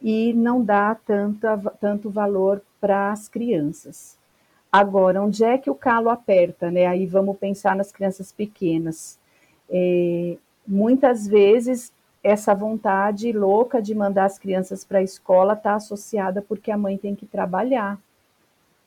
e 0.00 0.32
não 0.34 0.62
dá 0.62 0.94
tanta, 0.94 1.56
tanto 1.80 2.10
valor 2.10 2.62
para 2.80 3.10
as 3.10 3.28
crianças. 3.28 4.15
Agora, 4.78 5.22
onde 5.22 5.42
é 5.42 5.56
que 5.56 5.70
o 5.70 5.74
calo 5.74 6.10
aperta, 6.10 6.70
né? 6.70 6.84
Aí 6.84 7.06
vamos 7.06 7.38
pensar 7.38 7.74
nas 7.74 7.90
crianças 7.90 8.30
pequenas. 8.30 9.18
É, 9.70 10.36
muitas 10.68 11.26
vezes 11.26 11.90
essa 12.22 12.54
vontade 12.54 13.32
louca 13.32 13.80
de 13.80 13.94
mandar 13.94 14.26
as 14.26 14.38
crianças 14.38 14.84
para 14.84 14.98
a 14.98 15.02
escola 15.02 15.54
está 15.54 15.76
associada 15.76 16.42
porque 16.42 16.70
a 16.70 16.76
mãe 16.76 16.98
tem 16.98 17.14
que 17.14 17.24
trabalhar. 17.24 17.98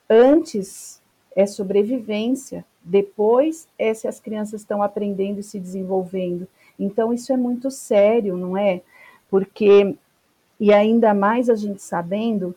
Antes 0.07 1.01
é 1.35 1.47
sobrevivência, 1.47 2.63
depois 2.83 3.67
é 3.75 3.91
se 3.91 4.07
as 4.07 4.19
crianças 4.19 4.61
estão 4.61 4.83
aprendendo 4.83 5.39
e 5.39 5.43
se 5.43 5.59
desenvolvendo. 5.59 6.47
Então, 6.77 7.11
isso 7.11 7.33
é 7.33 7.37
muito 7.37 7.71
sério, 7.71 8.37
não 8.37 8.55
é? 8.55 8.81
Porque, 9.27 9.95
e 10.59 10.71
ainda 10.71 11.15
mais 11.15 11.49
a 11.49 11.55
gente 11.55 11.81
sabendo 11.81 12.55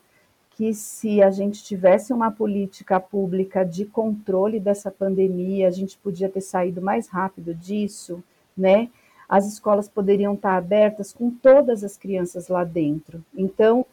que 0.62 0.72
se 0.74 1.20
a 1.20 1.28
gente 1.28 1.64
tivesse 1.64 2.12
uma 2.12 2.30
política 2.30 3.00
pública 3.00 3.64
de 3.64 3.84
controle 3.84 4.60
dessa 4.60 4.92
pandemia, 4.92 5.66
a 5.66 5.72
gente 5.72 5.98
podia 5.98 6.28
ter 6.28 6.40
saído 6.40 6.80
mais 6.80 7.08
rápido 7.08 7.52
disso, 7.52 8.22
né? 8.56 8.88
As 9.28 9.44
escolas 9.44 9.88
poderiam 9.88 10.34
estar 10.34 10.56
abertas 10.56 11.12
com 11.12 11.32
todas 11.32 11.82
as 11.82 11.96
crianças 11.96 12.46
lá 12.46 12.62
dentro. 12.62 13.24
Então, 13.36 13.84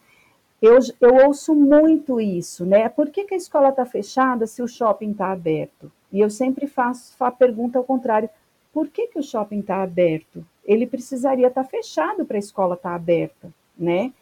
eu, 0.61 0.77
eu 1.01 1.25
ouço 1.25 1.55
muito 1.55 2.21
isso, 2.21 2.63
né? 2.67 2.87
Por 2.87 3.09
que, 3.09 3.23
que 3.23 3.33
a 3.33 3.37
escola 3.37 3.69
está 3.69 3.83
fechada 3.83 4.45
se 4.45 4.61
o 4.61 4.67
shopping 4.67 5.09
está 5.09 5.31
aberto? 5.31 5.91
E 6.11 6.19
eu 6.19 6.29
sempre 6.29 6.67
faço 6.67 7.15
a 7.19 7.31
pergunta 7.31 7.79
ao 7.79 7.83
contrário: 7.83 8.29
por 8.71 8.89
que, 8.89 9.07
que 9.07 9.17
o 9.17 9.23
shopping 9.23 9.61
está 9.61 9.81
aberto? 9.81 10.45
Ele 10.63 10.85
precisaria 10.85 11.47
estar 11.47 11.63
tá 11.63 11.67
fechado 11.67 12.25
para 12.25 12.37
a 12.37 12.39
escola 12.39 12.75
estar 12.75 12.89
tá 12.89 12.95
aberta, 12.95 13.51
né? 13.75 14.13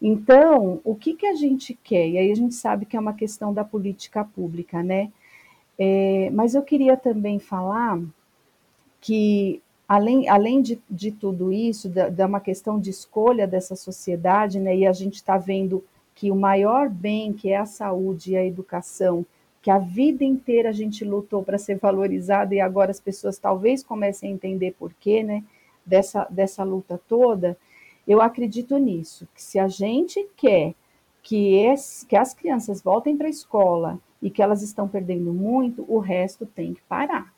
Então, 0.00 0.80
o 0.82 0.94
que, 0.94 1.14
que 1.14 1.26
a 1.26 1.34
gente 1.34 1.74
quer? 1.84 2.08
E 2.08 2.16
aí 2.16 2.32
a 2.32 2.34
gente 2.34 2.54
sabe 2.54 2.86
que 2.86 2.96
é 2.96 3.00
uma 3.00 3.12
questão 3.12 3.52
da 3.52 3.62
política 3.62 4.24
pública, 4.24 4.82
né? 4.82 5.12
É, 5.78 6.30
mas 6.32 6.54
eu 6.54 6.62
queria 6.62 6.96
também 6.96 7.38
falar 7.38 8.00
que, 9.00 9.62
além, 9.86 10.28
além 10.28 10.62
de, 10.62 10.80
de 10.90 11.10
tudo 11.10 11.52
isso, 11.52 11.88
da, 11.88 12.08
da 12.08 12.26
uma 12.26 12.40
questão 12.40 12.80
de 12.80 12.90
escolha 12.90 13.46
dessa 13.46 13.76
sociedade, 13.76 14.58
né? 14.58 14.74
E 14.76 14.86
a 14.86 14.92
gente 14.92 15.16
está 15.16 15.36
vendo 15.36 15.84
que 16.14 16.30
o 16.30 16.36
maior 16.36 16.88
bem, 16.88 17.32
que 17.32 17.50
é 17.50 17.56
a 17.56 17.66
saúde 17.66 18.32
e 18.32 18.36
a 18.36 18.44
educação, 18.44 19.24
que 19.62 19.70
a 19.70 19.78
vida 19.78 20.24
inteira 20.24 20.70
a 20.70 20.72
gente 20.72 21.04
lutou 21.04 21.42
para 21.42 21.58
ser 21.58 21.78
valorizada 21.78 22.54
e 22.54 22.60
agora 22.60 22.90
as 22.90 23.00
pessoas 23.00 23.38
talvez 23.38 23.82
comecem 23.82 24.30
a 24.30 24.34
entender 24.34 24.74
por 24.78 24.94
quê, 24.94 25.22
né? 25.22 25.44
Dessa, 25.84 26.26
dessa 26.30 26.62
luta 26.64 27.00
toda 27.08 27.56
eu 28.10 28.20
acredito 28.20 28.76
nisso, 28.76 29.28
que 29.32 29.40
se 29.40 29.56
a 29.56 29.68
gente 29.68 30.28
quer 30.36 30.74
que, 31.22 31.54
esse, 31.54 32.04
que 32.04 32.16
as 32.16 32.34
crianças 32.34 32.82
voltem 32.82 33.16
para 33.16 33.28
a 33.28 33.30
escola 33.30 34.00
e 34.20 34.28
que 34.28 34.42
elas 34.42 34.62
estão 34.62 34.88
perdendo 34.88 35.32
muito, 35.32 35.84
o 35.86 36.00
resto 36.00 36.44
tem 36.44 36.74
que 36.74 36.82
parar. 36.88 37.32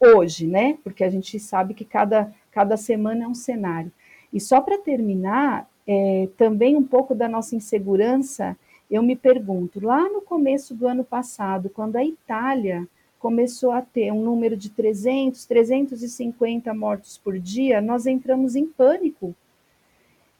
Hoje, 0.00 0.48
né? 0.48 0.76
Porque 0.82 1.04
a 1.04 1.08
gente 1.08 1.38
sabe 1.38 1.72
que 1.72 1.84
cada, 1.84 2.34
cada 2.50 2.76
semana 2.76 3.22
é 3.22 3.28
um 3.28 3.34
cenário. 3.34 3.92
E 4.32 4.40
só 4.40 4.60
para 4.60 4.76
terminar, 4.76 5.70
é, 5.86 6.28
também 6.36 6.74
um 6.74 6.82
pouco 6.82 7.14
da 7.14 7.28
nossa 7.28 7.54
insegurança, 7.54 8.58
eu 8.90 9.04
me 9.04 9.14
pergunto, 9.14 9.78
lá 9.78 10.08
no 10.08 10.20
começo 10.20 10.74
do 10.74 10.88
ano 10.88 11.04
passado, 11.04 11.70
quando 11.70 11.94
a 11.94 12.04
Itália 12.04 12.88
começou 13.20 13.70
a 13.70 13.80
ter 13.80 14.12
um 14.12 14.24
número 14.24 14.56
de 14.56 14.68
300, 14.68 15.46
350 15.46 16.74
mortos 16.74 17.16
por 17.18 17.38
dia, 17.38 17.80
nós 17.80 18.04
entramos 18.04 18.56
em 18.56 18.66
pânico, 18.66 19.32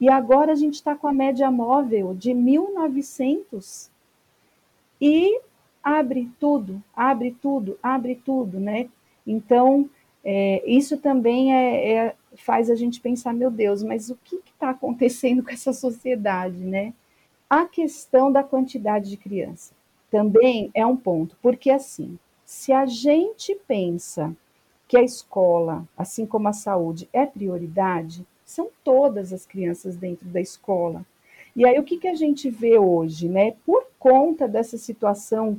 e 0.02 0.08
agora 0.08 0.50
a 0.50 0.56
gente 0.56 0.74
está 0.74 0.96
com 0.96 1.06
a 1.06 1.12
média 1.12 1.48
móvel 1.48 2.12
de 2.12 2.32
1.900 2.32 3.88
e 5.00 5.40
abre 5.80 6.28
tudo, 6.40 6.82
abre 6.92 7.36
tudo, 7.40 7.78
abre 7.80 8.16
tudo, 8.16 8.58
né? 8.58 8.88
Então, 9.24 9.88
é, 10.24 10.60
isso 10.66 10.96
também 10.98 11.54
é, 11.54 11.92
é, 11.92 12.16
faz 12.34 12.68
a 12.68 12.74
gente 12.74 13.00
pensar, 13.00 13.32
meu 13.32 13.48
Deus, 13.48 13.84
mas 13.84 14.10
o 14.10 14.18
que 14.24 14.40
está 14.44 14.70
acontecendo 14.70 15.40
com 15.40 15.50
essa 15.50 15.72
sociedade, 15.72 16.58
né? 16.64 16.92
A 17.48 17.64
questão 17.64 18.32
da 18.32 18.42
quantidade 18.42 19.08
de 19.08 19.16
criança 19.16 19.72
também 20.10 20.68
é 20.74 20.84
um 20.84 20.96
ponto, 20.96 21.38
porque 21.40 21.70
assim, 21.70 22.18
se 22.44 22.72
a 22.72 22.86
gente 22.86 23.54
pensa 23.68 24.36
que 24.88 24.96
a 24.96 25.02
escola, 25.04 25.86
assim 25.96 26.26
como 26.26 26.48
a 26.48 26.52
saúde, 26.52 27.08
é 27.12 27.24
prioridade, 27.24 28.26
são 28.52 28.68
todas 28.84 29.32
as 29.32 29.44
crianças 29.46 29.96
dentro 29.96 30.26
da 30.28 30.40
escola. 30.40 31.04
E 31.54 31.66
aí 31.66 31.78
o 31.78 31.82
que, 31.82 31.98
que 31.98 32.08
a 32.08 32.14
gente 32.14 32.48
vê 32.48 32.78
hoje, 32.78 33.28
né? 33.28 33.54
Por 33.64 33.86
conta 33.98 34.46
dessa 34.46 34.78
situação 34.78 35.58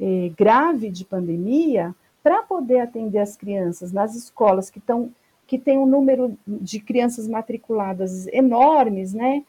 eh, 0.00 0.30
grave 0.36 0.90
de 0.90 1.04
pandemia, 1.04 1.94
para 2.22 2.42
poder 2.42 2.80
atender 2.80 3.18
as 3.18 3.36
crianças 3.36 3.92
nas 3.92 4.14
escolas 4.14 4.70
que 4.70 4.78
estão 4.78 5.10
que 5.46 5.58
tem 5.58 5.78
um 5.78 5.86
número 5.86 6.36
de 6.44 6.80
crianças 6.80 7.28
matriculadas 7.28 8.26
enormes, 8.28 9.14
né? 9.14 9.44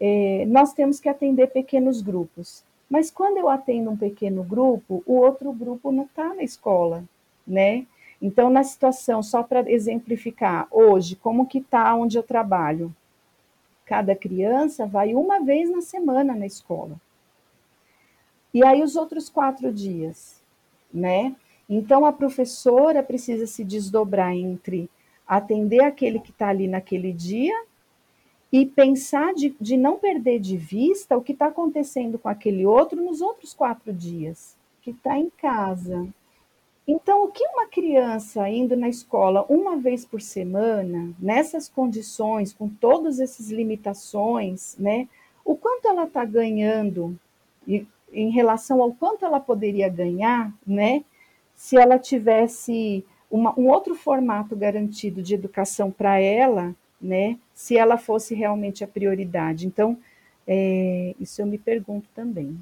Eh, 0.00 0.44
nós 0.46 0.72
temos 0.72 1.00
que 1.00 1.08
atender 1.08 1.48
pequenos 1.48 2.00
grupos. 2.00 2.62
Mas 2.88 3.10
quando 3.10 3.38
eu 3.38 3.48
atendo 3.48 3.90
um 3.90 3.96
pequeno 3.96 4.44
grupo, 4.44 5.02
o 5.06 5.14
outro 5.14 5.52
grupo 5.52 5.90
não 5.90 6.04
está 6.04 6.34
na 6.34 6.44
escola, 6.44 7.04
né? 7.46 7.84
Então, 8.20 8.50
na 8.50 8.62
situação, 8.62 9.22
só 9.22 9.42
para 9.42 9.70
exemplificar, 9.70 10.68
hoje, 10.70 11.16
como 11.16 11.46
que 11.46 11.58
está 11.58 11.94
onde 11.94 12.18
eu 12.18 12.22
trabalho? 12.22 12.94
Cada 13.86 14.14
criança 14.14 14.86
vai 14.86 15.14
uma 15.14 15.40
vez 15.40 15.70
na 15.70 15.80
semana 15.80 16.34
na 16.34 16.46
escola. 16.46 17.00
E 18.52 18.64
aí 18.64 18.82
os 18.82 18.94
outros 18.94 19.28
quatro 19.28 19.72
dias, 19.72 20.42
né? 20.92 21.34
Então, 21.68 22.04
a 22.04 22.12
professora 22.12 23.02
precisa 23.02 23.46
se 23.46 23.64
desdobrar 23.64 24.34
entre 24.34 24.90
atender 25.26 25.84
aquele 25.84 26.18
que 26.18 26.30
está 26.30 26.48
ali 26.48 26.66
naquele 26.66 27.12
dia 27.12 27.54
e 28.52 28.66
pensar 28.66 29.32
de, 29.32 29.54
de 29.60 29.76
não 29.76 29.96
perder 29.96 30.40
de 30.40 30.56
vista 30.56 31.16
o 31.16 31.22
que 31.22 31.30
está 31.30 31.46
acontecendo 31.46 32.18
com 32.18 32.28
aquele 32.28 32.66
outro 32.66 33.00
nos 33.00 33.20
outros 33.20 33.54
quatro 33.54 33.92
dias, 33.92 34.56
que 34.82 34.90
está 34.90 35.16
em 35.16 35.30
casa, 35.30 36.08
então, 36.92 37.24
o 37.24 37.28
que 37.28 37.44
uma 37.46 37.68
criança 37.68 38.48
indo 38.48 38.76
na 38.76 38.88
escola 38.88 39.46
uma 39.48 39.76
vez 39.76 40.04
por 40.04 40.20
semana, 40.20 41.14
nessas 41.20 41.68
condições, 41.68 42.52
com 42.52 42.68
todas 42.68 43.20
essas 43.20 43.48
limitações, 43.48 44.76
né? 44.76 45.08
O 45.44 45.54
quanto 45.54 45.86
ela 45.86 46.02
está 46.04 46.24
ganhando 46.24 47.16
em 48.12 48.30
relação 48.30 48.82
ao 48.82 48.92
quanto 48.92 49.24
ela 49.24 49.38
poderia 49.38 49.88
ganhar, 49.88 50.52
né? 50.66 51.04
Se 51.54 51.76
ela 51.76 51.96
tivesse 51.96 53.04
uma, 53.30 53.56
um 53.56 53.68
outro 53.68 53.94
formato 53.94 54.56
garantido 54.56 55.22
de 55.22 55.34
educação 55.34 55.92
para 55.92 56.18
ela, 56.18 56.74
né? 57.00 57.38
Se 57.54 57.76
ela 57.76 57.98
fosse 57.98 58.34
realmente 58.34 58.82
a 58.82 58.88
prioridade. 58.88 59.64
Então, 59.64 59.96
é, 60.44 61.14
isso 61.20 61.40
eu 61.40 61.46
me 61.46 61.56
pergunto 61.56 62.08
também. 62.16 62.58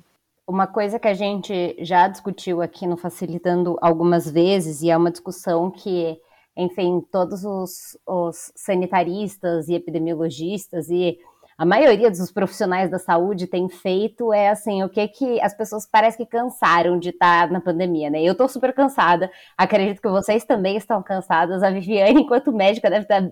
Uma 0.48 0.66
coisa 0.66 0.98
que 0.98 1.06
a 1.06 1.12
gente 1.12 1.76
já 1.84 2.08
discutiu 2.08 2.62
aqui 2.62 2.86
no 2.86 2.96
Facilitando 2.96 3.76
algumas 3.82 4.30
vezes, 4.30 4.80
e 4.80 4.88
é 4.90 4.96
uma 4.96 5.10
discussão 5.10 5.70
que, 5.70 6.18
enfim, 6.56 7.02
todos 7.12 7.44
os, 7.44 7.98
os 8.06 8.50
sanitaristas 8.56 9.68
e 9.68 9.74
epidemiologistas 9.74 10.88
e 10.88 11.18
a 11.58 11.66
maioria 11.66 12.10
dos 12.10 12.32
profissionais 12.32 12.90
da 12.90 12.98
saúde 12.98 13.46
tem 13.46 13.68
feito 13.68 14.32
é 14.32 14.48
assim, 14.48 14.82
o 14.82 14.88
que 14.88 15.06
que 15.08 15.38
as 15.42 15.54
pessoas 15.54 15.86
parecem 15.86 16.24
que 16.24 16.32
cansaram 16.32 16.98
de 16.98 17.10
estar 17.10 17.50
na 17.50 17.60
pandemia, 17.60 18.08
né? 18.08 18.22
Eu 18.22 18.34
tô 18.34 18.48
super 18.48 18.72
cansada, 18.72 19.30
acredito 19.54 20.00
que 20.00 20.08
vocês 20.08 20.46
também 20.46 20.78
estão 20.78 21.02
cansadas, 21.02 21.62
a 21.62 21.70
Viviane, 21.70 22.22
enquanto 22.22 22.54
médica, 22.54 22.88
deve 22.88 23.02
estar 23.02 23.30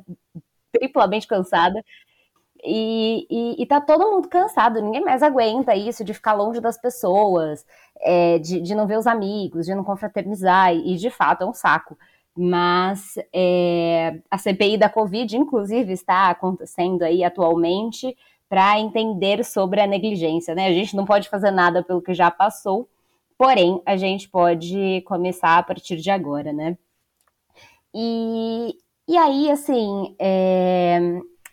triplamente 0.71 1.27
cansada, 1.27 1.83
e, 2.65 3.27
e, 3.31 3.63
e, 3.63 3.67
tá 3.67 3.81
todo 3.81 4.11
mundo 4.11 4.29
cansado, 4.29 4.81
ninguém 4.81 5.03
mais 5.03 5.23
aguenta 5.23 5.75
isso 5.75 6.05
de 6.05 6.15
ficar 6.15 6.35
longe 6.35 6.61
das 6.61 6.81
pessoas, 6.81 7.65
é, 8.01 8.39
de, 8.39 8.61
de 8.61 8.75
não 8.75 8.87
ver 8.87 8.99
os 8.99 9.07
amigos, 9.07 9.67
de 9.67 9.75
não 9.75 9.85
confraternizar, 9.85 10.75
e, 10.75 10.97
de 10.97 11.11
fato 11.11 11.43
é 11.43 11.47
um 11.47 11.55
saco. 11.55 11.97
Mas 12.37 13.15
é, 13.33 14.21
a 14.31 14.39
CPI 14.39 14.77
da 14.79 14.89
Covid, 14.89 15.37
inclusive, 15.37 15.93
está 15.93 16.31
acontecendo 16.31 17.03
aí 17.03 17.25
atualmente 17.25 18.17
para 18.49 18.79
entender 18.79 19.45
sobre 19.45 19.81
a 19.81 19.87
negligência, 19.87 20.55
né? 20.55 20.67
A 20.69 20.73
gente 20.73 20.95
não 20.95 21.05
pode 21.05 21.29
fazer 21.29 21.51
nada 21.51 21.83
pelo 21.83 22.03
que 22.03 22.15
já 22.15 22.31
passou, 22.31 22.89
porém, 23.39 23.83
a 23.87 23.97
gente 23.97 24.29
pode 24.29 25.03
começar 25.07 25.59
a 25.59 25.63
partir 25.63 25.97
de 25.97 26.11
agora, 26.11 26.53
né? 26.53 26.77
E, 27.95 28.77
e 29.09 29.17
aí, 29.17 29.51
assim, 29.51 30.15
é, 30.19 31.01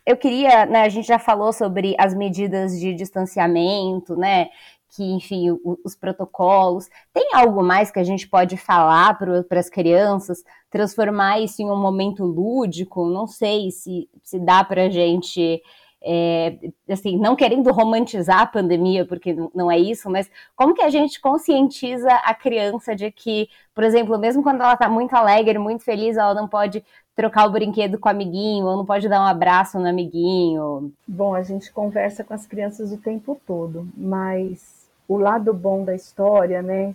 eu 0.06 0.18
queria, 0.18 0.66
né, 0.66 0.82
a 0.82 0.90
gente 0.90 1.08
já 1.08 1.20
falou 1.20 1.54
sobre 1.54 1.96
as 1.98 2.14
medidas 2.14 2.80
de 2.80 2.94
distanciamento, 2.94 4.16
né, 4.16 4.50
que, 4.96 5.04
enfim, 5.04 5.52
o, 5.52 5.80
os 5.84 5.96
protocolos. 5.96 6.88
Tem 7.14 7.30
algo 7.34 7.64
mais 7.64 7.90
que 7.90 8.00
a 8.00 8.04
gente 8.04 8.28
pode 8.28 8.58
falar 8.58 9.18
para 9.18 9.60
as 9.60 9.70
crianças, 9.70 10.44
transformar 10.70 11.40
isso 11.40 11.62
em 11.62 11.70
um 11.70 11.82
momento 11.82 12.24
lúdico? 12.24 13.06
Não 13.10 13.26
sei 13.26 13.72
se, 13.72 14.08
se 14.22 14.40
dá 14.40 14.64
para 14.64 14.84
a 14.86 14.90
gente. 14.90 15.62
É, 16.06 16.58
assim, 16.90 17.18
não 17.18 17.34
querendo 17.34 17.72
romantizar 17.72 18.42
a 18.42 18.46
pandemia, 18.46 19.06
porque 19.06 19.34
não 19.56 19.72
é 19.72 19.80
isso, 19.80 20.10
mas 20.10 20.30
como 20.54 20.74
que 20.74 20.82
a 20.82 20.90
gente 20.90 21.22
conscientiza 21.22 22.12
a 22.12 22.34
criança 22.34 22.94
de 22.94 23.10
que, 23.10 23.48
por 23.74 23.86
exemplo, 23.86 24.18
mesmo 24.20 24.44
quando 24.44 24.62
ela 24.62 24.74
está 24.74 24.90
muito 24.90 25.16
alegre, 25.16 25.58
muito 25.58 25.84
feliz, 25.84 26.18
ela 26.18 26.34
não 26.34 26.46
pode 26.46 26.84
trocar 27.16 27.48
o 27.48 27.52
brinquedo 27.52 27.98
com 27.98 28.10
o 28.10 28.12
amiguinho, 28.12 28.66
ou 28.66 28.76
não 28.76 28.86
pode 28.86 29.08
dar 29.08 29.22
um 29.22 29.26
abraço 29.26 29.80
no 29.80 29.88
amiguinho? 29.88 30.92
Bom, 31.08 31.34
a 31.34 31.44
gente 31.44 31.72
conversa 31.72 32.24
com 32.24 32.34
as 32.34 32.46
crianças 32.46 32.92
o 32.92 32.98
tempo 32.98 33.40
todo, 33.46 33.88
mas 33.96 34.90
o 35.08 35.18
lado 35.18 35.54
bom 35.54 35.84
da 35.86 35.96
história, 35.96 36.62
né? 36.62 36.94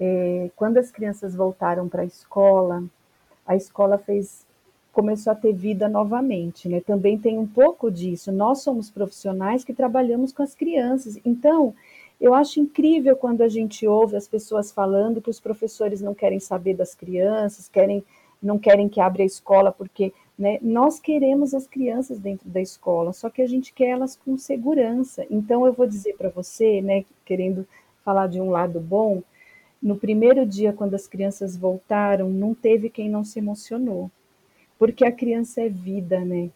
É, 0.00 0.50
quando 0.54 0.78
as 0.78 0.90
crianças 0.90 1.34
voltaram 1.34 1.88
para 1.88 2.02
a 2.02 2.06
escola, 2.06 2.84
a 3.44 3.56
escola 3.56 3.98
fez 3.98 4.46
começou 4.98 5.32
a 5.32 5.36
ter 5.36 5.52
vida 5.52 5.88
novamente, 5.88 6.68
né? 6.68 6.80
Também 6.80 7.16
tem 7.16 7.38
um 7.38 7.46
pouco 7.46 7.88
disso. 7.88 8.32
Nós 8.32 8.62
somos 8.62 8.90
profissionais 8.90 9.62
que 9.62 9.72
trabalhamos 9.72 10.32
com 10.32 10.42
as 10.42 10.56
crianças, 10.56 11.16
então 11.24 11.72
eu 12.20 12.34
acho 12.34 12.58
incrível 12.58 13.14
quando 13.14 13.42
a 13.42 13.48
gente 13.48 13.86
ouve 13.86 14.16
as 14.16 14.26
pessoas 14.26 14.72
falando 14.72 15.22
que 15.22 15.30
os 15.30 15.38
professores 15.38 16.00
não 16.00 16.14
querem 16.14 16.40
saber 16.40 16.74
das 16.74 16.96
crianças, 16.96 17.68
querem 17.68 18.02
não 18.42 18.58
querem 18.58 18.88
que 18.88 19.00
abra 19.00 19.22
a 19.22 19.26
escola 19.26 19.70
porque 19.70 20.12
né? 20.36 20.58
Nós 20.62 21.00
queremos 21.00 21.52
as 21.52 21.66
crianças 21.66 22.18
dentro 22.18 22.48
da 22.48 22.60
escola, 22.60 23.12
só 23.12 23.28
que 23.28 23.42
a 23.42 23.46
gente 23.46 23.72
quer 23.72 23.88
elas 23.88 24.16
com 24.16 24.38
segurança. 24.38 25.26
Então, 25.28 25.66
eu 25.66 25.72
vou 25.72 25.86
dizer 25.86 26.14
para 26.16 26.28
você, 26.28 26.80
né, 26.80 27.04
querendo 27.24 27.66
falar 28.04 28.28
de 28.28 28.40
um 28.40 28.50
lado 28.50 28.78
bom, 28.78 29.20
no 29.82 29.96
primeiro 29.96 30.46
dia, 30.46 30.72
quando 30.72 30.94
as 30.94 31.08
crianças 31.08 31.56
voltaram, 31.56 32.30
não 32.30 32.54
teve 32.54 32.88
quem 32.88 33.08
não 33.08 33.24
se 33.24 33.40
emocionou, 33.40 34.08
porque 34.78 35.04
a 35.04 35.12
criança 35.12 35.62
é 35.62 35.68
vida, 35.68 36.20
né? 36.20 36.50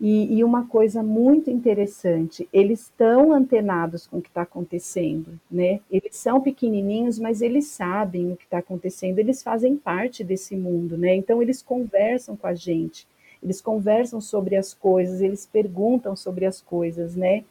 E, 0.00 0.38
e, 0.38 0.42
uma 0.42 0.66
coisa 0.66 1.00
muito 1.00 1.48
interessante, 1.48 2.48
eles 2.52 2.80
estão 2.80 3.32
antenados 3.32 4.04
com 4.04 4.18
o 4.18 4.22
que 4.22 4.28
está 4.28 4.42
acontecendo, 4.42 5.38
né? 5.48 5.78
Eles 5.88 6.16
são 6.16 6.40
pequenininhos, 6.40 7.20
mas 7.20 7.40
eles 7.40 7.66
sabem 7.66 8.32
o 8.32 8.36
que 8.36 8.44
está 8.44 8.58
acontecendo, 8.58 9.20
eles 9.20 9.44
fazem 9.44 9.76
parte 9.76 10.24
desse 10.24 10.56
mundo, 10.56 10.98
né? 10.98 11.14
Então 11.14 11.40
eles 11.40 11.62
conversam 11.62 12.36
com 12.36 12.48
a 12.48 12.54
gente 12.54 13.06
eles 13.42 13.60
conversam 13.60 14.20
sobre 14.20 14.56
as 14.56 14.72
coisas, 14.72 15.20
eles 15.20 15.44
perguntam 15.44 16.14
sobre 16.14 16.46
as 16.46 16.60
coisas, 16.60 17.16
né? 17.16 17.44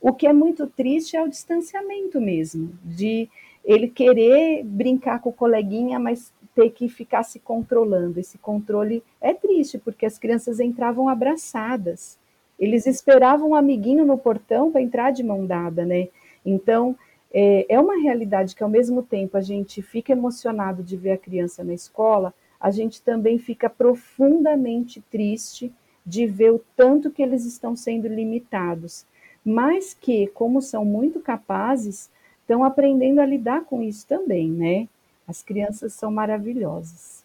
O 0.00 0.12
que 0.12 0.26
é 0.26 0.32
muito 0.32 0.66
triste 0.66 1.16
é 1.16 1.22
o 1.22 1.28
distanciamento 1.28 2.20
mesmo, 2.20 2.72
de 2.84 3.28
ele 3.64 3.88
querer 3.88 4.62
brincar 4.62 5.20
com 5.20 5.30
o 5.30 5.32
coleguinha, 5.32 5.98
mas 5.98 6.32
ter 6.58 6.70
que 6.70 6.88
ficar 6.88 7.22
se 7.22 7.38
controlando. 7.38 8.18
Esse 8.18 8.36
controle 8.36 9.00
é 9.20 9.32
triste, 9.32 9.78
porque 9.78 10.04
as 10.04 10.18
crianças 10.18 10.58
entravam 10.58 11.08
abraçadas. 11.08 12.18
Eles 12.58 12.84
esperavam 12.84 13.50
um 13.50 13.54
amiguinho 13.54 14.04
no 14.04 14.18
portão 14.18 14.72
para 14.72 14.82
entrar 14.82 15.12
de 15.12 15.22
mão 15.22 15.46
dada, 15.46 15.86
né? 15.86 16.08
Então, 16.44 16.96
é, 17.32 17.64
é 17.68 17.78
uma 17.78 17.96
realidade 18.02 18.56
que, 18.56 18.64
ao 18.64 18.68
mesmo 18.68 19.04
tempo, 19.04 19.36
a 19.36 19.40
gente 19.40 19.80
fica 19.82 20.10
emocionado 20.10 20.82
de 20.82 20.96
ver 20.96 21.12
a 21.12 21.16
criança 21.16 21.62
na 21.62 21.72
escola, 21.72 22.34
a 22.58 22.72
gente 22.72 23.00
também 23.02 23.38
fica 23.38 23.70
profundamente 23.70 25.00
triste 25.12 25.72
de 26.04 26.26
ver 26.26 26.50
o 26.50 26.64
tanto 26.76 27.08
que 27.08 27.22
eles 27.22 27.44
estão 27.44 27.76
sendo 27.76 28.08
limitados, 28.08 29.06
mas 29.44 29.94
que, 29.94 30.26
como 30.28 30.60
são 30.60 30.84
muito 30.84 31.20
capazes, 31.20 32.10
estão 32.40 32.64
aprendendo 32.64 33.20
a 33.20 33.26
lidar 33.26 33.64
com 33.64 33.80
isso 33.80 34.04
também, 34.08 34.50
né? 34.50 34.88
As 35.28 35.42
crianças 35.42 35.92
são 35.92 36.10
maravilhosas. 36.10 37.24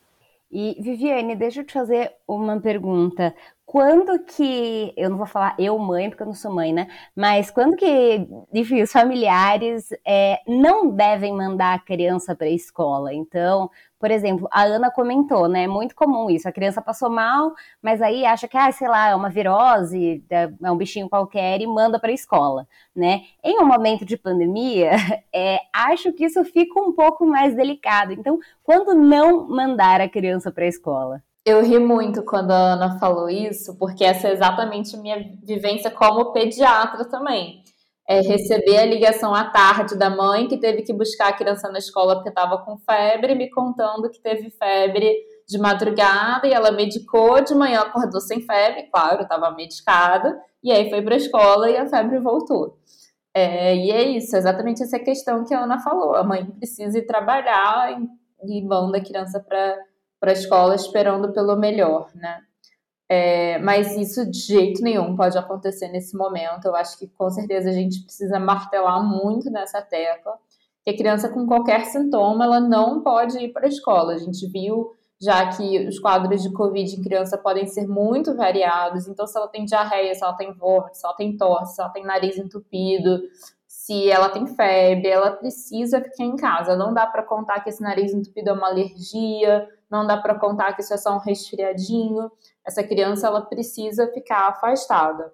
E 0.52 0.78
Viviane, 0.80 1.36
deixa 1.36 1.62
eu 1.62 1.66
te 1.66 1.74
fazer 1.74 2.14
uma 2.28 2.62
pergunta. 2.62 3.34
Quando 3.66 4.20
que, 4.24 4.94
eu 4.96 5.10
não 5.10 5.18
vou 5.18 5.26
falar 5.26 5.56
eu 5.58 5.80
mãe, 5.80 6.10
porque 6.10 6.22
eu 6.22 6.28
não 6.28 6.34
sou 6.36 6.54
mãe, 6.54 6.72
né? 6.72 6.88
Mas 7.16 7.50
quando 7.50 7.76
que, 7.76 8.28
enfim, 8.54 8.84
os 8.84 8.92
familiares 8.92 9.90
é, 10.06 10.42
não 10.48 10.92
devem 10.92 11.34
mandar 11.34 11.74
a 11.74 11.80
criança 11.80 12.36
para 12.36 12.46
a 12.46 12.52
escola? 12.52 13.12
Então, 13.14 13.72
por 14.04 14.12
exemplo, 14.12 14.50
a 14.52 14.64
Ana 14.64 14.92
comentou, 14.92 15.48
né? 15.48 15.64
É 15.64 15.68
muito 15.68 15.96
comum 15.96 16.30
isso. 16.30 16.46
A 16.46 16.52
criança 16.52 16.82
passou 16.82 17.10
mal, 17.10 17.54
mas 17.82 18.02
aí 18.02 18.26
acha 18.26 18.50
que, 18.50 18.58
ah, 18.58 18.70
sei 18.70 18.90
lá, 18.90 19.08
é 19.08 19.16
uma 19.16 19.30
virose, 19.30 20.22
é 20.30 20.70
um 20.70 20.76
bichinho 20.76 21.08
qualquer 21.08 21.62
e 21.62 21.66
manda 21.66 21.98
para 21.98 22.10
a 22.10 22.14
escola, 22.14 22.68
né? 22.94 23.22
Em 23.42 23.58
um 23.62 23.66
momento 23.66 24.04
de 24.04 24.18
pandemia, 24.18 24.92
é, 25.34 25.58
acho 25.72 26.12
que 26.12 26.26
isso 26.26 26.44
fica 26.44 26.82
um 26.82 26.92
pouco 26.92 27.26
mais 27.26 27.56
delicado. 27.56 28.12
Então, 28.12 28.40
quando 28.62 28.94
não 28.94 29.48
mandar 29.48 30.02
a 30.02 30.10
criança 30.10 30.52
para 30.52 30.66
a 30.66 30.68
escola? 30.68 31.24
Eu 31.46 31.64
ri 31.64 31.80
muito 31.80 32.24
quando 32.24 32.52
a 32.52 32.74
Ana 32.74 33.00
falou 33.00 33.30
isso, 33.30 33.78
porque 33.78 34.04
essa 34.04 34.28
é 34.28 34.34
exatamente 34.34 34.98
minha 34.98 35.32
vivência 35.42 35.90
como 35.90 36.34
pediatra 36.34 37.06
também 37.06 37.63
é, 38.08 38.22
receber 38.22 38.78
a 38.78 38.86
ligação 38.86 39.34
à 39.34 39.46
tarde 39.46 39.98
da 39.98 40.10
mãe 40.10 40.48
que 40.48 40.58
teve 40.58 40.82
que 40.82 40.94
buscar 40.94 41.30
a 41.30 41.34
criança 41.34 41.70
na 41.72 41.80
escola 41.80 42.16
porque 42.16 42.30
estava 42.30 42.58
com 42.58 42.78
febre, 42.78 43.36
me 43.36 43.50
contando 43.50 44.10
que 44.10 44.20
teve 44.20 44.50
febre 44.50 45.16
de 45.48 45.58
madrugada 45.58 46.48
e 46.48 46.54
ela 46.54 46.72
medicou, 46.72 47.42
de 47.42 47.54
manhã 47.54 47.82
acordou 47.82 48.20
sem 48.20 48.42
febre, 48.42 48.84
claro, 48.92 49.24
estava 49.24 49.52
medicada, 49.52 50.40
e 50.62 50.72
aí 50.72 50.90
foi 50.90 51.02
para 51.02 51.16
a 51.16 51.18
escola 51.18 51.70
e 51.70 51.78
a 51.78 51.88
febre 51.88 52.20
voltou. 52.20 52.78
É, 53.34 53.76
e 53.76 53.92
é 53.92 54.04
isso, 54.04 54.36
exatamente 54.36 54.84
essa 54.84 55.00
questão 55.00 55.44
que 55.44 55.54
a 55.54 55.64
Ana 55.64 55.80
falou. 55.80 56.16
A 56.16 56.24
mãe 56.24 56.46
precisa 56.46 57.00
ir 57.00 57.06
trabalhar 57.06 58.00
e, 58.44 58.60
e 58.60 58.62
manda 58.62 58.98
a 58.98 59.04
criança 59.04 59.40
para 59.40 59.78
a 60.22 60.32
escola 60.32 60.76
esperando 60.76 61.34
pelo 61.34 61.56
melhor, 61.56 62.10
né? 62.14 62.42
É, 63.16 63.60
mas 63.60 63.96
isso 63.96 64.26
de 64.30 64.40
jeito 64.40 64.82
nenhum 64.82 65.16
pode 65.16 65.38
acontecer 65.38 65.88
nesse 65.90 66.18
momento. 66.18 66.66
Eu 66.66 66.76
acho 66.76 66.98
que 66.98 67.08
com 67.08 67.30
certeza 67.30 67.70
a 67.70 67.72
gente 67.72 68.02
precisa 68.04 68.40
martelar 68.40 69.04
muito 69.04 69.52
nessa 69.52 69.84
tecla. 69.84 70.34
Que 70.84 70.90
a 70.90 70.98
criança 70.98 71.30
com 71.30 71.46
qualquer 71.46 71.86
sintoma, 71.86 72.44
ela 72.44 72.60
não 72.60 73.04
pode 73.04 73.38
ir 73.38 73.54
para 73.54 73.68
a 73.68 73.70
escola. 73.70 74.14
A 74.14 74.18
gente 74.18 74.48
viu 74.48 74.96
já 75.22 75.48
que 75.48 75.88
os 75.88 76.00
quadros 76.00 76.42
de 76.42 76.52
Covid 76.52 76.96
em 76.96 77.04
criança 77.04 77.38
podem 77.38 77.68
ser 77.68 77.88
muito 77.88 78.36
variados. 78.36 79.08
Então, 79.08 79.28
se 79.28 79.38
ela 79.38 79.48
tem 79.48 79.64
diarreia, 79.64 80.16
se 80.16 80.24
ela 80.24 80.34
tem 80.34 80.52
vômito, 80.52 80.98
se 80.98 81.06
ela 81.06 81.16
tem 81.16 81.38
tosse, 81.38 81.76
se 81.76 81.82
ela 81.82 81.92
tem 81.92 82.04
nariz 82.04 82.36
entupido, 82.38 83.22
se 83.84 84.10
ela 84.10 84.30
tem 84.30 84.48
febre, 84.48 85.10
ela 85.10 85.32
precisa 85.32 86.00
ficar 86.00 86.24
em 86.24 86.38
casa. 86.38 86.74
Não 86.74 86.94
dá 86.94 87.06
para 87.06 87.22
contar 87.22 87.60
que 87.60 87.70
esse 87.70 87.82
nariz 87.82 88.14
entupido 88.14 88.50
é 88.50 88.54
uma 88.54 88.70
alergia, 88.70 89.68
não 89.92 90.08
dá 90.08 90.16
para 90.16 90.40
contar 90.40 90.72
que 90.72 90.82
isso 90.82 90.94
é 90.94 90.98
só 90.98 91.14
um 91.14 91.20
resfriadinho. 91.20 92.32
Essa 92.66 92.82
criança 92.82 93.28
ela 93.28 93.42
precisa 93.42 94.08
ficar 94.08 94.48
afastada. 94.48 95.34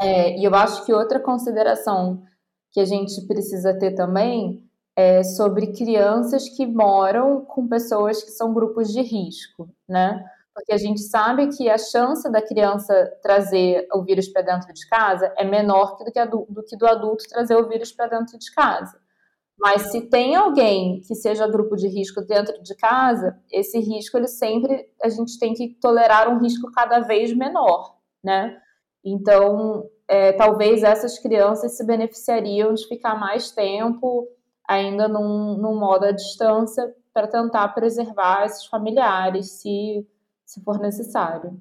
É, 0.00 0.38
e 0.38 0.44
eu 0.44 0.54
acho 0.54 0.86
que 0.86 0.92
outra 0.92 1.18
consideração 1.18 2.22
que 2.70 2.78
a 2.78 2.84
gente 2.84 3.20
precisa 3.26 3.76
ter 3.76 3.96
também 3.96 4.64
é 4.94 5.24
sobre 5.24 5.72
crianças 5.72 6.48
que 6.48 6.64
moram 6.64 7.44
com 7.44 7.66
pessoas 7.66 8.22
que 8.22 8.30
são 8.30 8.54
grupos 8.54 8.92
de 8.92 9.02
risco, 9.02 9.68
né? 9.88 10.24
Porque 10.54 10.72
a 10.72 10.76
gente 10.76 11.00
sabe 11.00 11.48
que 11.56 11.70
a 11.70 11.78
chance 11.78 12.30
da 12.30 12.42
criança 12.42 13.10
trazer 13.22 13.86
o 13.94 14.02
vírus 14.02 14.28
para 14.28 14.42
dentro 14.42 14.72
de 14.72 14.88
casa 14.88 15.32
é 15.36 15.44
menor 15.44 15.96
do 15.96 16.10
que, 16.10 16.26
do, 16.26 16.46
do 16.48 16.62
que 16.64 16.76
do 16.76 16.86
adulto 16.86 17.28
trazer 17.28 17.56
o 17.56 17.68
vírus 17.68 17.92
para 17.92 18.08
dentro 18.08 18.38
de 18.38 18.52
casa. 18.52 18.98
Mas 19.58 19.90
se 19.90 20.08
tem 20.08 20.34
alguém 20.34 21.02
que 21.06 21.14
seja 21.14 21.46
grupo 21.46 21.76
de 21.76 21.86
risco 21.86 22.22
dentro 22.22 22.60
de 22.62 22.74
casa, 22.74 23.38
esse 23.50 23.78
risco 23.78 24.16
ele 24.16 24.26
sempre 24.26 24.88
a 25.02 25.08
gente 25.10 25.38
tem 25.38 25.52
que 25.52 25.68
tolerar 25.80 26.28
um 26.28 26.40
risco 26.40 26.72
cada 26.72 27.00
vez 27.00 27.36
menor, 27.36 27.96
né? 28.24 28.58
Então, 29.04 29.84
é, 30.08 30.32
talvez 30.32 30.82
essas 30.82 31.18
crianças 31.18 31.76
se 31.76 31.84
beneficiariam 31.84 32.72
de 32.72 32.86
ficar 32.88 33.14
mais 33.14 33.50
tempo 33.50 34.26
ainda 34.66 35.06
num, 35.06 35.56
num 35.58 35.78
modo 35.78 36.06
à 36.06 36.12
distância 36.12 36.94
para 37.12 37.26
tentar 37.26 37.68
preservar 37.68 38.46
esses 38.46 38.64
familiares, 38.66 39.60
se, 39.60 40.06
se 40.50 40.60
for 40.64 40.80
necessário. 40.80 41.60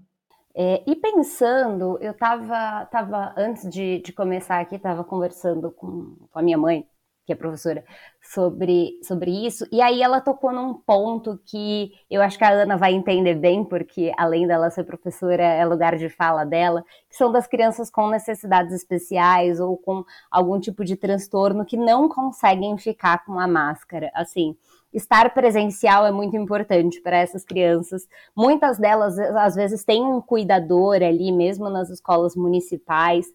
É, 0.55 0.83
e 0.87 0.95
pensando, 0.95 1.99
eu 2.01 2.11
estava, 2.11 2.85
tava, 2.87 3.33
antes 3.37 3.69
de, 3.69 4.01
de 4.01 4.11
começar 4.11 4.59
aqui, 4.59 4.75
estava 4.75 5.03
conversando 5.03 5.71
com, 5.71 6.15
com 6.31 6.39
a 6.39 6.41
minha 6.41 6.57
mãe, 6.57 6.87
que 7.23 7.31
é 7.31 7.35
professora, 7.35 7.85
sobre, 8.19 8.99
sobre 9.03 9.45
isso. 9.45 9.63
E 9.71 9.79
aí 9.79 10.01
ela 10.01 10.19
tocou 10.19 10.51
num 10.51 10.73
ponto 10.73 11.39
que 11.45 11.91
eu 12.09 12.19
acho 12.23 12.35
que 12.39 12.43
a 12.43 12.49
Ana 12.49 12.75
vai 12.75 12.93
entender 12.93 13.35
bem, 13.35 13.63
porque 13.63 14.11
além 14.17 14.47
dela 14.47 14.71
ser 14.71 14.83
professora, 14.83 15.43
é 15.43 15.63
lugar 15.63 15.95
de 15.95 16.09
fala 16.09 16.43
dela, 16.43 16.83
que 17.07 17.15
são 17.15 17.31
das 17.31 17.45
crianças 17.45 17.91
com 17.91 18.09
necessidades 18.09 18.73
especiais 18.73 19.59
ou 19.59 19.77
com 19.77 20.03
algum 20.31 20.59
tipo 20.59 20.83
de 20.83 20.95
transtorno 20.95 21.63
que 21.63 21.77
não 21.77 22.09
conseguem 22.09 22.75
ficar 22.79 23.23
com 23.23 23.39
a 23.39 23.47
máscara. 23.47 24.09
Assim, 24.15 24.57
estar 24.93 25.33
presencial 25.33 26.05
é 26.05 26.11
muito 26.11 26.35
importante 26.35 27.01
para 27.01 27.17
essas 27.17 27.43
crianças. 27.43 28.07
Muitas 28.35 28.77
delas, 28.77 29.17
às 29.19 29.55
vezes, 29.55 29.83
têm 29.83 30.03
um 30.03 30.21
cuidador 30.21 30.95
ali, 30.95 31.31
mesmo 31.31 31.69
nas 31.69 31.89
escolas 31.89 32.35
municipais 32.35 33.27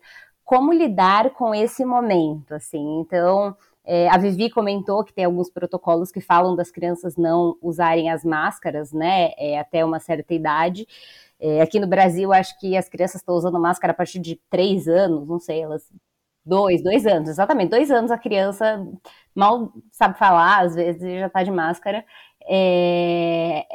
como 0.44 0.72
lidar 0.72 1.30
com 1.30 1.54
esse 1.54 1.84
momento, 1.84 2.54
assim. 2.54 3.00
Então, 3.00 3.56
é, 3.84 4.08
a 4.08 4.18
Vivi 4.18 4.50
comentou 4.50 5.02
que 5.02 5.12
tem 5.12 5.24
alguns 5.24 5.50
protocolos 5.50 6.12
que 6.12 6.20
falam 6.20 6.54
das 6.54 6.70
crianças 6.70 7.16
não 7.16 7.56
usarem 7.62 8.10
as 8.10 8.24
máscaras, 8.24 8.92
né, 8.92 9.32
é, 9.38 9.58
até 9.58 9.84
uma 9.84 9.98
certa 9.98 10.34
idade. 10.34 10.86
É, 11.40 11.60
aqui 11.60 11.80
no 11.80 11.86
Brasil, 11.86 12.32
acho 12.32 12.58
que 12.60 12.76
as 12.76 12.88
crianças 12.88 13.16
estão 13.20 13.34
usando 13.34 13.58
máscara 13.58 13.92
a 13.92 13.96
partir 13.96 14.18
de 14.18 14.40
três 14.50 14.86
anos, 14.86 15.26
não 15.26 15.38
sei, 15.38 15.62
elas. 15.62 15.90
Dois, 16.46 16.82
dois 16.82 17.06
anos, 17.06 17.28
exatamente. 17.30 17.70
Dois 17.70 17.90
anos 17.90 18.10
a 18.10 18.18
criança 18.18 18.86
mal 19.34 19.72
sabe 19.90 20.18
falar, 20.18 20.62
às 20.64 20.74
vezes 20.74 21.20
já 21.20 21.26
está 21.26 21.42
de 21.42 21.50
máscara. 21.50 22.04
É, 22.46 23.66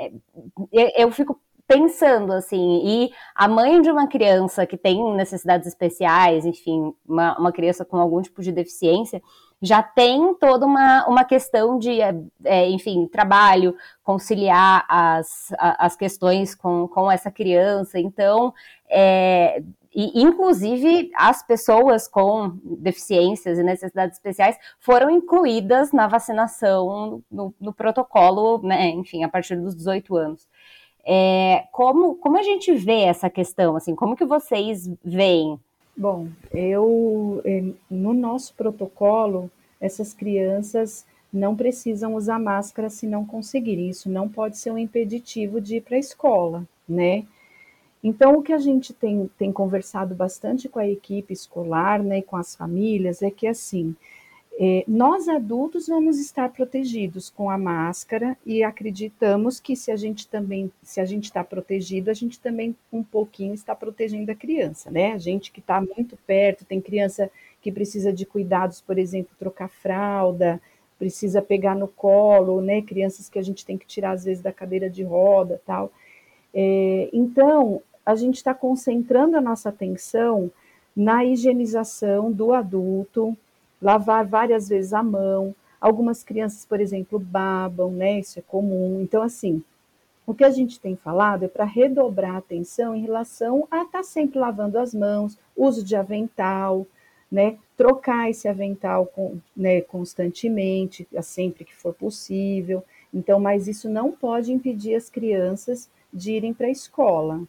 é 0.74 1.03
eu 1.03 1.11
fico 1.11 1.39
pensando 1.70 2.34
assim, 2.34 2.82
e 2.84 3.11
a 3.36 3.47
mãe 3.47 3.80
de 3.80 3.91
uma 3.91 4.07
criança 4.07 4.65
que 4.65 4.76
tem 4.76 5.13
necessidades 5.13 5.67
especiais, 5.67 6.43
enfim, 6.43 6.91
uma, 7.07 7.38
uma 7.38 7.51
criança 7.51 7.86
com 7.86 7.97
algum 7.97 8.22
tipo 8.24 8.41
de 8.41 8.51
deficiência, 8.51 9.22
já 9.61 9.84
tem 9.84 10.34
toda 10.36 10.65
uma, 10.65 11.05
uma 11.07 11.24
questão 11.24 11.78
de, 11.78 12.01
é, 12.01 12.15
é 12.45 12.70
enfim, 12.70 13.07
trabalho, 13.07 13.76
conciliar 14.03 14.84
as, 14.89 15.53
as 15.59 15.95
questões 15.95 16.55
com, 16.55 16.88
com 16.88 17.11
essa 17.11 17.30
criança. 17.30 17.99
Então, 17.99 18.51
é, 18.89 19.61
e, 19.93 20.21
inclusive, 20.21 21.11
as 21.15 21.41
pessoas 21.45 22.07
com 22.07 22.57
deficiências 22.63 23.57
e 23.57 23.63
necessidades 23.63 24.17
especiais 24.17 24.57
foram 24.79 25.09
incluídas 25.09 25.91
na 25.91 26.07
vacinação, 26.07 27.23
no, 27.31 27.53
no 27.59 27.73
protocolo, 27.73 28.59
né, 28.61 28.89
enfim, 28.89 29.23
a 29.23 29.29
partir 29.29 29.55
dos 29.55 29.75
18 29.75 30.15
anos. 30.15 30.47
É, 31.05 31.65
como, 31.71 32.15
como 32.15 32.37
a 32.37 32.43
gente 32.43 32.73
vê 32.73 33.01
essa 33.01 33.29
questão, 33.29 33.75
assim, 33.75 33.95
como 33.95 34.15
que 34.15 34.25
vocês 34.25 34.89
veem 35.03 35.59
Bom, 35.99 36.29
eu 36.53 37.41
eh, 37.43 37.73
no 37.91 38.13
nosso 38.13 38.53
protocolo, 38.53 39.51
essas 39.81 40.13
crianças 40.13 41.05
não 41.31 41.57
precisam 41.57 42.15
usar 42.15 42.39
máscara 42.39 42.89
se 42.89 43.05
não 43.05 43.25
conseguirem. 43.25 43.89
Isso 43.89 44.09
não 44.09 44.29
pode 44.29 44.57
ser 44.57 44.71
um 44.71 44.77
impeditivo 44.77 45.59
de 45.59 45.75
ir 45.75 45.81
para 45.81 45.97
a 45.97 45.99
escola, 45.99 46.65
né? 46.87 47.25
Então, 48.03 48.35
o 48.35 48.41
que 48.41 48.53
a 48.53 48.57
gente 48.57 48.93
tem, 48.93 49.29
tem 49.37 49.51
conversado 49.51 50.15
bastante 50.15 50.69
com 50.69 50.79
a 50.79 50.87
equipe 50.87 51.33
escolar, 51.33 52.01
né, 52.01 52.19
e 52.19 52.23
com 52.23 52.37
as 52.37 52.55
famílias, 52.55 53.21
é 53.21 53.29
que 53.29 53.45
assim, 53.45 53.95
é, 54.61 54.83
nós 54.85 55.29
adultos 55.29 55.87
vamos 55.87 56.19
estar 56.19 56.49
protegidos 56.49 57.29
com 57.29 57.49
a 57.49 57.57
máscara 57.57 58.37
e 58.45 58.61
acreditamos 58.61 59.57
que 59.57 59.73
se 59.73 59.89
a 59.89 59.95
gente 59.95 60.27
também, 60.27 60.69
se 60.83 60.99
a 60.99 61.05
gente 61.05 61.25
está 61.25 61.45
protegido, 61.45 62.11
a 62.11 62.13
gente 62.13 62.37
também 62.39 62.75
um 62.91 63.01
pouquinho 63.01 63.53
está 63.53 63.73
protegendo 63.73 64.29
a 64.31 64.35
criança, 64.35 64.91
né? 64.91 65.13
A 65.13 65.17
gente 65.17 65.49
que 65.49 65.61
está 65.61 65.79
muito 65.79 66.17
perto, 66.27 66.65
tem 66.65 66.81
criança 66.81 67.31
que 67.61 67.71
precisa 67.71 68.11
de 68.11 68.25
cuidados, 68.25 68.81
por 68.81 68.97
exemplo, 68.97 69.31
trocar 69.39 69.69
fralda, 69.69 70.61
precisa 70.97 71.41
pegar 71.41 71.73
no 71.73 71.87
colo, 71.87 72.59
né? 72.61 72.81
Crianças 72.81 73.29
que 73.29 73.39
a 73.39 73.41
gente 73.41 73.65
tem 73.65 73.77
que 73.77 73.87
tirar 73.87 74.11
às 74.11 74.25
vezes 74.25 74.43
da 74.43 74.51
cadeira 74.51 74.89
de 74.89 75.03
roda, 75.03 75.61
tal. 75.65 75.89
É, 76.53 77.09
então, 77.13 77.81
a 78.05 78.15
gente 78.15 78.35
está 78.35 78.53
concentrando 78.53 79.37
a 79.37 79.41
nossa 79.41 79.69
atenção 79.69 80.51
na 80.95 81.23
higienização 81.23 82.31
do 82.31 82.53
adulto, 82.53 83.37
lavar 83.81 84.25
várias 84.25 84.67
vezes 84.67 84.93
a 84.93 85.03
mão. 85.03 85.55
Algumas 85.79 86.23
crianças, 86.23 86.65
por 86.65 86.81
exemplo, 86.81 87.17
babam, 87.17 87.91
né? 87.91 88.19
Isso 88.19 88.39
é 88.39 88.41
comum. 88.41 88.99
Então, 89.01 89.21
assim, 89.21 89.63
o 90.25 90.33
que 90.33 90.43
a 90.43 90.49
gente 90.49 90.79
tem 90.79 90.95
falado 90.95 91.45
é 91.45 91.47
para 91.47 91.63
redobrar 91.63 92.35
a 92.35 92.39
atenção 92.39 92.93
em 92.93 93.01
relação 93.01 93.67
a 93.71 93.83
estar 93.83 93.99
tá 93.99 94.03
sempre 94.03 94.37
lavando 94.37 94.77
as 94.77 94.93
mãos, 94.93 95.37
uso 95.55 95.83
de 95.83 95.95
avental, 95.95 96.85
né? 97.31 97.57
Trocar 97.77 98.29
esse 98.29 98.47
avental 98.47 99.05
com, 99.05 99.37
né, 99.55 99.81
constantemente, 99.81 101.07
sempre 101.21 101.63
que 101.63 101.75
for 101.75 101.93
possível. 101.93 102.83
Então, 103.13 103.39
mas 103.39 103.67
isso 103.67 103.89
não 103.89 104.11
pode 104.11 104.51
impedir 104.51 104.95
as 104.95 105.09
crianças 105.09 105.89
de 106.13 106.33
irem 106.33 106.53
para 106.53 106.67
a 106.67 106.71
escola, 106.71 107.41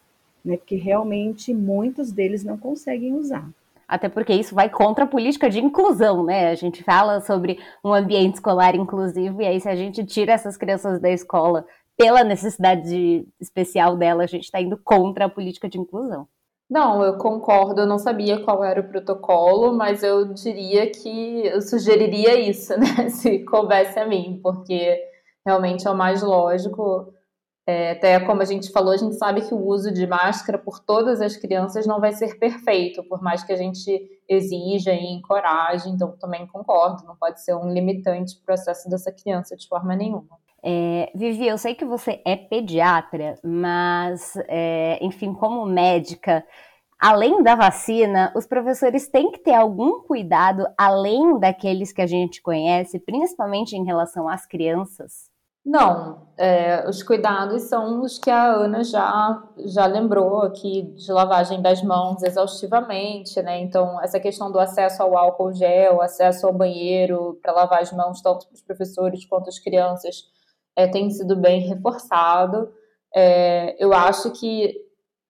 né? 0.45 0.57
Porque 0.57 0.77
realmente 0.77 1.53
muitos 1.55 2.13
deles 2.13 2.45
não 2.45 2.57
conseguem 2.57 3.15
usar 3.15 3.51
até 3.91 4.09
porque 4.09 4.33
isso 4.33 4.55
vai 4.55 4.71
contra 4.71 5.03
a 5.03 5.09
política 5.09 5.51
de 5.51 5.59
inclusão, 5.59 6.23
né? 6.23 6.49
A 6.49 6.55
gente 6.55 6.85
fala 6.85 7.21
sobre 7.21 7.59
um 7.85 7.93
ambiente 7.93 8.35
escolar 8.35 8.77
inclusivo, 8.77 9.43
e 9.43 9.47
aí 9.47 9.61
se 9.61 9.69
a 9.69 9.75
gente 9.75 10.05
tira 10.05 10.33
essas 10.33 10.57
crianças 10.57 11.01
da 11.01 11.11
escola 11.11 11.67
pela 11.99 12.23
necessidade 12.23 12.89
de, 12.89 13.29
especial 13.41 13.97
dela, 13.97 14.23
a 14.23 14.27
gente 14.27 14.45
está 14.45 14.61
indo 14.61 14.79
contra 14.79 15.25
a 15.25 15.29
política 15.29 15.69
de 15.69 15.79
inclusão. 15.79 16.27
Não, 16.71 17.03
eu 17.03 17.19
concordo, 17.19 17.81
eu 17.81 17.87
não 17.87 17.99
sabia 17.99 18.41
qual 18.45 18.63
era 18.63 18.81
o 18.81 18.89
protocolo, 18.89 19.77
mas 19.77 20.05
eu 20.05 20.33
diria 20.33 20.89
que 20.89 21.47
eu 21.47 21.61
sugeriria 21.61 22.39
isso, 22.39 22.73
né? 22.79 23.09
Se 23.09 23.41
coubesse 23.41 23.99
a 23.99 24.07
mim, 24.07 24.39
porque 24.41 24.99
realmente 25.45 25.89
é 25.89 25.91
o 25.91 25.97
mais 25.97 26.23
lógico 26.23 27.13
é, 27.71 27.93
até 27.93 28.19
como 28.19 28.43
a 28.43 28.45
gente 28.45 28.73
falou, 28.73 28.93
a 28.93 28.97
gente 28.97 29.15
sabe 29.15 29.43
que 29.43 29.55
o 29.55 29.65
uso 29.65 29.93
de 29.93 30.05
máscara 30.05 30.59
por 30.59 30.81
todas 30.81 31.21
as 31.21 31.37
crianças 31.37 31.87
não 31.87 32.01
vai 32.01 32.13
ser 32.13 32.37
perfeito, 32.37 33.05
por 33.05 33.23
mais 33.23 33.45
que 33.45 33.53
a 33.53 33.57
gente 33.57 34.11
exija 34.29 34.93
e 34.93 35.07
encoraje. 35.07 35.89
Então, 35.89 36.17
também 36.19 36.49
concordo, 36.49 37.05
não 37.07 37.15
pode 37.15 37.41
ser 37.41 37.55
um 37.55 37.73
limitante 37.73 38.35
para 38.35 38.43
o 38.43 38.47
processo 38.47 38.91
dessa 38.91 39.13
criança 39.13 39.57
de 39.57 39.69
forma 39.69 39.95
nenhuma. 39.95 40.37
É, 40.65 41.13
Vivi, 41.15 41.47
eu 41.47 41.57
sei 41.57 41.77
que 41.77 41.85
você 41.85 42.21
é 42.25 42.35
pediatra, 42.35 43.39
mas, 43.45 44.35
é, 44.49 44.99
enfim, 45.01 45.33
como 45.33 45.65
médica, 45.65 46.45
além 46.99 47.41
da 47.41 47.55
vacina, 47.55 48.33
os 48.35 48.49
professores 48.49 49.07
têm 49.07 49.31
que 49.31 49.39
ter 49.39 49.55
algum 49.55 50.01
cuidado 50.03 50.67
além 50.77 51.39
daqueles 51.39 51.93
que 51.93 52.03
a 52.03 52.07
gente 52.07 52.43
conhece, 52.43 52.99
principalmente 52.99 53.77
em 53.77 53.85
relação 53.85 54.29
às 54.29 54.45
crianças? 54.45 55.30
Não, 55.65 56.27
é, 56.39 56.89
os 56.89 57.03
cuidados 57.03 57.65
são 57.65 58.01
os 58.01 58.19
que 58.19 58.31
a 58.31 58.53
Ana 58.55 58.83
já, 58.83 59.43
já 59.59 59.85
lembrou 59.85 60.41
aqui 60.43 60.83
de 60.97 61.13
lavagem 61.13 61.61
das 61.61 61.83
mãos 61.83 62.23
exaustivamente, 62.23 63.43
né? 63.43 63.61
Então, 63.61 64.01
essa 64.03 64.19
questão 64.19 64.51
do 64.51 64.59
acesso 64.59 65.03
ao 65.03 65.17
álcool 65.17 65.53
gel, 65.53 66.01
acesso 66.01 66.47
ao 66.47 66.53
banheiro 66.53 67.39
para 67.43 67.53
lavar 67.53 67.83
as 67.83 67.93
mãos, 67.93 68.23
tanto 68.23 68.47
para 68.47 68.55
os 68.55 68.63
professores 68.63 69.27
quanto 69.27 69.49
as 69.49 69.59
crianças, 69.59 70.25
é, 70.75 70.87
tem 70.89 71.11
sido 71.11 71.37
bem 71.37 71.61
reforçado. 71.61 72.73
É, 73.15 73.77
eu 73.79 73.93
acho 73.93 74.31
que 74.33 74.75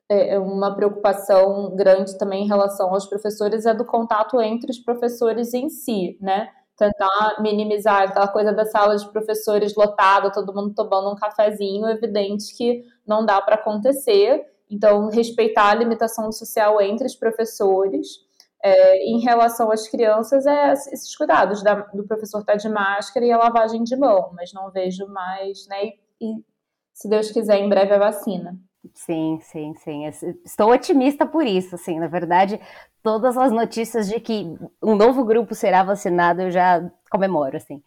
é, 0.09 0.35
é 0.35 0.39
uma 0.39 0.77
preocupação 0.77 1.75
grande 1.75 2.17
também 2.19 2.45
em 2.45 2.49
relação 2.49 2.95
aos 2.95 3.07
professores 3.07 3.67
é 3.67 3.75
do 3.75 3.85
contato 3.85 4.41
entre 4.41 4.71
os 4.71 4.79
professores 4.79 5.55
em 5.55 5.69
si, 5.69 6.17
né? 6.21 6.51
Tentar 6.81 7.37
minimizar 7.41 8.05
aquela 8.05 8.27
coisa 8.27 8.55
da 8.55 8.65
sala 8.65 8.97
de 8.97 9.07
professores 9.13 9.77
lotada, 9.77 10.33
todo 10.33 10.55
mundo 10.55 10.75
tomando 10.75 11.13
um 11.13 11.15
cafezinho, 11.15 11.87
evidente 11.87 12.57
que 12.57 12.83
não 13.07 13.25
dá 13.27 13.41
para 13.43 13.57
acontecer. 13.57 14.47
Então, 14.71 15.09
respeitar 15.09 15.71
a 15.71 15.75
limitação 15.75 16.33
social 16.33 16.81
entre 16.81 17.07
os 17.07 17.15
professores. 17.15 18.07
É, 18.63 18.97
em 19.07 19.21
relação 19.21 19.71
às 19.71 19.89
crianças, 19.89 20.47
é 20.47 20.73
esses 20.73 21.17
cuidados 21.17 21.63
da, 21.63 21.75
do 21.75 22.05
professor 22.05 22.41
estar 22.41 22.53
tá 22.53 22.59
de 22.59 22.69
máscara 22.69 23.27
e 23.27 23.33
a 23.33 23.39
lavagem 23.39 23.83
de 23.83 23.97
mão, 23.97 24.33
mas 24.35 24.53
não 24.53 24.71
vejo 24.71 25.07
mais, 25.07 25.67
né? 25.67 25.85
E, 25.85 25.95
e 26.21 26.45
se 26.93 27.09
Deus 27.09 27.31
quiser, 27.31 27.59
em 27.59 27.69
breve 27.69 27.95
a 27.95 27.99
vacina. 27.99 28.59
Sim, 28.95 29.39
sim, 29.43 29.75
sim. 29.75 30.05
Estou 30.45 30.71
otimista 30.73 31.27
por 31.27 31.47
isso, 31.47 31.75
assim. 31.75 31.99
Na 31.99 32.07
verdade, 32.07 32.61
todas 33.03 33.37
as 33.37 33.53
notícias 33.53 34.09
de 34.09 34.21
que 34.21 34.57
um 34.83 34.95
novo 34.95 35.25
grupo 35.25 35.55
será 35.55 35.83
vacinado, 35.83 36.43
eu 36.43 36.51
já 36.51 36.91
comemoro, 37.11 37.57
assim. 37.57 37.83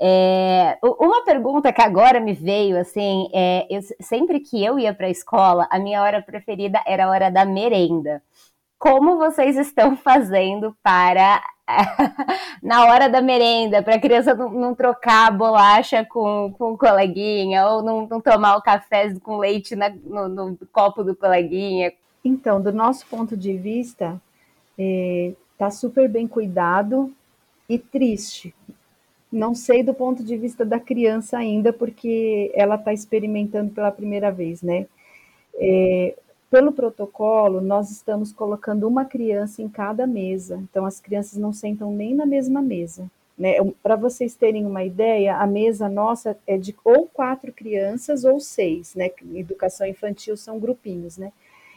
É, 0.00 0.78
uma 0.82 1.24
pergunta 1.24 1.72
que 1.72 1.82
agora 1.82 2.20
me 2.20 2.32
veio, 2.32 2.78
assim, 2.78 3.28
é, 3.34 3.66
eu, 3.70 3.80
sempre 4.00 4.40
que 4.40 4.64
eu 4.64 4.78
ia 4.78 4.94
para 4.94 5.06
a 5.08 5.10
escola, 5.10 5.66
a 5.70 5.78
minha 5.78 6.02
hora 6.02 6.22
preferida 6.22 6.80
era 6.86 7.06
a 7.06 7.10
hora 7.10 7.30
da 7.30 7.44
merenda. 7.44 8.22
Como 8.78 9.18
vocês 9.18 9.56
estão 9.56 9.96
fazendo 9.96 10.76
para 10.82 11.42
na 12.62 12.86
hora 12.86 13.08
da 13.08 13.20
merenda, 13.20 13.82
para 13.82 13.96
a 13.96 14.00
criança 14.00 14.34
não, 14.34 14.50
não, 14.50 14.74
trocar 14.74 15.28
a 15.28 15.30
bolacha 15.30 16.04
com, 16.04 16.54
com 16.56 16.72
o 16.72 16.78
coleguinha, 16.78 17.66
ou 17.66 17.82
não, 17.82 18.06
não 18.06 18.20
tomar 18.20 18.56
o 18.56 18.62
café 18.62 19.14
com 19.20 19.36
leite 19.36 19.76
na, 19.76 19.90
no, 19.90 20.28
no, 20.28 20.58
copo 20.72 21.04
do 21.04 21.14
coleguinha? 21.14 21.92
Então, 22.24 22.60
do 22.60 22.72
nosso 22.72 23.06
ponto 23.06 23.36
de 23.36 23.56
vista, 23.56 24.20
está 24.78 25.66
é, 25.66 25.70
super 25.70 26.08
bem 26.08 26.26
cuidado 26.26 27.12
e 27.68 27.78
triste. 27.78 28.54
Não 29.30 29.54
sei 29.54 29.82
do 29.82 29.92
ponto 29.92 30.24
de 30.24 30.36
vista 30.36 30.64
da 30.64 30.80
criança 30.80 31.36
ainda, 31.36 31.70
porque 31.70 32.50
ela 32.54 32.76
está 32.76 32.94
experimentando 32.94 33.70
pela 33.72 33.92
primeira 33.92 34.32
vez, 34.32 34.62
né? 34.62 34.86
É, 35.54 36.16
pelo 36.50 36.72
protocolo, 36.72 37.60
nós 37.60 37.90
estamos 37.90 38.32
colocando 38.32 38.88
uma 38.88 39.04
criança 39.04 39.60
em 39.62 39.68
cada 39.68 40.06
mesa, 40.06 40.56
então 40.70 40.86
as 40.86 40.98
crianças 41.00 41.38
não 41.38 41.52
sentam 41.52 41.92
nem 41.92 42.14
na 42.14 42.24
mesma 42.24 42.62
mesa. 42.62 43.10
Né? 43.36 43.54
Para 43.82 43.94
vocês 43.94 44.34
terem 44.34 44.66
uma 44.66 44.82
ideia, 44.82 45.36
a 45.36 45.46
mesa 45.46 45.88
nossa 45.88 46.36
é 46.46 46.56
de 46.58 46.74
ou 46.84 47.06
quatro 47.06 47.52
crianças 47.52 48.24
ou 48.24 48.40
seis, 48.40 48.96
né? 48.96 49.10
Educação 49.32 49.86
infantil 49.86 50.36
são 50.36 50.58
grupinhos, 50.58 51.16
né? 51.16 51.32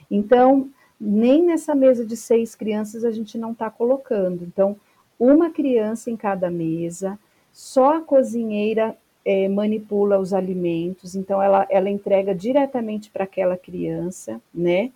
Então, 0.09 0.67
nem 0.99 1.43
nessa 1.45 1.75
mesa 1.75 2.03
de 2.03 2.17
seis 2.17 2.55
crianças 2.55 3.05
a 3.05 3.11
gente 3.11 3.37
não 3.37 3.51
está 3.51 3.69
colocando. 3.69 4.43
Então, 4.43 4.75
uma 5.19 5.51
criança 5.51 6.09
em 6.09 6.17
cada 6.17 6.49
mesa, 6.49 7.19
só 7.53 7.97
a 7.97 8.01
cozinheira 8.01 8.97
é, 9.25 9.47
manipula 9.47 10.19
os 10.19 10.33
alimentos, 10.33 11.15
então 11.15 11.41
ela, 11.41 11.65
ela 11.69 11.89
entrega 11.89 12.33
diretamente 12.33 13.09
para 13.09 13.23
aquela 13.23 13.57
criança, 13.57 14.41
né? 14.53 14.91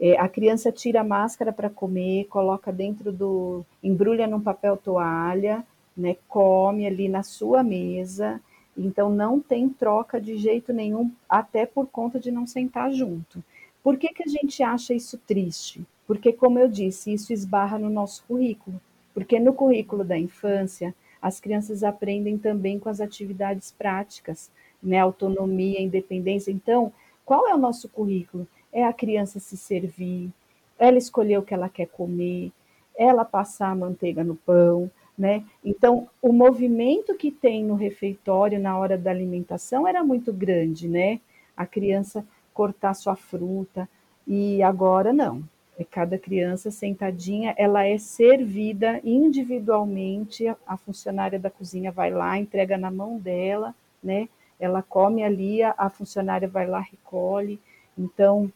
É, 0.00 0.16
a 0.16 0.28
criança 0.28 0.70
tira 0.70 1.00
a 1.00 1.04
máscara 1.04 1.52
para 1.52 1.68
comer, 1.68 2.26
coloca 2.26 2.72
dentro 2.72 3.12
do. 3.12 3.64
embrulha 3.82 4.26
num 4.26 4.40
papel 4.40 4.76
toalha, 4.76 5.64
né? 5.96 6.16
Come 6.28 6.86
ali 6.86 7.08
na 7.08 7.22
sua 7.22 7.62
mesa. 7.62 8.40
Então 8.76 9.10
não 9.10 9.40
tem 9.40 9.68
troca 9.68 10.20
de 10.20 10.36
jeito 10.36 10.72
nenhum, 10.72 11.10
até 11.28 11.66
por 11.66 11.88
conta 11.88 12.20
de 12.20 12.30
não 12.30 12.46
sentar 12.46 12.92
junto. 12.92 13.42
Por 13.82 13.96
que, 13.96 14.08
que 14.08 14.22
a 14.22 14.28
gente 14.28 14.62
acha 14.62 14.94
isso 14.94 15.18
triste? 15.26 15.84
Porque, 16.06 16.32
como 16.32 16.58
eu 16.58 16.68
disse, 16.68 17.12
isso 17.12 17.32
esbarra 17.32 17.78
no 17.78 17.90
nosso 17.90 18.24
currículo. 18.26 18.80
Porque 19.12 19.40
no 19.40 19.52
currículo 19.52 20.04
da 20.04 20.16
infância, 20.16 20.94
as 21.20 21.40
crianças 21.40 21.82
aprendem 21.82 22.38
também 22.38 22.78
com 22.78 22.88
as 22.88 23.00
atividades 23.00 23.70
práticas, 23.70 24.50
né? 24.82 24.98
Autonomia, 24.98 25.80
independência. 25.80 26.50
Então, 26.50 26.92
qual 27.24 27.48
é 27.48 27.54
o 27.54 27.58
nosso 27.58 27.88
currículo? 27.88 28.46
É 28.72 28.84
a 28.84 28.92
criança 28.92 29.40
se 29.40 29.56
servir, 29.56 30.30
ela 30.78 30.98
escolher 30.98 31.38
o 31.38 31.42
que 31.42 31.54
ela 31.54 31.68
quer 31.68 31.86
comer, 31.86 32.52
ela 32.96 33.24
passar 33.24 33.70
a 33.70 33.74
manteiga 33.74 34.22
no 34.22 34.36
pão, 34.36 34.90
né? 35.16 35.44
Então, 35.64 36.08
o 36.22 36.32
movimento 36.32 37.14
que 37.14 37.30
tem 37.30 37.64
no 37.64 37.74
refeitório 37.74 38.60
na 38.60 38.78
hora 38.78 38.96
da 38.96 39.10
alimentação 39.10 39.86
era 39.86 40.04
muito 40.04 40.32
grande, 40.32 40.88
né? 40.88 41.20
A 41.56 41.66
criança 41.66 42.24
cortar 42.54 42.94
sua 42.94 43.16
fruta, 43.16 43.88
e 44.28 44.62
agora 44.62 45.12
não. 45.12 45.42
Cada 45.84 46.18
criança 46.18 46.70
sentadinha, 46.70 47.54
ela 47.56 47.84
é 47.84 47.98
servida 47.98 49.00
individualmente, 49.04 50.46
a 50.66 50.76
funcionária 50.76 51.38
da 51.38 51.50
cozinha 51.50 51.92
vai 51.92 52.10
lá, 52.10 52.36
entrega 52.36 52.76
na 52.76 52.90
mão 52.90 53.18
dela, 53.18 53.74
né? 54.02 54.28
Ela 54.58 54.82
come 54.82 55.22
ali, 55.22 55.62
a 55.62 55.88
funcionária 55.88 56.48
vai 56.48 56.66
lá, 56.66 56.80
recolhe. 56.80 57.60
Então, 57.96 58.52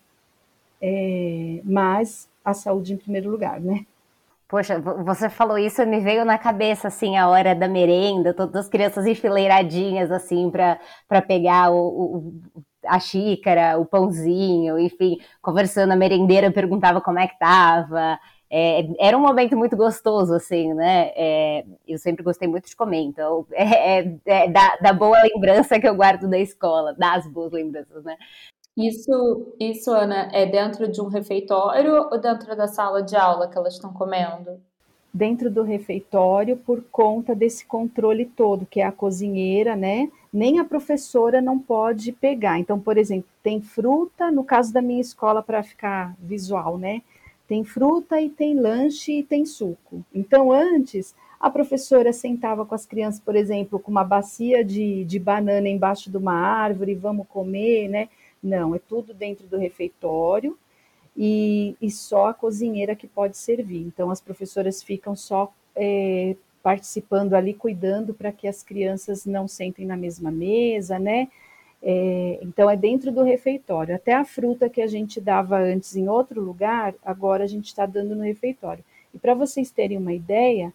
é, 0.81 1.61
mas 1.65 2.29
a 2.45 2.53
saúde 2.53 2.93
em 2.93 2.97
primeiro 2.97 3.31
lugar, 3.31 3.61
né? 3.61 3.87
Poxa, 4.53 4.79
você 4.79 5.31
falou 5.31 5.57
isso, 5.57 5.83
me 5.87 5.99
veio 6.01 6.27
na 6.27 6.37
cabeça, 6.37 6.89
assim, 6.89 7.17
a 7.17 7.27
hora 7.27 7.55
da 7.55 7.67
merenda, 7.67 8.35
todas 8.35 8.57
as 8.57 8.69
crianças 8.69 9.07
enfileiradinhas, 9.07 10.11
assim, 10.11 10.51
para 10.51 11.23
pegar 11.23 11.71
o, 11.71 11.79
o, 11.79 12.35
a 12.87 12.99
xícara, 12.99 13.79
o 13.79 13.85
pãozinho, 13.85 14.79
enfim, 14.79 15.19
conversando, 15.41 15.93
a 15.93 15.97
merendeira 15.97 16.51
perguntava 16.51 17.01
como 17.01 17.19
é 17.19 17.27
que 17.27 17.39
tava. 17.39 18.19
É, 18.55 18.87
era 18.99 19.17
um 19.17 19.21
momento 19.21 19.57
muito 19.57 19.75
gostoso, 19.75 20.35
assim, 20.35 20.75
né? 20.75 21.11
É, 21.17 21.65
eu 21.89 21.97
sempre 21.97 22.23
gostei 22.23 22.47
muito 22.47 22.69
de 22.69 22.77
comer, 22.77 23.01
então 23.01 23.47
é, 23.53 24.01
é, 24.01 24.19
é 24.27 24.49
da, 24.49 24.77
da, 24.77 24.93
boa 24.93 25.23
lembrança 25.23 25.81
que 25.81 25.89
eu 25.89 25.95
guardo 25.95 26.29
da 26.29 26.39
escola, 26.39 26.93
das 26.93 27.27
boas 27.27 27.51
lembranças, 27.51 28.05
né? 28.05 28.17
Isso, 28.77 29.55
isso, 29.59 29.91
Ana, 29.91 30.29
é 30.33 30.45
dentro 30.45 30.87
de 30.87 31.01
um 31.01 31.09
refeitório 31.09 32.09
ou 32.11 32.19
dentro 32.19 32.55
da 32.55 32.69
sala 32.69 33.03
de 33.03 33.17
aula 33.17 33.49
que 33.49 33.57
elas 33.57 33.75
estão 33.75 33.93
comendo? 33.93 34.61
Dentro 35.13 35.51
do 35.51 35.63
refeitório, 35.63 36.57
por 36.57 36.83
conta 36.91 37.35
desse 37.35 37.67
controle 37.67 38.27
todo, 38.27 38.67
que 38.67 38.81
é 38.81 38.85
a 38.85 38.93
cozinheira, 38.93 39.77
né? 39.77 40.11
Nem 40.33 40.59
a 40.59 40.65
professora 40.65 41.41
não 41.41 41.59
pode 41.59 42.11
pegar. 42.13 42.59
Então, 42.59 42.81
por 42.81 42.97
exemplo, 42.97 43.29
tem 43.43 43.61
fruta, 43.61 44.31
no 44.31 44.43
caso 44.43 44.73
da 44.73 44.81
minha 44.81 45.01
escola, 45.01 45.43
para 45.43 45.63
ficar 45.63 46.17
visual, 46.19 46.79
né? 46.79 47.03
Tem 47.47 47.65
fruta 47.65 48.21
e 48.21 48.31
tem 48.31 48.59
lanche 48.59 49.19
e 49.19 49.23
tem 49.23 49.45
suco. 49.45 50.03
Então, 50.15 50.51
antes, 50.51 51.15
a 51.39 51.51
professora 51.51 52.13
sentava 52.13 52.65
com 52.65 52.75
as 52.75 52.87
crianças, 52.87 53.21
por 53.21 53.37
exemplo, 53.37 53.79
com 53.79 53.91
uma 53.91 54.05
bacia 54.05 54.65
de, 54.65 55.05
de 55.05 55.19
banana 55.19 55.69
embaixo 55.69 56.11
de 56.11 56.17
uma 56.17 56.35
árvore, 56.35 56.95
vamos 56.95 57.27
comer, 57.29 57.89
né? 57.89 58.09
Não, 58.43 58.75
é 58.75 58.79
tudo 58.79 59.13
dentro 59.13 59.47
do 59.47 59.59
refeitório 59.59 60.57
e, 61.17 61.77
e 61.81 61.91
só 61.91 62.29
a 62.29 62.35
cozinheira 62.35 62.97
que 62.97 63.07
pode 63.07 63.37
servir. 63.37 63.83
Então, 63.83 64.11
as 64.11 64.21
professoras 64.21 64.83
ficam 64.83 65.15
só 65.15 65.53
é, 65.77 66.37
participando 66.63 67.35
ali, 67.35 67.53
cuidando 67.53 68.15
para 68.15 68.33
que 68.33 68.47
as 68.47 68.63
crianças 68.63 69.27
não 69.27 69.49
sentem 69.49 69.87
na 69.87 69.97
mesma 69.97 70.31
mesa, 70.31 70.99
né? 70.99 71.29
É, 71.83 72.39
então 72.43 72.71
é 72.71 72.77
dentro 72.77 73.11
do 73.11 73.23
refeitório. 73.23 73.95
Até 73.95 74.15
a 74.15 74.25
fruta 74.25 74.69
que 74.69 74.81
a 74.81 74.87
gente 74.87 75.21
dava 75.21 75.59
antes 75.59 75.97
em 75.97 76.09
outro 76.09 76.41
lugar, 76.41 76.95
agora 77.05 77.45
a 77.45 77.49
gente 77.49 77.67
está 77.67 77.85
dando 77.87 78.15
no 78.15 78.23
refeitório. 78.23 78.85
E 79.13 79.19
para 79.19 79.35
vocês 79.35 79.71
terem 79.71 79.99
uma 79.99 80.13
ideia, 80.13 80.73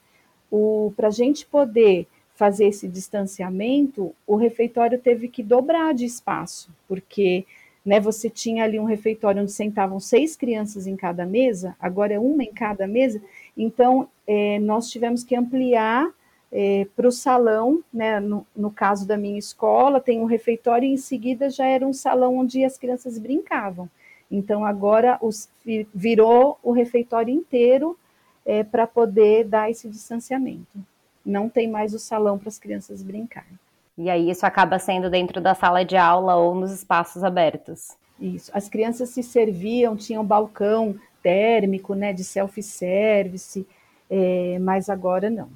para 0.95 1.07
a 1.07 1.11
gente 1.11 1.45
poder 1.45 2.07
fazer 2.35 2.67
esse 2.67 2.87
distanciamento, 2.87 4.13
o 4.27 4.35
refeitório 4.35 4.99
teve 4.99 5.27
que 5.27 5.41
dobrar 5.41 5.93
de 5.93 6.05
espaço, 6.05 6.69
porque 6.87 7.45
né, 7.83 7.99
você 7.99 8.29
tinha 8.29 8.63
ali 8.63 8.77
um 8.77 8.83
refeitório 8.83 9.41
onde 9.41 9.51
sentavam 9.51 9.99
seis 9.99 10.35
crianças 10.35 10.85
em 10.85 10.95
cada 10.95 11.25
mesa, 11.25 11.75
agora 11.79 12.13
é 12.13 12.19
uma 12.19 12.43
em 12.43 12.53
cada 12.53 12.85
mesa, 12.85 13.21
então, 13.57 14.07
é, 14.27 14.59
nós 14.59 14.89
tivemos 14.89 15.23
que 15.23 15.35
ampliar 15.35 16.07
é, 16.51 16.87
para 16.95 17.07
o 17.07 17.11
salão, 17.11 17.83
né, 17.91 18.19
no, 18.19 18.45
no, 18.55 18.69
caso 18.69 19.07
da 19.07 19.17
minha 19.17 19.37
escola, 19.39 19.99
tem 19.99 20.21
um 20.21 20.25
refeitório 20.25 20.87
e 20.87 20.93
em 20.93 20.97
seguida 20.97 21.49
já 21.49 21.65
era 21.65 21.85
um 21.85 21.93
salão 21.93 22.37
onde 22.37 22.63
as 22.63 22.77
crianças 22.77 23.17
brincavam. 23.17 23.89
Então, 24.29 24.63
agora 24.63 25.17
os, 25.21 25.49
virou 25.93 26.59
o 26.61 26.71
refeitório 26.71 27.33
inteiro 27.33 27.97
é, 28.45 28.63
para 28.63 28.85
poder 28.85 29.45
dar 29.45 29.69
esse 29.71 29.89
distanciamento. 29.89 30.79
Não 31.25 31.49
tem 31.49 31.67
mais 31.69 31.93
o 31.93 31.99
salão 31.99 32.37
para 32.37 32.49
as 32.49 32.59
crianças 32.59 33.01
brincarem. 33.01 33.57
E 33.97 34.09
aí 34.09 34.29
isso 34.29 34.45
acaba 34.45 34.77
sendo 34.77 35.09
dentro 35.09 35.41
da 35.41 35.55
sala 35.55 35.83
de 35.83 35.97
aula 35.97 36.35
ou 36.35 36.53
nos 36.53 36.71
espaços 36.71 37.23
abertos. 37.23 37.97
Isso. 38.19 38.51
As 38.53 38.69
crianças 38.69 39.09
se 39.09 39.23
serviam, 39.23 39.95
tinham 39.95 40.23
balcão 40.23 40.95
térmico, 41.27 41.93
né, 41.93 42.13
de 42.13 42.23
self-service, 42.23 43.67
é, 44.09 44.57
mas 44.59 44.89
agora 44.89 45.29
não, 45.29 45.49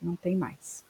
não 0.00 0.16
tem 0.16 0.34
mais. 0.34 0.82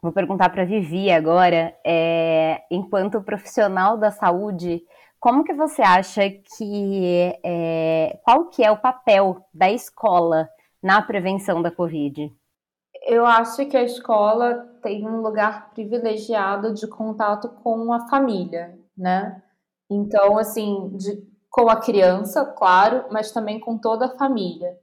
Vou 0.00 0.12
perguntar 0.12 0.48
para 0.50 0.62
a 0.62 0.64
Vivi 0.64 1.10
agora, 1.10 1.74
é, 1.84 2.62
enquanto 2.70 3.20
profissional 3.20 3.98
da 3.98 4.12
saúde, 4.12 4.80
como 5.18 5.42
que 5.42 5.52
você 5.52 5.82
acha 5.82 6.30
que, 6.30 7.36
é, 7.44 8.16
qual 8.22 8.46
que 8.46 8.62
é 8.62 8.70
o 8.70 8.78
papel 8.78 9.44
da 9.52 9.68
escola 9.70 10.48
na 10.80 11.02
prevenção 11.02 11.60
da 11.60 11.70
Covid? 11.72 12.32
Eu 13.02 13.26
acho 13.26 13.66
que 13.66 13.76
a 13.76 13.82
escola 13.82 14.54
tem 14.82 15.04
um 15.06 15.20
lugar 15.20 15.70
privilegiado 15.72 16.72
de 16.72 16.86
contato 16.86 17.48
com 17.48 17.92
a 17.92 18.08
família, 18.08 18.78
né? 18.96 19.42
Então, 19.90 20.38
assim, 20.38 20.90
de, 20.96 21.29
com 21.50 21.68
a 21.68 21.76
criança, 21.76 22.44
claro, 22.44 23.06
mas 23.10 23.32
também 23.32 23.58
com 23.58 23.76
toda 23.76 24.06
a 24.06 24.16
família. 24.16 24.78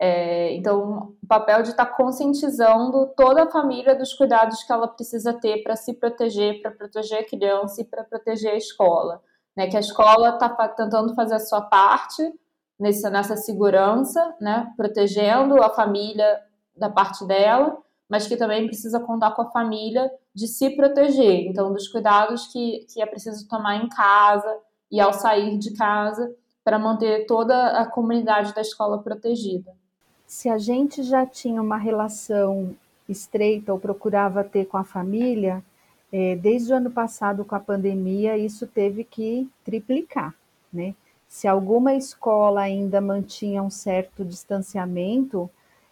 É, 0.00 0.54
então, 0.54 1.16
o 1.22 1.26
papel 1.26 1.62
de 1.62 1.70
estar 1.70 1.86
tá 1.86 1.92
conscientizando 1.92 3.06
toda 3.16 3.44
a 3.44 3.50
família 3.50 3.96
dos 3.96 4.14
cuidados 4.14 4.62
que 4.62 4.72
ela 4.72 4.88
precisa 4.88 5.32
ter 5.32 5.62
para 5.62 5.74
se 5.74 5.94
proteger, 5.94 6.60
para 6.60 6.70
proteger 6.70 7.20
a 7.20 7.26
criança 7.26 7.80
e 7.80 7.84
para 7.84 8.04
proteger 8.04 8.52
a 8.52 8.56
escola. 8.56 9.22
Né? 9.56 9.68
Que 9.68 9.76
a 9.76 9.80
escola 9.80 10.30
está 10.30 10.48
tentando 10.68 11.14
fazer 11.14 11.34
a 11.34 11.40
sua 11.40 11.62
parte 11.62 12.22
nessa, 12.78 13.10
nessa 13.10 13.36
segurança, 13.36 14.36
né? 14.40 14.72
protegendo 14.76 15.60
a 15.62 15.70
família 15.70 16.40
da 16.76 16.88
parte 16.88 17.26
dela, 17.26 17.76
mas 18.08 18.26
que 18.26 18.36
também 18.36 18.66
precisa 18.66 19.00
contar 19.00 19.32
com 19.32 19.42
a 19.42 19.50
família 19.50 20.08
de 20.32 20.46
se 20.46 20.70
proteger. 20.70 21.46
Então, 21.48 21.72
dos 21.72 21.88
cuidados 21.88 22.46
que, 22.52 22.86
que 22.92 23.02
é 23.02 23.06
preciso 23.06 23.48
tomar 23.48 23.76
em 23.76 23.88
casa, 23.88 24.56
e 24.90 25.00
ao 25.00 25.12
sair 25.12 25.58
de 25.58 25.72
casa 25.74 26.34
para 26.64 26.78
manter 26.78 27.26
toda 27.26 27.80
a 27.80 27.86
comunidade 27.86 28.54
da 28.54 28.60
escola 28.60 28.98
protegida. 28.98 29.72
Se 30.26 30.48
a 30.48 30.58
gente 30.58 31.02
já 31.02 31.24
tinha 31.24 31.62
uma 31.62 31.78
relação 31.78 32.76
estreita 33.08 33.72
ou 33.72 33.80
procurava 33.80 34.44
ter 34.44 34.66
com 34.66 34.76
a 34.76 34.84
família, 34.84 35.64
é, 36.12 36.36
desde 36.36 36.72
o 36.72 36.76
ano 36.76 36.90
passado 36.90 37.44
com 37.44 37.54
a 37.54 37.60
pandemia, 37.60 38.36
isso 38.36 38.66
teve 38.66 39.04
que 39.04 39.48
triplicar, 39.64 40.34
né? 40.72 40.94
Se 41.26 41.46
alguma 41.46 41.94
escola 41.94 42.62
ainda 42.62 43.00
mantinha 43.00 43.62
um 43.62 43.70
certo 43.70 44.24
distanciamento, 44.24 45.50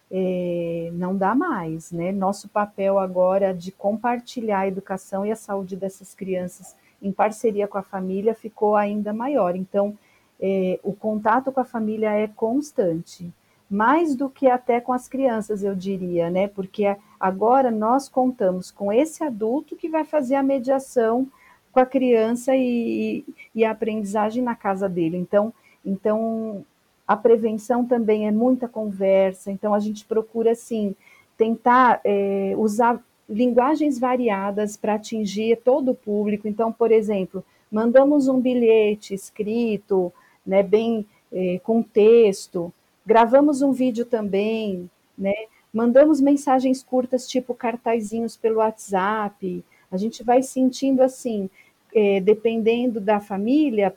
é, 0.09 0.89
não 0.93 1.15
dá 1.15 1.35
mais, 1.35 1.91
né? 1.91 2.11
Nosso 2.11 2.47
papel 2.49 2.97
agora 2.97 3.53
de 3.53 3.71
compartilhar 3.71 4.61
a 4.61 4.67
educação 4.67 5.25
e 5.25 5.31
a 5.31 5.35
saúde 5.35 5.75
dessas 5.75 6.15
crianças 6.15 6.75
em 7.01 7.11
parceria 7.11 7.67
com 7.67 7.77
a 7.77 7.83
família, 7.83 8.33
ficou 8.33 8.75
ainda 8.75 9.13
maior. 9.13 9.55
Então, 9.55 9.97
é, 10.39 10.79
o 10.83 10.93
contato 10.93 11.51
com 11.51 11.59
a 11.59 11.65
família 11.65 12.11
é 12.11 12.27
constante, 12.27 13.31
mais 13.69 14.15
do 14.15 14.29
que 14.29 14.47
até 14.47 14.79
com 14.79 14.93
as 14.93 15.07
crianças, 15.07 15.63
eu 15.63 15.75
diria, 15.75 16.29
né? 16.29 16.47
Porque 16.47 16.95
agora 17.19 17.69
nós 17.71 18.07
contamos 18.07 18.71
com 18.71 18.91
esse 18.91 19.23
adulto 19.23 19.75
que 19.75 19.89
vai 19.89 20.05
fazer 20.05 20.35
a 20.35 20.43
mediação 20.43 21.27
com 21.71 21.79
a 21.79 21.85
criança 21.85 22.55
e, 22.55 23.25
e 23.53 23.65
a 23.65 23.71
aprendizagem 23.71 24.43
na 24.43 24.55
casa 24.55 24.87
dele. 24.87 25.17
Então, 25.17 25.53
então 25.85 26.63
A 27.07 27.15
prevenção 27.15 27.85
também 27.85 28.27
é 28.27 28.31
muita 28.31 28.67
conversa, 28.67 29.49
então 29.49 29.73
a 29.73 29.79
gente 29.79 30.03
procura, 30.03 30.51
assim, 30.51 30.93
tentar 31.37 32.01
é, 32.03 32.53
usar 32.57 33.01
linguagens 33.29 33.99
variadas 33.99 34.77
para 34.77 34.95
atingir 34.95 35.57
todo 35.57 35.91
o 35.91 35.95
público. 35.95 36.47
Então, 36.47 36.71
por 36.71 36.91
exemplo, 36.91 37.43
mandamos 37.71 38.27
um 38.27 38.39
bilhete 38.39 39.13
escrito, 39.13 40.11
né, 40.45 40.63
bem 40.63 41.05
é, 41.31 41.59
com 41.63 41.83
texto, 41.83 42.73
gravamos 43.05 43.61
um 43.61 43.71
vídeo 43.71 44.05
também, 44.05 44.89
né, 45.17 45.33
mandamos 45.73 46.21
mensagens 46.21 46.81
curtas, 46.81 47.27
tipo 47.27 47.53
cartazinhos 47.53 48.37
pelo 48.37 48.57
WhatsApp. 48.57 49.63
A 49.91 49.97
gente 49.97 50.23
vai 50.23 50.41
sentindo 50.41 51.01
assim, 51.01 51.49
é, 51.93 52.21
dependendo 52.21 53.01
da 53.01 53.19
família, 53.19 53.93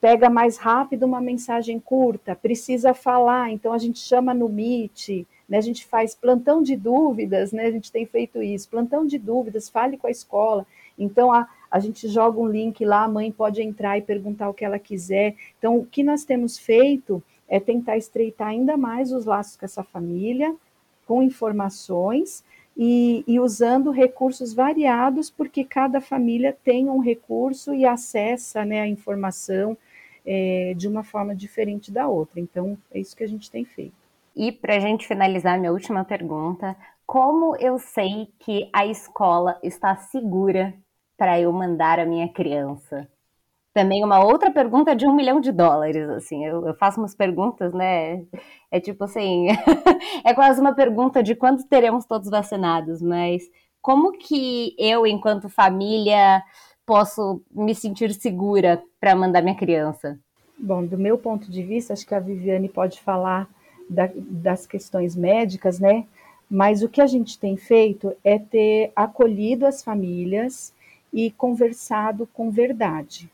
pega 0.00 0.30
mais 0.30 0.56
rápido 0.56 1.04
uma 1.04 1.20
mensagem 1.20 1.78
curta, 1.78 2.34
precisa 2.34 2.94
falar, 2.94 3.50
então 3.50 3.72
a 3.72 3.78
gente 3.78 3.98
chama 3.98 4.32
no 4.32 4.48
Meet, 4.48 5.26
né, 5.50 5.58
a 5.58 5.60
gente 5.60 5.84
faz 5.84 6.14
plantão 6.14 6.62
de 6.62 6.76
dúvidas, 6.76 7.50
né, 7.50 7.66
a 7.66 7.70
gente 7.70 7.90
tem 7.90 8.06
feito 8.06 8.40
isso, 8.40 8.68
plantão 8.70 9.04
de 9.04 9.18
dúvidas, 9.18 9.68
fale 9.68 9.98
com 9.98 10.06
a 10.06 10.10
escola. 10.10 10.64
Então 10.96 11.32
a, 11.32 11.48
a 11.70 11.78
gente 11.78 12.08
joga 12.08 12.40
um 12.40 12.48
link 12.48 12.84
lá, 12.84 13.04
a 13.04 13.08
mãe 13.08 13.30
pode 13.30 13.60
entrar 13.60 13.98
e 13.98 14.02
perguntar 14.02 14.48
o 14.48 14.54
que 14.54 14.64
ela 14.64 14.78
quiser. 14.78 15.36
Então, 15.58 15.78
o 15.78 15.86
que 15.86 16.02
nós 16.02 16.24
temos 16.24 16.58
feito 16.58 17.22
é 17.48 17.60
tentar 17.60 17.96
estreitar 17.96 18.48
ainda 18.48 18.76
mais 18.76 19.12
os 19.12 19.24
laços 19.24 19.56
com 19.56 19.64
essa 19.64 19.82
família, 19.82 20.54
com 21.06 21.22
informações 21.22 22.44
e, 22.76 23.24
e, 23.26 23.38
usando 23.38 23.90
recursos 23.90 24.52
variados, 24.52 25.30
porque 25.30 25.64
cada 25.64 26.00
família 26.00 26.56
tem 26.64 26.88
um 26.88 26.98
recurso 26.98 27.74
e 27.74 27.84
acessa 27.84 28.64
né, 28.64 28.80
a 28.80 28.86
informação 28.86 29.76
é, 30.24 30.74
de 30.76 30.88
uma 30.88 31.02
forma 31.02 31.34
diferente 31.34 31.90
da 31.90 32.08
outra. 32.08 32.40
Então, 32.40 32.76
é 32.92 33.00
isso 33.00 33.16
que 33.16 33.24
a 33.24 33.28
gente 33.28 33.50
tem 33.50 33.64
feito. 33.64 33.99
E 34.34 34.52
para 34.52 34.76
a 34.76 34.80
gente 34.80 35.06
finalizar, 35.06 35.58
minha 35.58 35.72
última 35.72 36.04
pergunta: 36.04 36.76
como 37.06 37.56
eu 37.56 37.78
sei 37.78 38.28
que 38.38 38.70
a 38.72 38.86
escola 38.86 39.58
está 39.62 39.96
segura 39.96 40.74
para 41.16 41.40
eu 41.40 41.52
mandar 41.52 41.98
a 41.98 42.06
minha 42.06 42.28
criança? 42.28 43.08
Também 43.72 44.04
uma 44.04 44.24
outra 44.24 44.50
pergunta 44.50 44.96
de 44.96 45.06
um 45.06 45.14
milhão 45.14 45.40
de 45.40 45.52
dólares, 45.52 46.08
assim, 46.10 46.44
eu, 46.44 46.66
eu 46.66 46.74
faço 46.74 47.00
umas 47.00 47.14
perguntas, 47.14 47.72
né? 47.72 48.24
É 48.70 48.80
tipo 48.80 49.04
assim, 49.04 49.46
é 50.24 50.34
quase 50.34 50.60
uma 50.60 50.74
pergunta 50.74 51.22
de 51.22 51.36
quando 51.36 51.62
teremos 51.68 52.04
todos 52.04 52.28
vacinados, 52.28 53.00
mas 53.00 53.42
como 53.80 54.12
que 54.12 54.74
eu, 54.76 55.06
enquanto 55.06 55.48
família, 55.48 56.42
posso 56.84 57.42
me 57.50 57.74
sentir 57.74 58.12
segura 58.12 58.82
para 59.00 59.14
mandar 59.14 59.42
minha 59.42 59.56
criança? 59.56 60.18
Bom, 60.58 60.84
do 60.84 60.98
meu 60.98 61.16
ponto 61.16 61.50
de 61.50 61.62
vista, 61.62 61.92
acho 61.92 62.06
que 62.06 62.14
a 62.14 62.20
Viviane 62.20 62.68
pode 62.68 63.00
falar 63.00 63.48
da, 63.90 64.08
das 64.14 64.66
questões 64.66 65.16
médicas, 65.16 65.80
né? 65.80 66.06
Mas 66.48 66.82
o 66.82 66.88
que 66.88 67.00
a 67.00 67.06
gente 67.06 67.38
tem 67.38 67.56
feito 67.56 68.12
é 68.24 68.38
ter 68.38 68.92
acolhido 68.94 69.66
as 69.66 69.82
famílias 69.82 70.72
e 71.12 71.30
conversado 71.32 72.28
com 72.32 72.50
verdade. 72.50 73.28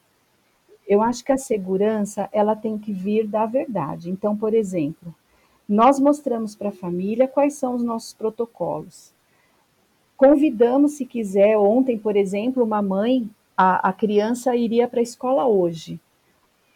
Eu 0.89 1.03
acho 1.03 1.25
que 1.25 1.33
a 1.33 1.39
segurança 1.39 2.29
ela 2.33 2.57
tem 2.57 2.79
que 2.79 2.93
vir 2.93 3.27
da 3.27 3.45
verdade. 3.45 4.11
Então, 4.11 4.37
por 4.37 4.55
exemplo, 4.55 5.15
nós 5.69 5.99
mostramos 5.99 6.55
para 6.55 6.71
a 6.71 6.73
família 6.73 7.29
quais 7.29 7.55
são 7.55 7.75
os 7.75 7.83
nossos 7.83 8.15
protocolos. 8.15 9.13
Convidamos, 10.17 10.93
se 10.93 11.05
quiser, 11.05 11.59
ontem, 11.59 11.99
por 11.99 12.17
exemplo, 12.17 12.63
uma 12.63 12.81
mãe 12.81 13.29
a, 13.57 13.89
a 13.89 13.93
criança 13.93 14.55
iria 14.55 14.87
para 14.87 15.01
a 15.01 15.03
escola 15.03 15.47
hoje. 15.47 15.99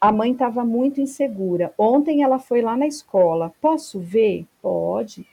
A 0.00 0.10
mãe 0.10 0.32
estava 0.32 0.64
muito 0.64 1.00
insegura. 1.00 1.74
Ontem 1.76 2.22
ela 2.22 2.38
foi 2.38 2.62
lá 2.62 2.76
na 2.76 2.86
escola. 2.86 3.52
Posso 3.60 4.00
ver? 4.00 4.46
Pode, 4.62 5.26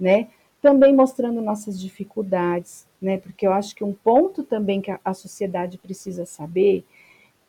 né? 0.00 0.28
Também 0.62 0.94
mostrando 0.94 1.42
nossas 1.42 1.78
dificuldades, 1.78 2.86
né? 3.00 3.18
Porque 3.18 3.46
eu 3.46 3.52
acho 3.52 3.74
que 3.74 3.84
um 3.84 3.92
ponto 3.92 4.42
também 4.42 4.80
que 4.80 4.90
a, 4.90 4.98
a 5.04 5.12
sociedade 5.12 5.76
precisa 5.76 6.24
saber 6.24 6.84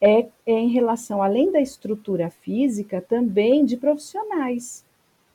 é, 0.01 0.27
é 0.45 0.51
em 0.51 0.69
relação, 0.69 1.21
além 1.23 1.51
da 1.51 1.61
estrutura 1.61 2.29
física, 2.29 3.01
também 3.01 3.63
de 3.63 3.77
profissionais. 3.77 4.85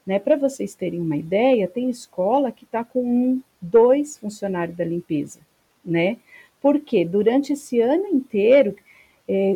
Né? 0.07 0.19
Para 0.19 0.37
vocês 0.37 0.75
terem 0.75 1.01
uma 1.01 1.17
ideia, 1.17 1.69
tem 1.69 1.89
escola 1.91 2.53
que 2.53 2.65
está 2.65 2.85
com 2.85 3.03
um, 3.03 3.43
dois 3.61 4.19
funcionários 4.19 4.77
da 4.77 4.85
limpeza, 4.85 5.41
né? 5.85 6.19
Porque 6.61 7.05
durante 7.05 7.53
esse 7.53 7.81
ano 7.81 8.07
inteiro, 8.07 8.77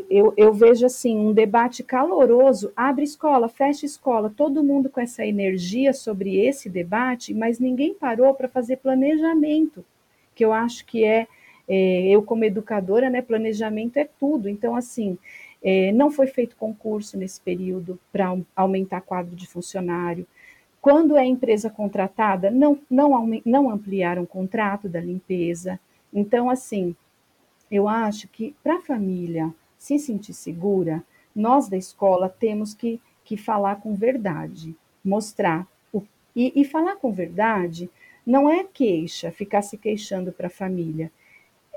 eu, 0.08 0.32
eu, 0.36 0.52
vejo 0.52 0.86
assim 0.86 1.18
um 1.18 1.32
debate 1.32 1.82
caloroso, 1.82 2.72
abre 2.76 3.02
escola, 3.02 3.48
fecha 3.48 3.84
escola, 3.84 4.32
todo 4.34 4.62
mundo 4.62 4.88
com 4.88 5.00
essa 5.00 5.26
energia 5.26 5.92
sobre 5.92 6.38
esse 6.38 6.68
debate, 6.68 7.34
mas 7.34 7.58
ninguém 7.58 7.92
parou 7.92 8.32
para 8.34 8.48
fazer 8.48 8.76
planejamento, 8.76 9.84
que 10.32 10.44
eu 10.44 10.52
acho 10.52 10.86
que 10.86 11.04
é, 11.04 11.26
é, 11.66 12.08
eu 12.08 12.22
como 12.22 12.44
educadora, 12.44 13.10
né, 13.10 13.20
planejamento 13.20 13.96
é 13.96 14.04
tudo. 14.04 14.48
Então, 14.48 14.76
assim, 14.76 15.18
é, 15.60 15.90
não 15.90 16.08
foi 16.08 16.28
feito 16.28 16.54
concurso 16.54 17.18
nesse 17.18 17.40
período 17.40 17.98
para 18.12 18.36
aumentar 18.54 19.00
quadro 19.00 19.34
de 19.34 19.48
funcionário. 19.48 20.24
Quando 20.80 21.16
é 21.16 21.24
empresa 21.24 21.68
contratada, 21.68 22.48
não, 22.48 22.78
não, 22.88 23.28
não 23.44 23.70
ampliaram 23.70 24.22
o 24.22 24.26
contrato 24.26 24.88
da 24.88 25.00
limpeza. 25.00 25.80
Então, 26.12 26.48
assim, 26.48 26.94
eu 27.68 27.88
acho 27.88 28.28
que 28.28 28.54
para 28.62 28.76
a 28.76 28.82
família 28.82 29.52
se 29.84 29.98
sentir 29.98 30.32
segura, 30.32 31.04
nós 31.36 31.68
da 31.68 31.76
escola 31.76 32.26
temos 32.26 32.72
que, 32.72 32.98
que 33.22 33.36
falar 33.36 33.82
com 33.82 33.94
verdade, 33.94 34.74
mostrar. 35.04 35.68
O, 35.92 36.02
e, 36.34 36.58
e 36.58 36.64
falar 36.64 36.96
com 36.96 37.12
verdade 37.12 37.90
não 38.24 38.48
é 38.48 38.64
queixa, 38.64 39.30
ficar 39.30 39.60
se 39.60 39.76
queixando 39.76 40.32
para 40.32 40.46
a 40.46 40.50
família. 40.50 41.12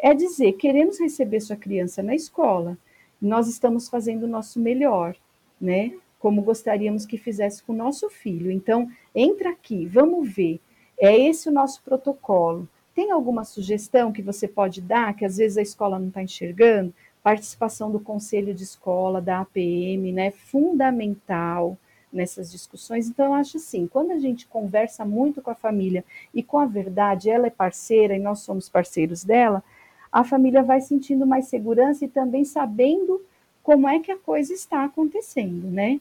É 0.01 0.13
dizer, 0.13 0.53
queremos 0.53 0.97
receber 0.97 1.41
sua 1.41 1.57
criança 1.57 2.01
na 2.01 2.15
escola, 2.15 2.77
nós 3.21 3.49
estamos 3.49 3.89
fazendo 3.89 4.23
o 4.23 4.27
nosso 4.27 4.57
melhor, 4.57 5.13
né? 5.59 5.91
Como 6.17 6.41
gostaríamos 6.41 7.05
que 7.05 7.17
fizesse 7.17 7.61
com 7.61 7.73
o 7.73 7.75
nosso 7.75 8.09
filho. 8.09 8.49
Então, 8.49 8.89
entra 9.13 9.49
aqui, 9.49 9.85
vamos 9.85 10.33
ver. 10.33 10.61
É 10.97 11.13
esse 11.19 11.49
o 11.49 11.51
nosso 11.51 11.83
protocolo. 11.83 12.69
Tem 12.95 13.11
alguma 13.11 13.43
sugestão 13.43 14.13
que 14.13 14.21
você 14.21 14.47
pode 14.47 14.79
dar, 14.79 15.13
que 15.13 15.25
às 15.25 15.35
vezes 15.35 15.57
a 15.57 15.61
escola 15.61 15.99
não 15.99 16.07
está 16.07 16.23
enxergando? 16.23 16.93
Participação 17.23 17.91
do 17.91 17.99
conselho 17.99 18.53
de 18.53 18.63
escola, 18.63 19.21
da 19.21 19.41
APM, 19.41 20.11
né? 20.11 20.31
Fundamental 20.31 21.77
nessas 22.11 22.51
discussões. 22.51 23.07
Então, 23.07 23.27
eu 23.27 23.33
acho 23.33 23.57
assim, 23.57 23.87
quando 23.87 24.11
a 24.11 24.19
gente 24.19 24.47
conversa 24.47 25.03
muito 25.03 25.41
com 25.41 25.51
a 25.51 25.55
família 25.55 26.03
e 26.33 26.41
com 26.41 26.57
a 26.57 26.65
verdade, 26.65 27.29
ela 27.29 27.47
é 27.47 27.51
parceira 27.51 28.15
e 28.15 28.19
nós 28.19 28.39
somos 28.39 28.69
parceiros 28.69 29.23
dela, 29.23 29.63
a 30.11 30.23
família 30.23 30.63
vai 30.63 30.81
sentindo 30.81 31.27
mais 31.27 31.47
segurança 31.47 32.05
e 32.05 32.07
também 32.07 32.45
sabendo 32.45 33.21
como 33.61 33.87
é 33.87 33.99
que 33.99 34.11
a 34.11 34.17
coisa 34.17 34.53
está 34.53 34.85
acontecendo, 34.85 35.69
né? 35.69 35.99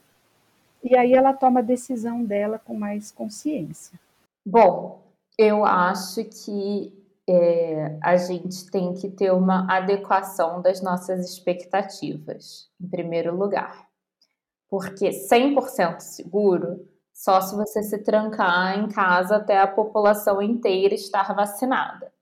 E 0.83 0.97
aí 0.97 1.13
ela 1.13 1.33
toma 1.33 1.61
a 1.61 1.65
decisão 1.65 2.23
dela 2.23 2.61
com 2.65 2.75
mais 2.75 3.11
consciência. 3.11 3.99
Bom, 4.47 5.03
eu 5.37 5.65
acho 5.65 6.25
que 6.25 6.93
é, 7.29 7.99
a 8.03 8.17
gente 8.17 8.71
tem 8.71 8.95
que 8.95 9.11
ter 9.11 9.33
uma 9.33 9.67
adequação 9.69 10.63
das 10.63 10.81
nossas 10.81 11.29
expectativas, 11.29 12.71
em 12.81 12.89
primeiro 12.89 13.37
lugar. 13.37 13.87
Porque 14.69 15.11
100% 15.11 16.01
seguro 16.01 16.87
só 17.13 17.41
se 17.41 17.57
você 17.57 17.83
se 17.83 17.99
trancar 17.99 18.79
em 18.79 18.89
casa 18.89 19.37
até 19.37 19.59
a 19.59 19.67
população 19.67 20.43
inteira 20.43 20.95
estar 20.95 21.35
vacinada. 21.35 22.13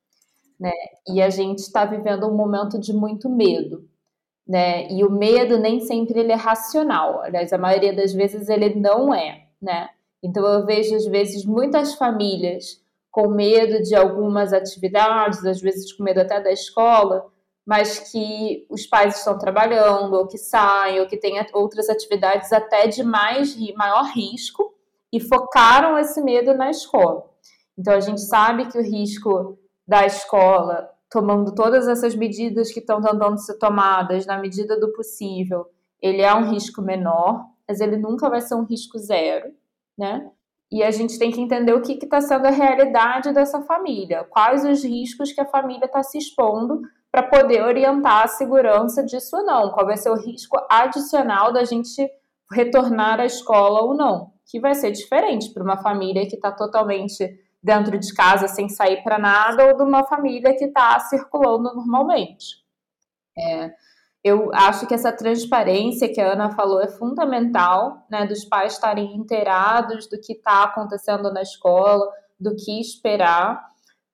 Né? 0.58 0.72
E 1.08 1.20
a 1.20 1.28
gente 1.30 1.58
está 1.58 1.84
vivendo 1.84 2.28
um 2.28 2.36
momento 2.36 2.78
de 2.78 2.92
muito 2.92 3.28
medo. 3.28 3.88
Né? 4.46 4.88
E 4.92 5.04
o 5.04 5.10
medo 5.10 5.58
nem 5.58 5.80
sempre 5.80 6.20
ele 6.20 6.30
é 6.30 6.36
racional. 6.36 7.22
Aliás, 7.22 7.52
a 7.52 7.58
maioria 7.58 7.94
das 7.94 8.12
vezes 8.12 8.48
ele 8.48 8.74
não 8.76 9.12
é. 9.12 9.48
Né? 9.60 9.88
Então 10.22 10.46
eu 10.46 10.64
vejo, 10.64 10.94
às 10.94 11.06
vezes, 11.06 11.44
muitas 11.44 11.94
famílias 11.94 12.80
com 13.14 13.28
medo 13.28 13.80
de 13.80 13.94
algumas 13.94 14.52
atividades, 14.52 15.46
às 15.46 15.60
vezes 15.60 15.92
com 15.92 16.02
medo 16.02 16.20
até 16.20 16.40
da 16.40 16.50
escola, 16.50 17.24
mas 17.64 18.10
que 18.10 18.66
os 18.68 18.88
pais 18.88 19.18
estão 19.18 19.38
trabalhando, 19.38 20.14
ou 20.14 20.26
que 20.26 20.36
saem, 20.36 20.98
ou 20.98 21.06
que 21.06 21.16
têm 21.16 21.36
outras 21.52 21.88
atividades 21.88 22.52
até 22.52 22.88
de 22.88 23.04
mais, 23.04 23.56
maior 23.76 24.06
risco, 24.06 24.74
e 25.12 25.20
focaram 25.20 25.96
esse 25.96 26.20
medo 26.20 26.54
na 26.54 26.68
escola. 26.70 27.30
Então, 27.78 27.94
a 27.94 28.00
gente 28.00 28.20
sabe 28.20 28.66
que 28.66 28.76
o 28.76 28.82
risco 28.82 29.56
da 29.86 30.04
escola, 30.04 30.90
tomando 31.08 31.54
todas 31.54 31.86
essas 31.86 32.16
medidas 32.16 32.72
que 32.72 32.80
estão 32.80 33.00
tentando 33.00 33.38
ser 33.38 33.58
tomadas 33.60 34.26
na 34.26 34.38
medida 34.38 34.76
do 34.78 34.92
possível, 34.92 35.66
ele 36.02 36.20
é 36.20 36.34
um 36.34 36.50
risco 36.50 36.82
menor, 36.82 37.44
mas 37.68 37.80
ele 37.80 37.96
nunca 37.96 38.28
vai 38.28 38.40
ser 38.40 38.56
um 38.56 38.64
risco 38.64 38.98
zero, 38.98 39.54
né? 39.96 40.28
E 40.70 40.82
a 40.82 40.90
gente 40.90 41.18
tem 41.18 41.30
que 41.30 41.40
entender 41.40 41.72
o 41.72 41.82
que 41.82 41.92
está 41.92 42.20
sendo 42.20 42.46
a 42.46 42.50
realidade 42.50 43.32
dessa 43.32 43.62
família, 43.62 44.24
quais 44.24 44.64
os 44.64 44.82
riscos 44.82 45.32
que 45.32 45.40
a 45.40 45.46
família 45.46 45.86
está 45.86 46.02
se 46.02 46.18
expondo 46.18 46.80
para 47.12 47.22
poder 47.22 47.62
orientar 47.62 48.24
a 48.24 48.28
segurança 48.28 49.04
disso 49.04 49.36
ou 49.36 49.44
não, 49.44 49.70
qual 49.70 49.86
vai 49.86 49.96
ser 49.96 50.10
o 50.10 50.16
risco 50.16 50.56
adicional 50.68 51.52
da 51.52 51.64
gente 51.64 52.10
retornar 52.50 53.20
à 53.20 53.24
escola 53.24 53.82
ou 53.82 53.94
não, 53.94 54.32
que 54.46 54.58
vai 54.58 54.74
ser 54.74 54.90
diferente 54.90 55.52
para 55.52 55.62
uma 55.62 55.76
família 55.76 56.26
que 56.28 56.34
está 56.34 56.50
totalmente 56.50 57.38
dentro 57.62 57.98
de 57.98 58.12
casa 58.12 58.48
sem 58.48 58.68
sair 58.68 59.02
para 59.02 59.18
nada 59.18 59.66
ou 59.66 59.76
de 59.76 59.82
uma 59.82 60.04
família 60.04 60.54
que 60.56 60.64
está 60.64 60.98
circulando 61.00 61.74
normalmente. 61.74 62.62
É, 63.38 63.72
eu 64.24 64.50
acho 64.54 64.86
que 64.86 64.94
essa 64.94 65.12
transparência 65.12 66.10
que 66.10 66.18
a 66.18 66.32
Ana 66.32 66.50
falou 66.50 66.80
é 66.80 66.88
fundamental, 66.88 68.06
né, 68.10 68.26
dos 68.26 68.42
pais 68.46 68.72
estarem 68.72 69.14
inteirados 69.14 70.08
do 70.08 70.18
que 70.18 70.32
está 70.32 70.64
acontecendo 70.64 71.30
na 71.30 71.42
escola, 71.42 72.10
do 72.40 72.56
que 72.56 72.80
esperar. 72.80 73.62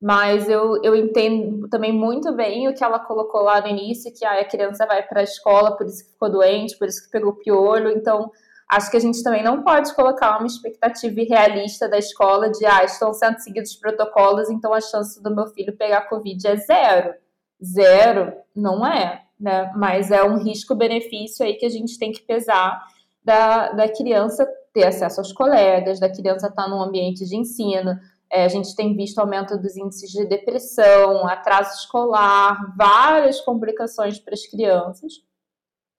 Mas 0.02 0.48
eu, 0.48 0.82
eu 0.82 0.96
entendo 0.96 1.68
também 1.68 1.92
muito 1.92 2.34
bem 2.34 2.66
o 2.66 2.74
que 2.74 2.82
ela 2.82 2.98
colocou 2.98 3.42
lá 3.42 3.60
no 3.60 3.68
início, 3.68 4.12
que 4.12 4.24
ah, 4.24 4.40
a 4.40 4.44
criança 4.44 4.84
vai 4.84 5.06
para 5.06 5.20
a 5.20 5.24
escola, 5.24 5.76
por 5.76 5.86
isso 5.86 6.04
que 6.04 6.12
ficou 6.12 6.28
doente, 6.28 6.76
por 6.76 6.88
isso 6.88 7.04
que 7.04 7.10
pegou 7.10 7.34
piolho. 7.34 7.90
Então, 7.90 8.32
acho 8.68 8.90
que 8.90 8.96
a 8.96 9.00
gente 9.00 9.22
também 9.22 9.44
não 9.44 9.62
pode 9.62 9.94
colocar 9.94 10.38
uma 10.38 10.46
expectativa 10.46 11.20
irrealista 11.20 11.88
da 11.88 11.98
escola 11.98 12.50
de 12.50 12.66
ah, 12.66 12.82
estão 12.82 13.12
sendo 13.12 13.38
seguidos 13.38 13.76
protocolos, 13.76 14.50
então 14.50 14.74
a 14.74 14.80
chance 14.80 15.22
do 15.22 15.32
meu 15.32 15.46
filho 15.48 15.76
pegar 15.76 16.08
Covid 16.08 16.48
é 16.48 16.56
zero. 16.56 17.14
Zero 17.62 18.32
não 18.56 18.84
é 18.84 19.29
né? 19.40 19.72
Mas 19.74 20.10
é 20.10 20.22
um 20.22 20.42
risco-benefício 20.42 21.44
aí 21.44 21.54
que 21.54 21.64
a 21.64 21.70
gente 21.70 21.98
tem 21.98 22.12
que 22.12 22.20
pesar 22.22 22.80
da, 23.24 23.72
da 23.72 23.88
criança 23.88 24.46
ter 24.72 24.86
acesso 24.86 25.20
aos 25.20 25.32
colegas, 25.32 25.98
da 25.98 26.08
criança 26.08 26.48
estar 26.48 26.68
num 26.68 26.82
ambiente 26.82 27.24
de 27.24 27.36
ensino. 27.36 27.98
É, 28.30 28.44
a 28.44 28.48
gente 28.48 28.76
tem 28.76 28.94
visto 28.94 29.18
aumento 29.18 29.58
dos 29.58 29.76
índices 29.76 30.10
de 30.10 30.24
depressão, 30.26 31.26
atraso 31.26 31.74
escolar, 31.80 32.74
várias 32.76 33.40
complicações 33.40 34.20
para 34.20 34.34
as 34.34 34.46
crianças. 34.46 35.14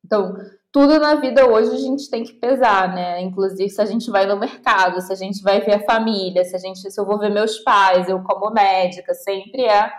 Então, 0.06 0.36
tudo 0.72 1.00
na 1.00 1.16
vida 1.16 1.46
hoje 1.46 1.76
a 1.76 1.78
gente 1.78 2.10
tem 2.10 2.24
que 2.24 2.34
pesar, 2.34 2.94
né? 2.94 3.22
Inclusive 3.22 3.70
se 3.70 3.82
a 3.82 3.86
gente 3.86 4.10
vai 4.10 4.26
no 4.26 4.40
mercado, 4.40 5.02
se 5.02 5.12
a 5.12 5.16
gente 5.16 5.42
vai 5.42 5.60
ver 5.60 5.74
a 5.74 5.84
família, 5.84 6.46
se 6.46 6.56
a 6.56 6.60
gente, 6.60 6.90
se 6.90 7.00
eu 7.00 7.06
vou 7.06 7.20
ver 7.20 7.30
meus 7.30 7.60
pais, 7.60 8.08
eu 8.08 8.22
como 8.24 8.52
médica, 8.52 9.14
sempre 9.14 9.66
é 9.66 9.92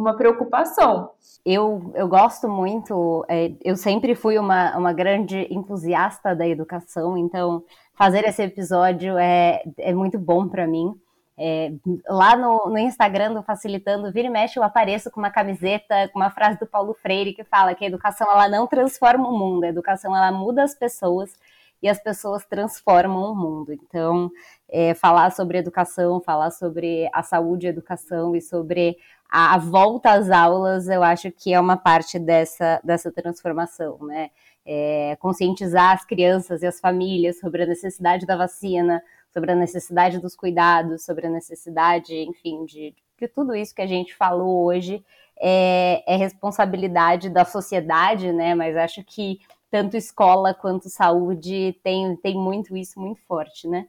uma 0.00 0.16
preocupação. 0.16 1.10
Eu, 1.44 1.92
eu 1.94 2.08
gosto 2.08 2.48
muito, 2.48 3.24
é, 3.28 3.52
eu 3.62 3.76
sempre 3.76 4.14
fui 4.14 4.38
uma, 4.38 4.76
uma 4.76 4.92
grande 4.92 5.46
entusiasta 5.50 6.34
da 6.34 6.46
educação, 6.46 7.16
então 7.16 7.62
fazer 7.94 8.24
esse 8.26 8.42
episódio 8.42 9.16
é, 9.18 9.62
é 9.78 9.92
muito 9.94 10.18
bom 10.18 10.48
para 10.48 10.66
mim. 10.66 10.94
É, 11.42 11.72
lá 12.06 12.36
no, 12.36 12.68
no, 12.68 12.78
Instagram 12.78 13.32
do 13.32 13.42
Facilitando, 13.42 14.12
vira 14.12 14.28
e 14.28 14.30
mexe, 14.30 14.58
eu 14.58 14.62
apareço 14.62 15.10
com 15.10 15.20
uma 15.20 15.30
camiseta, 15.30 16.08
com 16.08 16.18
uma 16.18 16.30
frase 16.30 16.58
do 16.58 16.66
Paulo 16.66 16.92
Freire 16.92 17.32
que 17.32 17.44
fala 17.44 17.74
que 17.74 17.82
a 17.82 17.88
educação 17.88 18.30
ela 18.30 18.46
não 18.46 18.66
transforma 18.66 19.26
o 19.26 19.38
mundo, 19.38 19.64
a 19.64 19.68
educação 19.68 20.14
ela 20.14 20.30
muda 20.30 20.62
as 20.62 20.74
pessoas 20.74 21.38
e 21.82 21.88
as 21.88 21.98
pessoas 21.98 22.44
transformam 22.44 23.32
o 23.32 23.34
mundo. 23.34 23.72
Então, 23.72 24.30
é, 24.68 24.92
falar 24.94 25.30
sobre 25.32 25.58
educação, 25.58 26.20
falar 26.20 26.50
sobre 26.50 27.08
a 27.12 27.22
saúde 27.22 27.66
e 27.66 27.70
educação 27.70 28.36
e 28.36 28.40
sobre 28.42 28.98
a, 29.30 29.54
a, 29.54 29.58
volta 29.58 30.12
às 30.12 30.30
aulas, 30.30 30.88
eu 30.88 31.02
acho 31.02 31.30
que 31.30 31.52
é 31.52 31.60
uma 31.60 31.76
parte 31.76 32.18
dessa, 32.18 32.80
dessa 32.82 33.12
transformação, 33.12 33.98
né? 34.02 34.30
É, 34.64 35.16
conscientizar 35.20 35.92
as 35.92 36.04
crianças 36.04 36.62
e 36.62 36.66
as 36.66 36.78
famílias 36.78 37.40
sobre 37.40 37.62
a 37.62 37.66
necessidade 37.66 38.26
da 38.26 38.36
vacina, 38.36 39.02
sobre 39.32 39.52
a 39.52 39.54
necessidade 39.54 40.18
dos 40.18 40.36
cuidados, 40.36 41.04
sobre 41.04 41.26
a 41.26 41.30
necessidade, 41.30 42.14
enfim, 42.14 42.64
de, 42.66 42.94
de 43.18 43.28
tudo 43.28 43.54
isso 43.54 43.74
que 43.74 43.82
a 43.82 43.86
gente 43.86 44.14
falou 44.14 44.64
hoje 44.64 45.02
é, 45.40 46.02
é 46.06 46.16
responsabilidade 46.16 47.30
da 47.30 47.44
sociedade, 47.44 48.32
né? 48.32 48.54
Mas 48.54 48.76
acho 48.76 49.02
que 49.02 49.40
tanto 49.70 49.96
escola 49.96 50.52
quanto 50.52 50.90
saúde 50.90 51.78
tem, 51.82 52.14
tem 52.16 52.36
muito 52.36 52.76
isso 52.76 53.00
muito 53.00 53.20
forte, 53.22 53.66
né? 53.66 53.86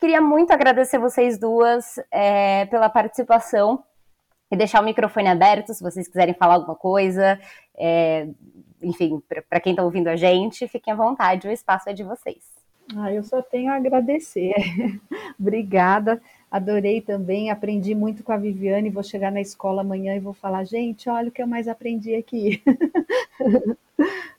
Queria 0.00 0.20
muito 0.20 0.52
agradecer 0.52 0.98
vocês 0.98 1.38
duas 1.38 1.98
é, 2.10 2.66
pela 2.66 2.88
participação 2.88 3.82
e 4.54 4.56
deixar 4.56 4.80
o 4.80 4.84
microfone 4.84 5.28
aberto 5.28 5.74
se 5.74 5.82
vocês 5.82 6.08
quiserem 6.08 6.34
falar 6.34 6.54
alguma 6.54 6.74
coisa. 6.74 7.38
É, 7.76 8.28
enfim, 8.82 9.22
para 9.48 9.60
quem 9.60 9.72
está 9.72 9.82
ouvindo 9.82 10.08
a 10.08 10.16
gente, 10.16 10.68
fiquem 10.68 10.92
à 10.92 10.96
vontade, 10.96 11.48
o 11.48 11.50
espaço 11.50 11.88
é 11.88 11.92
de 11.92 12.02
vocês. 12.02 12.54
Ah, 12.96 13.12
eu 13.12 13.22
só 13.22 13.40
tenho 13.42 13.72
a 13.72 13.76
agradecer. 13.76 14.54
Obrigada. 15.40 16.20
Adorei 16.50 17.00
também, 17.00 17.50
aprendi 17.50 17.94
muito 17.94 18.22
com 18.22 18.30
a 18.30 18.36
Viviane. 18.36 18.90
Vou 18.90 19.02
chegar 19.02 19.32
na 19.32 19.40
escola 19.40 19.80
amanhã 19.80 20.14
e 20.14 20.20
vou 20.20 20.34
falar, 20.34 20.64
gente, 20.64 21.08
olha 21.08 21.28
o 21.28 21.32
que 21.32 21.42
eu 21.42 21.46
mais 21.46 21.66
aprendi 21.66 22.14
aqui. 22.14 22.62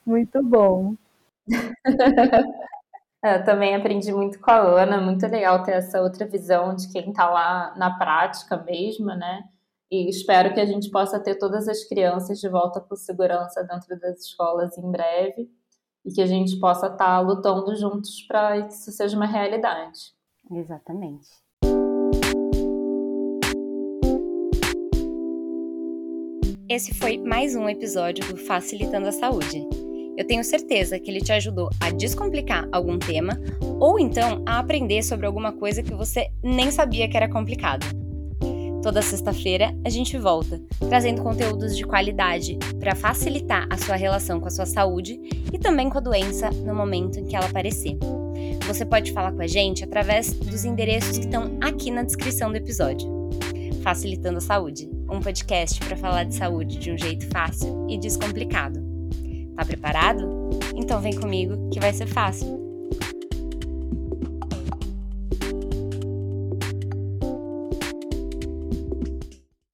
muito 0.06 0.42
bom. 0.42 0.94
Eu 3.24 3.44
também 3.44 3.74
aprendi 3.74 4.12
muito 4.12 4.38
com 4.38 4.50
a 4.52 4.58
Ana, 4.58 5.00
muito 5.00 5.26
legal 5.26 5.60
ter 5.64 5.72
essa 5.72 6.00
outra 6.00 6.24
visão 6.26 6.76
de 6.76 6.88
quem 6.92 7.10
está 7.10 7.28
lá 7.28 7.74
na 7.76 7.98
prática 7.98 8.56
mesmo, 8.56 9.06
né? 9.06 9.42
E 9.90 10.08
espero 10.08 10.52
que 10.52 10.60
a 10.60 10.66
gente 10.66 10.90
possa 10.90 11.20
ter 11.20 11.36
todas 11.36 11.68
as 11.68 11.84
crianças 11.84 12.40
de 12.40 12.48
volta 12.48 12.80
com 12.80 12.96
segurança 12.96 13.62
dentro 13.62 13.98
das 14.00 14.20
escolas 14.20 14.76
em 14.76 14.90
breve 14.90 15.48
e 16.04 16.12
que 16.12 16.20
a 16.20 16.26
gente 16.26 16.58
possa 16.58 16.86
estar 16.86 16.98
tá 16.98 17.20
lutando 17.20 17.74
juntos 17.76 18.22
para 18.26 18.66
que 18.66 18.74
isso 18.74 18.90
seja 18.90 19.16
uma 19.16 19.26
realidade. 19.26 20.12
Exatamente. 20.50 21.28
Esse 26.68 26.92
foi 26.94 27.18
mais 27.18 27.54
um 27.54 27.68
episódio 27.68 28.26
do 28.26 28.36
Facilitando 28.36 29.06
a 29.06 29.12
Saúde. 29.12 29.64
Eu 30.16 30.26
tenho 30.26 30.42
certeza 30.42 30.98
que 30.98 31.08
ele 31.08 31.20
te 31.20 31.32
ajudou 31.32 31.70
a 31.80 31.90
descomplicar 31.90 32.68
algum 32.72 32.98
tema 32.98 33.38
ou 33.78 34.00
então 34.00 34.42
a 34.44 34.58
aprender 34.58 35.04
sobre 35.04 35.26
alguma 35.26 35.52
coisa 35.52 35.80
que 35.80 35.94
você 35.94 36.28
nem 36.42 36.72
sabia 36.72 37.08
que 37.08 37.16
era 37.16 37.30
complicado. 37.30 38.05
Toda 38.86 39.02
sexta-feira 39.02 39.76
a 39.84 39.90
gente 39.90 40.16
volta, 40.16 40.62
trazendo 40.78 41.20
conteúdos 41.20 41.76
de 41.76 41.82
qualidade 41.82 42.56
para 42.78 42.94
facilitar 42.94 43.66
a 43.68 43.76
sua 43.76 43.96
relação 43.96 44.38
com 44.38 44.46
a 44.46 44.50
sua 44.50 44.64
saúde 44.64 45.18
e 45.52 45.58
também 45.58 45.90
com 45.90 45.98
a 45.98 46.00
doença 46.00 46.50
no 46.50 46.72
momento 46.72 47.18
em 47.18 47.24
que 47.24 47.34
ela 47.34 47.46
aparecer. 47.46 47.98
Você 48.64 48.84
pode 48.86 49.12
falar 49.12 49.32
com 49.32 49.42
a 49.42 49.46
gente 49.48 49.82
através 49.82 50.32
dos 50.34 50.64
endereços 50.64 51.18
que 51.18 51.24
estão 51.24 51.58
aqui 51.60 51.90
na 51.90 52.04
descrição 52.04 52.48
do 52.48 52.58
episódio. 52.58 53.08
Facilitando 53.82 54.38
a 54.38 54.40
Saúde, 54.40 54.88
um 55.10 55.18
podcast 55.18 55.80
para 55.80 55.96
falar 55.96 56.22
de 56.22 56.36
saúde 56.36 56.78
de 56.78 56.92
um 56.92 56.96
jeito 56.96 57.26
fácil 57.30 57.88
e 57.90 57.98
descomplicado. 57.98 58.80
Tá 59.56 59.64
preparado? 59.64 60.48
Então 60.76 61.00
vem 61.00 61.18
comigo 61.18 61.70
que 61.70 61.80
vai 61.80 61.92
ser 61.92 62.06
fácil. 62.06 62.65